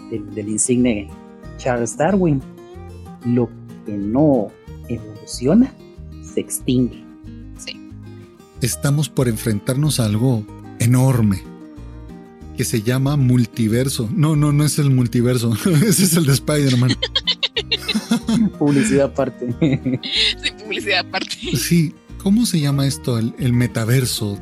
del, 0.10 0.50
insigne 0.50 1.10
Charles 1.58 1.98
Darwin. 1.98 2.42
Lo 3.26 3.50
que 3.86 3.98
no 3.98 4.48
evoluciona 4.88 5.74
se 6.22 6.40
extingue. 6.40 7.05
Estamos 8.66 9.10
por 9.10 9.28
enfrentarnos 9.28 10.00
a 10.00 10.06
algo 10.06 10.44
enorme 10.80 11.44
que 12.58 12.66
se 12.66 12.82
llama 12.82 13.16
multiverso. 13.16 14.10
No, 14.12 14.36
no, 14.36 14.52
no 14.52 14.66
es 14.66 14.80
el 14.80 14.90
multiverso. 14.90 15.54
Ese 15.88 16.06
es 16.06 16.16
el 16.16 16.26
de 16.26 16.34
Spider-Man. 16.34 16.98
publicidad 18.58 19.12
aparte. 19.12 19.54
sí, 20.42 20.52
publicidad 20.64 21.06
aparte. 21.08 21.36
Sí, 21.56 21.94
¿cómo 22.18 22.48
se 22.48 22.60
llama 22.60 22.88
esto? 22.88 23.20
El, 23.20 23.54
metaverso. 23.54 24.40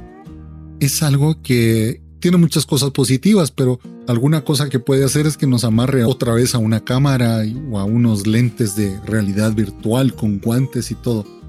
Es 0.80 1.04
algo 1.04 1.42
que 1.42 2.02
tiene 2.22 2.38
muchas 2.38 2.66
cosas 2.66 2.92
positivas, 2.92 3.52
pero 3.52 3.82
alguna 4.08 4.46
cosa 4.46 4.70
que 4.70 4.80
puede 4.80 5.04
hacer 5.04 5.28
es 5.28 5.36
que 5.36 5.48
nos 5.48 5.66
amarre 5.66 6.06
otra 6.06 6.34
vez 6.34 6.56
a 6.56 6.60
una 6.60 6.80
cámara 6.80 7.42
o 7.70 7.78
a 7.78 7.84
unos 7.84 8.26
lentes 8.26 8.78
de 8.78 8.98
realidad 9.06 9.54
virtual 9.54 10.16
con 10.16 10.40
guantes 10.40 10.92
y 10.92 10.96
todo. 10.96 11.43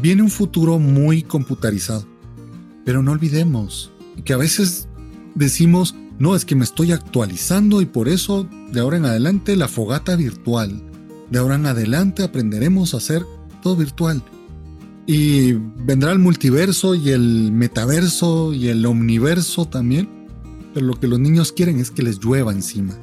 Viene 0.00 0.22
un 0.22 0.30
futuro 0.30 0.78
muy 0.78 1.22
computarizado, 1.22 2.06
pero 2.82 3.02
no 3.02 3.12
olvidemos 3.12 3.92
que 4.24 4.32
a 4.32 4.38
veces 4.38 4.88
decimos, 5.34 5.94
no, 6.18 6.34
es 6.34 6.46
que 6.46 6.56
me 6.56 6.64
estoy 6.64 6.92
actualizando 6.92 7.82
y 7.82 7.84
por 7.84 8.08
eso 8.08 8.48
de 8.72 8.80
ahora 8.80 8.96
en 8.96 9.04
adelante 9.04 9.54
la 9.54 9.68
fogata 9.68 10.16
virtual. 10.16 10.82
De 11.30 11.38
ahora 11.38 11.56
en 11.56 11.66
adelante 11.66 12.22
aprenderemos 12.22 12.94
a 12.94 12.96
hacer 12.96 13.26
todo 13.62 13.76
virtual. 13.76 14.22
Y 15.06 15.52
vendrá 15.52 16.12
el 16.12 16.18
multiverso 16.18 16.94
y 16.94 17.10
el 17.10 17.52
metaverso 17.52 18.54
y 18.54 18.68
el 18.68 18.86
omniverso 18.86 19.66
también. 19.66 20.08
Pero 20.72 20.86
lo 20.86 20.98
que 20.98 21.06
los 21.06 21.20
niños 21.20 21.52
quieren 21.52 21.78
es 21.78 21.90
que 21.90 22.02
les 22.02 22.18
llueva 22.18 22.52
encima. 22.52 22.96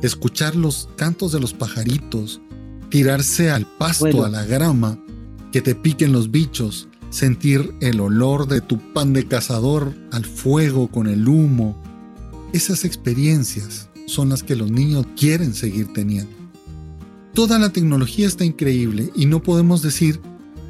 Escuchar 0.00 0.56
los 0.56 0.88
cantos 0.96 1.32
de 1.32 1.40
los 1.40 1.52
pajaritos, 1.52 2.40
tirarse 2.88 3.50
al 3.50 3.66
pasto, 3.66 4.24
a 4.24 4.30
la 4.30 4.46
grama, 4.46 4.98
que 5.52 5.62
te 5.62 5.74
piquen 5.74 6.12
los 6.12 6.30
bichos, 6.30 6.88
sentir 7.10 7.74
el 7.80 8.00
olor 8.00 8.48
de 8.48 8.60
tu 8.60 8.78
pan 8.92 9.12
de 9.12 9.26
cazador 9.26 9.94
al 10.10 10.24
fuego 10.24 10.88
con 10.88 11.06
el 11.06 11.28
humo. 11.28 11.80
Esas 12.52 12.84
experiencias 12.84 13.88
son 14.06 14.30
las 14.30 14.42
que 14.42 14.56
los 14.56 14.70
niños 14.70 15.06
quieren 15.16 15.54
seguir 15.54 15.92
teniendo 15.92 16.42
toda 17.34 17.58
la 17.58 17.70
tecnología 17.70 18.26
está 18.26 18.44
increíble 18.44 19.10
y 19.14 19.26
no 19.26 19.42
podemos 19.42 19.82
decir 19.82 20.20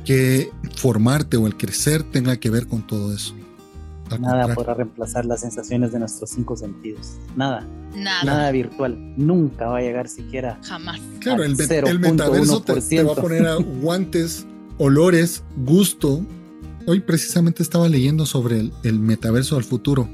que 0.04 0.50
formarte 0.76 1.36
o 1.36 1.46
el 1.46 1.56
crecer 1.56 2.02
tenga 2.02 2.36
que 2.38 2.50
ver 2.50 2.66
con 2.66 2.86
todo 2.86 3.12
eso. 3.14 3.34
Nada 4.20 4.54
podrá 4.54 4.74
reemplazar 4.74 5.24
las 5.24 5.40
sensaciones 5.40 5.92
de 5.92 5.98
nuestros 5.98 6.30
cinco 6.30 6.54
sentidos. 6.54 7.16
Nada. 7.34 7.66
Nada. 7.96 8.24
Nada 8.24 8.50
virtual. 8.50 9.14
Nunca 9.16 9.68
va 9.68 9.78
a 9.78 9.80
llegar 9.80 10.06
siquiera. 10.06 10.58
Jamás. 10.64 11.00
Claro, 11.20 11.44
el, 11.44 11.56
metaverso 11.98 12.62
te, 12.62 13.02
va 13.02 13.12
a 13.12 13.16
poner 13.16 13.46
a 13.46 13.54
guantes, 13.80 14.46
olores, 14.84 15.42
gusto. 15.56 16.24
Hoy 16.86 17.00
precisamente 17.00 17.62
estaba 17.62 17.88
leyendo 17.88 18.26
sobre 18.26 18.60
el, 18.60 18.72
el 18.82 18.98
metaverso 18.98 19.56
al 19.56 19.64
futuro. 19.64 20.08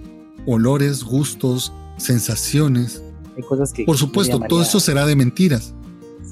Olores, 0.46 1.02
gustos, 1.02 1.72
sensaciones. 1.96 3.02
Hay 3.36 3.42
cosas 3.42 3.72
que. 3.72 3.84
Por 3.84 3.96
supuesto, 3.96 4.40
todo 4.48 4.62
eso 4.62 4.80
será 4.80 5.06
de 5.06 5.16
mentiras 5.16 5.74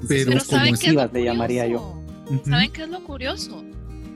pero, 0.08 0.40
¿saben 0.40 0.76
qué 0.76 0.90
es 0.90 1.24
llamaría 1.24 1.66
yo. 1.66 2.02
¿Saben 2.44 2.72
qué 2.72 2.82
es 2.82 2.88
lo 2.88 3.02
curioso? 3.04 3.64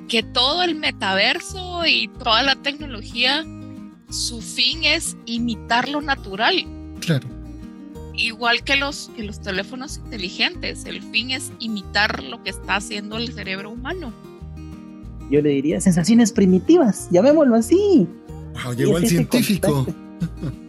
Que 0.08 0.22
todo 0.22 0.62
el 0.62 0.74
metaverso 0.74 1.86
y 1.86 2.08
toda 2.08 2.42
la 2.42 2.56
tecnología, 2.56 3.44
su 4.10 4.40
fin 4.40 4.84
es 4.84 5.16
imitar 5.26 5.88
lo 5.88 6.00
natural. 6.00 6.64
Claro. 7.00 7.28
Igual 8.20 8.62
que 8.62 8.76
los, 8.76 9.10
que 9.16 9.24
los 9.24 9.40
teléfonos 9.40 9.96
inteligentes, 9.96 10.84
el 10.84 11.02
fin 11.02 11.30
es 11.30 11.52
imitar 11.58 12.22
lo 12.22 12.42
que 12.42 12.50
está 12.50 12.76
haciendo 12.76 13.16
el 13.16 13.32
cerebro 13.32 13.70
humano. 13.70 14.12
Yo 15.30 15.40
le 15.40 15.48
diría 15.50 15.80
sensaciones 15.80 16.30
primitivas, 16.32 17.08
llamémoslo 17.10 17.54
así. 17.54 18.06
Wow, 18.62 18.74
llegó 18.74 18.98
el 18.98 19.08
científico 19.08 19.86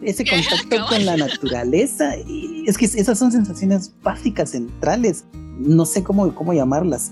ese 0.02 0.26
contacto 0.30 0.86
con 0.88 1.06
la 1.06 1.18
naturaleza. 1.18 2.16
Y 2.28 2.64
es 2.68 2.78
que 2.78 2.86
esas 2.86 3.18
son 3.18 3.32
sensaciones 3.32 3.93
básicas, 4.02 4.52
centrales. 4.52 5.26
No 5.60 5.86
sé 5.86 6.04
cómo, 6.04 6.34
cómo 6.34 6.54
llamarlas, 6.54 7.12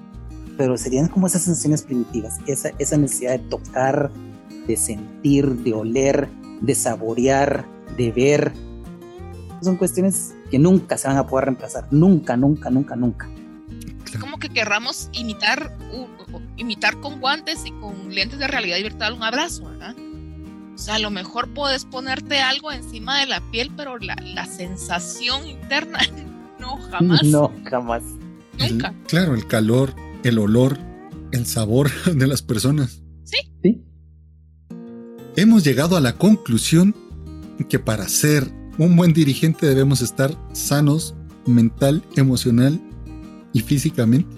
pero 0.58 0.78
serían 0.78 1.08
como 1.08 1.28
esas 1.28 1.44
sensaciones 1.44 1.84
primitivas. 1.84 2.40
Esa, 2.48 2.72
esa 2.80 2.98
necesidad 2.98 3.40
de 3.40 3.50
tocar, 3.50 4.12
de 4.68 4.78
sentir, 4.78 5.50
de 5.50 5.74
oler, 5.74 6.30
de 6.62 6.76
saborear, 6.76 7.66
de 7.98 8.12
ver. 8.12 8.54
Son 9.62 9.76
cuestiones 9.76 10.36
que 10.49 10.60
nunca 10.60 10.97
se 10.97 11.07
van 11.07 11.18
a 11.18 11.28
poder 11.28 11.45
reemplazar. 11.45 11.88
Nunca, 11.91 12.38
nunca, 12.38 12.70
nunca, 12.70 12.95
nunca. 12.95 13.30
Es 14.05 14.18
como 14.18 14.39
que 14.39 14.49
querramos 14.49 15.10
imitar, 15.12 15.78
imitar 16.57 16.99
con 16.99 17.20
guantes 17.20 17.66
y 17.66 17.72
con 17.72 18.14
lentes 18.14 18.39
de 18.39 18.47
realidad 18.47 18.78
virtual 18.78 19.14
un 19.14 19.24
abrazo, 19.24 19.66
¿verdad? 19.66 19.95
O 20.74 20.78
sea, 20.78 20.95
a 20.95 20.99
lo 20.99 21.12
mejor 21.12 21.53
puedes 21.53 21.86
ponerte 21.86 22.39
algo 22.39 22.72
encima 22.72 23.20
de 23.20 23.28
la 23.28 23.41
piel, 23.51 23.70
pero 23.76 23.97
la, 23.97 24.45
sensación 24.45 25.45
interna, 25.45 25.99
no, 26.60 26.78
jamás. 26.89 27.24
No, 27.24 27.51
jamás. 27.66 28.03
Nunca. 28.57 28.93
claro, 29.07 29.36
el 29.36 29.45
calor, 29.47 29.93
el 30.24 30.39
olor, 30.39 30.78
el 31.32 31.45
sabor 31.45 31.91
de 32.05 32.28
las 32.28 32.41
personas. 32.41 33.03
Sí. 33.24 33.38
Sí. 33.62 33.84
Hemos 35.36 35.64
llegado 35.64 35.97
a 35.97 36.01
la 36.01 36.18
conclusión 36.18 36.95
que 37.68 37.78
para 37.78 38.07
ser 38.07 38.51
un 38.80 38.95
buen 38.95 39.13
dirigente 39.13 39.67
debemos 39.67 40.01
estar 40.01 40.36
sanos 40.53 41.13
mental, 41.45 42.03
emocional 42.15 42.80
y 43.53 43.59
físicamente. 43.59 44.36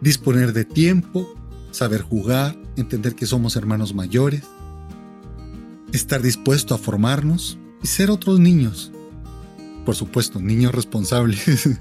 Disponer 0.00 0.52
de 0.52 0.64
tiempo, 0.64 1.28
saber 1.70 2.00
jugar, 2.00 2.56
entender 2.76 3.14
que 3.14 3.26
somos 3.26 3.54
hermanos 3.56 3.94
mayores, 3.94 4.42
estar 5.92 6.22
dispuesto 6.22 6.74
a 6.74 6.78
formarnos 6.78 7.58
y 7.82 7.86
ser 7.86 8.10
otros 8.10 8.40
niños. 8.40 8.90
Por 9.84 9.94
supuesto, 9.94 10.40
niños 10.40 10.74
responsables. 10.74 11.44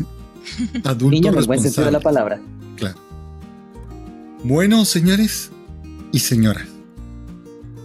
Adultos 0.84 1.22
niños 1.22 1.48
buen 1.48 1.62
sentido 1.62 1.86
de 1.86 1.92
la 1.92 2.00
palabra. 2.02 2.42
Claro. 2.76 3.00
Bueno, 4.44 4.84
señores 4.86 5.52
y 6.12 6.20
señoras, 6.20 6.68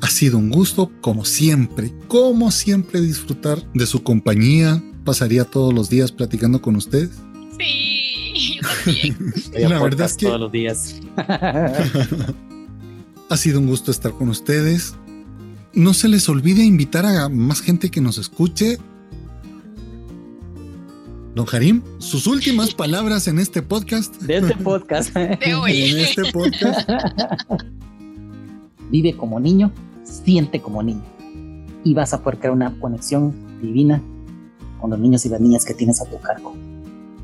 Ha 0.02 0.08
sido 0.08 0.38
un 0.38 0.50
gusto, 0.50 0.90
como 1.00 1.24
siempre, 1.24 1.92
como 2.08 2.50
siempre, 2.50 3.00
disfrutar 3.00 3.62
de 3.74 3.86
su 3.86 4.02
compañía. 4.02 4.82
Pasaría 5.04 5.44
todos 5.44 5.74
los 5.74 5.90
días 5.90 6.10
platicando 6.10 6.62
con 6.62 6.76
ustedes. 6.76 7.10
Sí, 7.58 8.56
yo 8.56 8.68
también. 8.84 9.34
La 9.70 9.82
verdad 9.82 10.06
es 10.06 10.14
que 10.14 10.26
todos 10.26 10.40
los 10.40 10.52
días. 10.52 10.96
ha 13.28 13.36
sido 13.36 13.60
un 13.60 13.66
gusto 13.66 13.90
estar 13.90 14.12
con 14.12 14.28
ustedes. 14.28 14.94
No 15.74 15.94
se 15.94 16.08
les 16.08 16.28
olvide 16.28 16.64
invitar 16.64 17.06
a 17.06 17.28
más 17.28 17.60
gente 17.60 17.90
que 17.90 18.00
nos 18.00 18.18
escuche. 18.18 18.78
Don 21.34 21.46
Harim, 21.52 21.82
sus 21.98 22.26
últimas 22.26 22.74
palabras 22.74 23.28
en 23.28 23.38
este 23.38 23.62
podcast. 23.62 24.16
De 24.22 24.38
este 24.38 24.56
podcast. 24.56 25.14
De 25.14 25.54
hoy. 25.54 25.90
en 25.90 25.98
este 25.98 26.32
podcast. 26.32 26.90
Vive 28.90 29.16
como 29.16 29.38
niño, 29.38 29.72
siente 30.04 30.60
como 30.60 30.82
niño. 30.82 31.04
Y 31.84 31.94
vas 31.94 32.12
a 32.12 32.22
poder 32.22 32.38
crear 32.38 32.52
una 32.52 32.78
conexión 32.78 33.34
divina 33.60 34.02
con 34.80 34.90
los 34.90 34.98
niños 34.98 35.24
y 35.26 35.28
las 35.28 35.40
niñas 35.40 35.64
que 35.64 35.74
tienes 35.74 36.00
a 36.00 36.04
tu 36.06 36.18
cargo. 36.20 36.54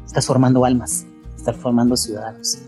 Estás 0.05 0.27
formando 0.27 0.65
almas, 0.65 1.07
estás 1.37 1.57
formando 1.57 1.97
ciudadanos. 1.97 2.59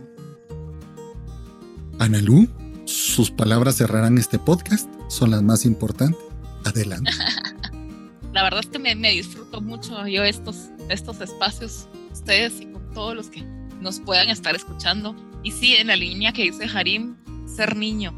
Analú, 1.98 2.48
sus 2.84 3.30
palabras 3.30 3.76
cerrarán 3.76 4.18
este 4.18 4.38
podcast, 4.38 4.88
son 5.08 5.30
las 5.30 5.42
más 5.42 5.64
importantes. 5.64 6.20
Adelante. 6.64 7.10
La 8.32 8.42
verdad 8.42 8.60
es 8.60 8.66
que 8.66 8.78
me, 8.78 8.94
disfruto 9.10 9.60
mucho 9.60 10.06
yo 10.06 10.22
estos, 10.22 10.68
estos 10.88 11.20
espacios, 11.20 11.88
ustedes 12.12 12.60
y 12.60 12.66
con 12.66 12.92
todos 12.92 13.14
los 13.16 13.28
que 13.28 13.42
nos 13.80 14.00
puedan 14.00 14.28
estar 14.28 14.54
escuchando. 14.54 15.16
Y 15.42 15.52
sí, 15.52 15.74
en 15.74 15.88
la 15.88 15.96
línea 15.96 16.32
que 16.32 16.42
dice 16.42 16.66
Harim, 16.72 17.16
ser 17.46 17.76
niño. 17.76 18.12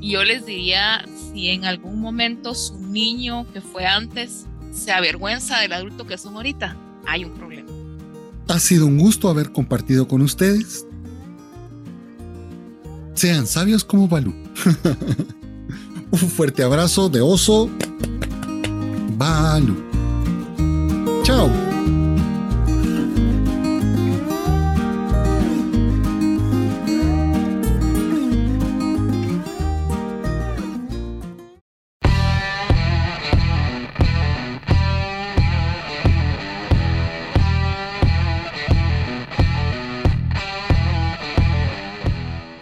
Y 0.00 0.12
yo 0.12 0.24
les 0.24 0.46
diría, 0.46 1.04
si 1.32 1.48
en 1.48 1.64
algún 1.64 2.00
momento 2.00 2.54
su 2.54 2.78
niño 2.78 3.46
que 3.52 3.60
fue 3.60 3.86
antes 3.86 4.46
se 4.72 4.92
avergüenza 4.92 5.58
del 5.60 5.72
adulto 5.72 6.06
que 6.06 6.18
son 6.18 6.34
ahorita, 6.36 6.76
hay 7.06 7.24
un 7.24 7.32
problema. 7.32 7.70
Ha 8.48 8.58
sido 8.58 8.86
un 8.86 8.98
gusto 8.98 9.28
haber 9.28 9.50
compartido 9.52 10.06
con 10.06 10.22
ustedes. 10.22 10.86
Sean 13.14 13.46
sabios 13.46 13.84
como 13.84 14.08
Balú. 14.08 14.34
un 16.10 16.18
fuerte 16.18 16.62
abrazo 16.62 17.08
de 17.08 17.20
oso. 17.20 17.68
Balú. 19.16 19.76
Chao. 21.24 21.75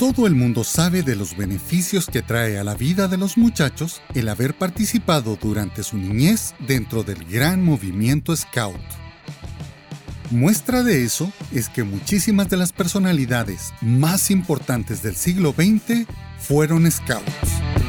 Todo 0.04 0.26
el 0.26 0.34
mundo 0.34 0.64
sabe 0.64 1.02
de 1.02 1.16
los 1.16 1.34
beneficios 1.34 2.08
que 2.08 2.20
trae 2.20 2.58
a 2.58 2.62
la 2.62 2.74
vida 2.74 3.08
de 3.08 3.16
los 3.16 3.38
muchachos 3.38 4.02
el 4.12 4.28
haber 4.28 4.52
participado 4.52 5.38
durante 5.40 5.82
su 5.82 5.96
niñez 5.96 6.54
dentro 6.58 7.04
del 7.04 7.24
gran 7.24 7.64
movimiento 7.64 8.36
Scout. 8.36 8.76
Muestra 10.30 10.82
de 10.82 11.04
eso 11.04 11.32
es 11.52 11.70
que 11.70 11.84
muchísimas 11.84 12.50
de 12.50 12.58
las 12.58 12.74
personalidades 12.74 13.72
más 13.80 14.30
importantes 14.30 15.02
del 15.02 15.16
siglo 15.16 15.54
XX 15.56 16.06
fueron 16.38 16.90
Scouts. 16.90 17.83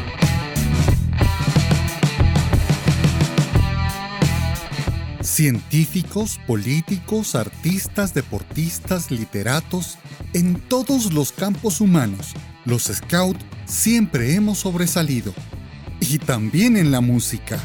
Científicos, 5.36 6.40
políticos, 6.48 7.36
artistas, 7.36 8.14
deportistas, 8.14 9.12
literatos, 9.12 9.98
en 10.32 10.62
todos 10.70 11.12
los 11.12 11.34
campos 11.34 11.82
humanos, 11.82 12.32
los 12.64 12.84
Scouts 12.84 13.44
siempre 13.66 14.34
hemos 14.34 14.60
sobresalido. 14.60 15.34
Y 16.00 16.20
también 16.20 16.78
en 16.78 16.90
la 16.90 17.02
música. 17.02 17.60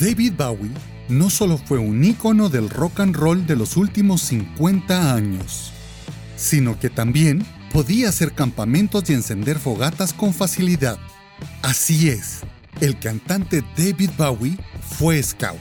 David 0.00 0.32
Bowie 0.38 0.70
no 1.10 1.28
solo 1.28 1.58
fue 1.58 1.76
un 1.76 2.02
ícono 2.02 2.48
del 2.48 2.70
rock 2.70 3.00
and 3.00 3.14
roll 3.14 3.46
de 3.46 3.56
los 3.56 3.76
últimos 3.76 4.22
50 4.22 5.12
años, 5.12 5.70
sino 6.34 6.80
que 6.80 6.88
también 6.88 7.44
podía 7.76 8.08
hacer 8.08 8.32
campamentos 8.32 9.10
y 9.10 9.12
encender 9.12 9.58
fogatas 9.58 10.14
con 10.14 10.32
facilidad. 10.32 10.98
Así 11.60 12.08
es, 12.08 12.40
el 12.80 12.98
cantante 12.98 13.62
David 13.76 14.12
Bowie 14.16 14.56
fue 14.80 15.22
scout. 15.22 15.58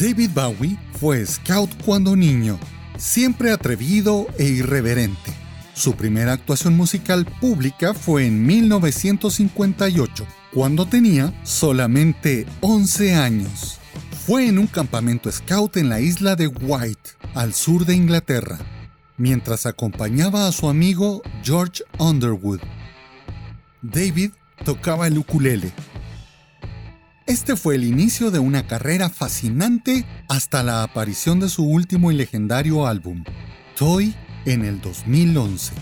David 0.00 0.30
Bowie 0.32 0.78
fue 0.98 1.26
scout 1.26 1.70
cuando 1.84 2.16
niño, 2.16 2.58
siempre 2.96 3.52
atrevido 3.52 4.26
e 4.38 4.44
irreverente. 4.44 5.34
Su 5.74 5.92
primera 5.96 6.32
actuación 6.32 6.74
musical 6.78 7.26
pública 7.42 7.92
fue 7.92 8.24
en 8.24 8.46
1958, 8.46 10.26
cuando 10.54 10.86
tenía 10.86 11.38
solamente 11.44 12.46
11 12.62 13.16
años. 13.16 13.80
Fue 14.26 14.48
en 14.48 14.58
un 14.58 14.66
campamento 14.66 15.30
scout 15.30 15.76
en 15.76 15.90
la 15.90 16.00
isla 16.00 16.36
de 16.36 16.46
White, 16.46 17.10
al 17.34 17.52
sur 17.52 17.84
de 17.84 17.94
Inglaterra 17.94 18.58
mientras 19.18 19.66
acompañaba 19.66 20.46
a 20.46 20.52
su 20.52 20.68
amigo 20.68 21.22
George 21.42 21.82
Underwood. 21.98 22.60
David 23.82 24.32
tocaba 24.64 25.06
el 25.06 25.18
ukulele. 25.18 25.72
Este 27.26 27.56
fue 27.56 27.74
el 27.74 27.84
inicio 27.84 28.30
de 28.30 28.38
una 28.38 28.66
carrera 28.66 29.10
fascinante 29.10 30.04
hasta 30.28 30.62
la 30.62 30.82
aparición 30.82 31.40
de 31.40 31.48
su 31.48 31.64
último 31.64 32.12
y 32.12 32.14
legendario 32.14 32.86
álbum, 32.86 33.24
Toy, 33.76 34.14
en 34.44 34.64
el 34.64 34.80
2011. 34.80 35.72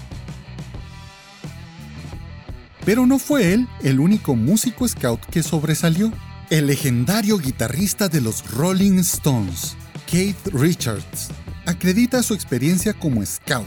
Pero 2.84 3.06
no 3.06 3.18
fue 3.18 3.52
él 3.52 3.68
el 3.82 4.00
único 4.00 4.36
músico 4.36 4.86
scout 4.86 5.20
que 5.26 5.42
sobresalió. 5.42 6.12
El 6.50 6.66
legendario 6.66 7.38
guitarrista 7.38 8.08
de 8.08 8.20
los 8.20 8.50
Rolling 8.50 8.98
Stones, 8.98 9.76
Keith 10.06 10.46
Richards, 10.52 11.30
acredita 11.66 12.22
su 12.22 12.34
experiencia 12.34 12.94
como 12.94 13.24
scout, 13.24 13.66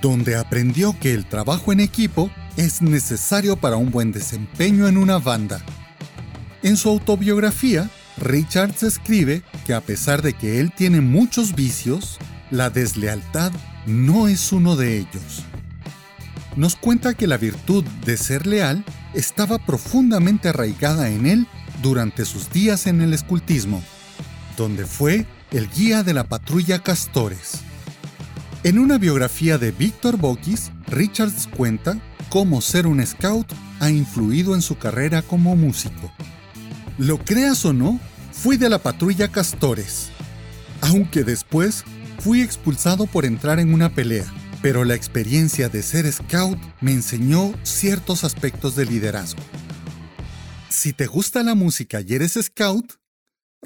donde 0.00 0.36
aprendió 0.36 0.98
que 0.98 1.12
el 1.14 1.26
trabajo 1.26 1.72
en 1.72 1.80
equipo 1.80 2.30
es 2.56 2.82
necesario 2.82 3.56
para 3.56 3.76
un 3.76 3.90
buen 3.90 4.12
desempeño 4.12 4.88
en 4.88 4.96
una 4.96 5.18
banda. 5.18 5.62
En 6.62 6.76
su 6.76 6.88
autobiografía, 6.88 7.90
Richards 8.16 8.82
escribe 8.82 9.42
que 9.66 9.74
a 9.74 9.80
pesar 9.80 10.22
de 10.22 10.32
que 10.32 10.60
él 10.60 10.72
tiene 10.72 11.00
muchos 11.00 11.54
vicios, 11.54 12.18
la 12.50 12.70
deslealtad 12.70 13.52
no 13.86 14.28
es 14.28 14.52
uno 14.52 14.76
de 14.76 14.98
ellos. 14.98 15.44
Nos 16.56 16.76
cuenta 16.76 17.14
que 17.14 17.26
la 17.26 17.36
virtud 17.36 17.84
de 18.04 18.16
ser 18.16 18.46
leal 18.46 18.84
estaba 19.12 19.58
profundamente 19.58 20.48
arraigada 20.48 21.10
en 21.10 21.26
él 21.26 21.46
durante 21.82 22.24
sus 22.24 22.50
días 22.50 22.86
en 22.86 23.00
el 23.00 23.12
escultismo, 23.12 23.82
donde 24.56 24.86
fue 24.86 25.26
el 25.54 25.70
guía 25.70 26.02
de 26.02 26.14
la 26.14 26.24
patrulla 26.24 26.80
Castores. 26.80 27.60
En 28.64 28.76
una 28.76 28.98
biografía 28.98 29.56
de 29.56 29.70
Víctor 29.70 30.16
Bokis, 30.16 30.72
Richards 30.88 31.46
cuenta 31.46 31.96
cómo 32.28 32.60
ser 32.60 32.88
un 32.88 33.06
scout 33.06 33.46
ha 33.78 33.88
influido 33.88 34.56
en 34.56 34.62
su 34.62 34.76
carrera 34.78 35.22
como 35.22 35.54
músico. 35.54 36.12
Lo 36.98 37.18
creas 37.18 37.64
o 37.64 37.72
no, 37.72 38.00
fui 38.32 38.56
de 38.56 38.68
la 38.68 38.80
patrulla 38.80 39.28
Castores, 39.28 40.08
aunque 40.80 41.22
después 41.22 41.84
fui 42.18 42.42
expulsado 42.42 43.06
por 43.06 43.24
entrar 43.24 43.60
en 43.60 43.72
una 43.72 43.94
pelea, 43.94 44.26
pero 44.60 44.84
la 44.84 44.96
experiencia 44.96 45.68
de 45.68 45.84
ser 45.84 46.10
scout 46.12 46.58
me 46.80 46.90
enseñó 46.90 47.52
ciertos 47.62 48.24
aspectos 48.24 48.74
de 48.74 48.86
liderazgo. 48.86 49.42
Si 50.68 50.92
te 50.92 51.06
gusta 51.06 51.44
la 51.44 51.54
música 51.54 52.00
y 52.00 52.12
eres 52.12 52.36
scout, 52.42 52.94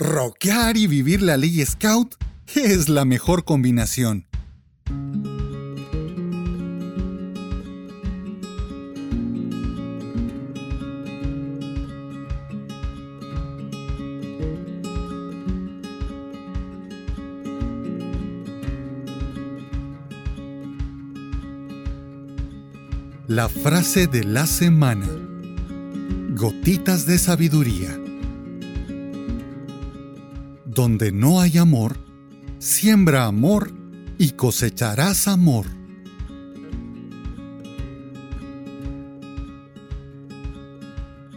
Rockear 0.01 0.76
y 0.76 0.86
vivir 0.86 1.22
la 1.22 1.36
ley 1.36 1.61
Scout 1.66 2.14
es 2.55 2.88
la 2.88 3.05
mejor 3.05 3.44
combinación. 3.44 4.26
La 23.26 23.49
frase 23.49 24.07
de 24.07 24.22
la 24.22 24.46
semana. 24.46 25.09
Gotitas 26.36 27.05
de 27.05 27.18
sabiduría. 27.18 28.08
Donde 30.79 31.11
no 31.11 31.41
hay 31.41 31.59
amor, 31.59 31.97
siembra 32.61 33.24
amor 33.24 33.72
y 34.16 34.31
cosecharás 34.31 35.26
amor. 35.26 35.66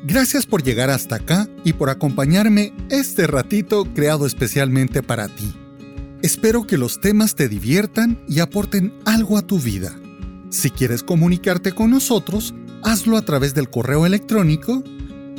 Gracias 0.04 0.46
por 0.46 0.62
llegar 0.62 0.92
hasta 0.92 1.16
acá 1.16 1.50
y 1.64 1.74
por 1.74 1.89
acompañarme 1.89 2.72
este 2.92 3.26
ratito 3.26 3.88
creado 3.96 4.28
especialmente 4.28 5.02
para 5.02 5.28
ti. 5.28 5.52
Espero 6.22 6.68
que 6.68 6.78
los 6.78 7.02
temas 7.02 7.34
te 7.34 7.50
diviertan 7.50 8.24
y 8.28 8.42
aporten 8.42 8.94
algo 9.06 9.39
a 9.39 9.42
tu 9.42 9.58
vida. 9.58 10.00
Si 10.52 10.70
quieres 10.70 11.02
comunicarte 11.02 11.72
con 11.72 11.89
nosotros, 11.89 12.54
hazlo 12.84 13.18
a 13.18 13.24
través 13.24 13.56
del 13.56 13.72
correo 13.72 14.06
electrónico 14.06 14.84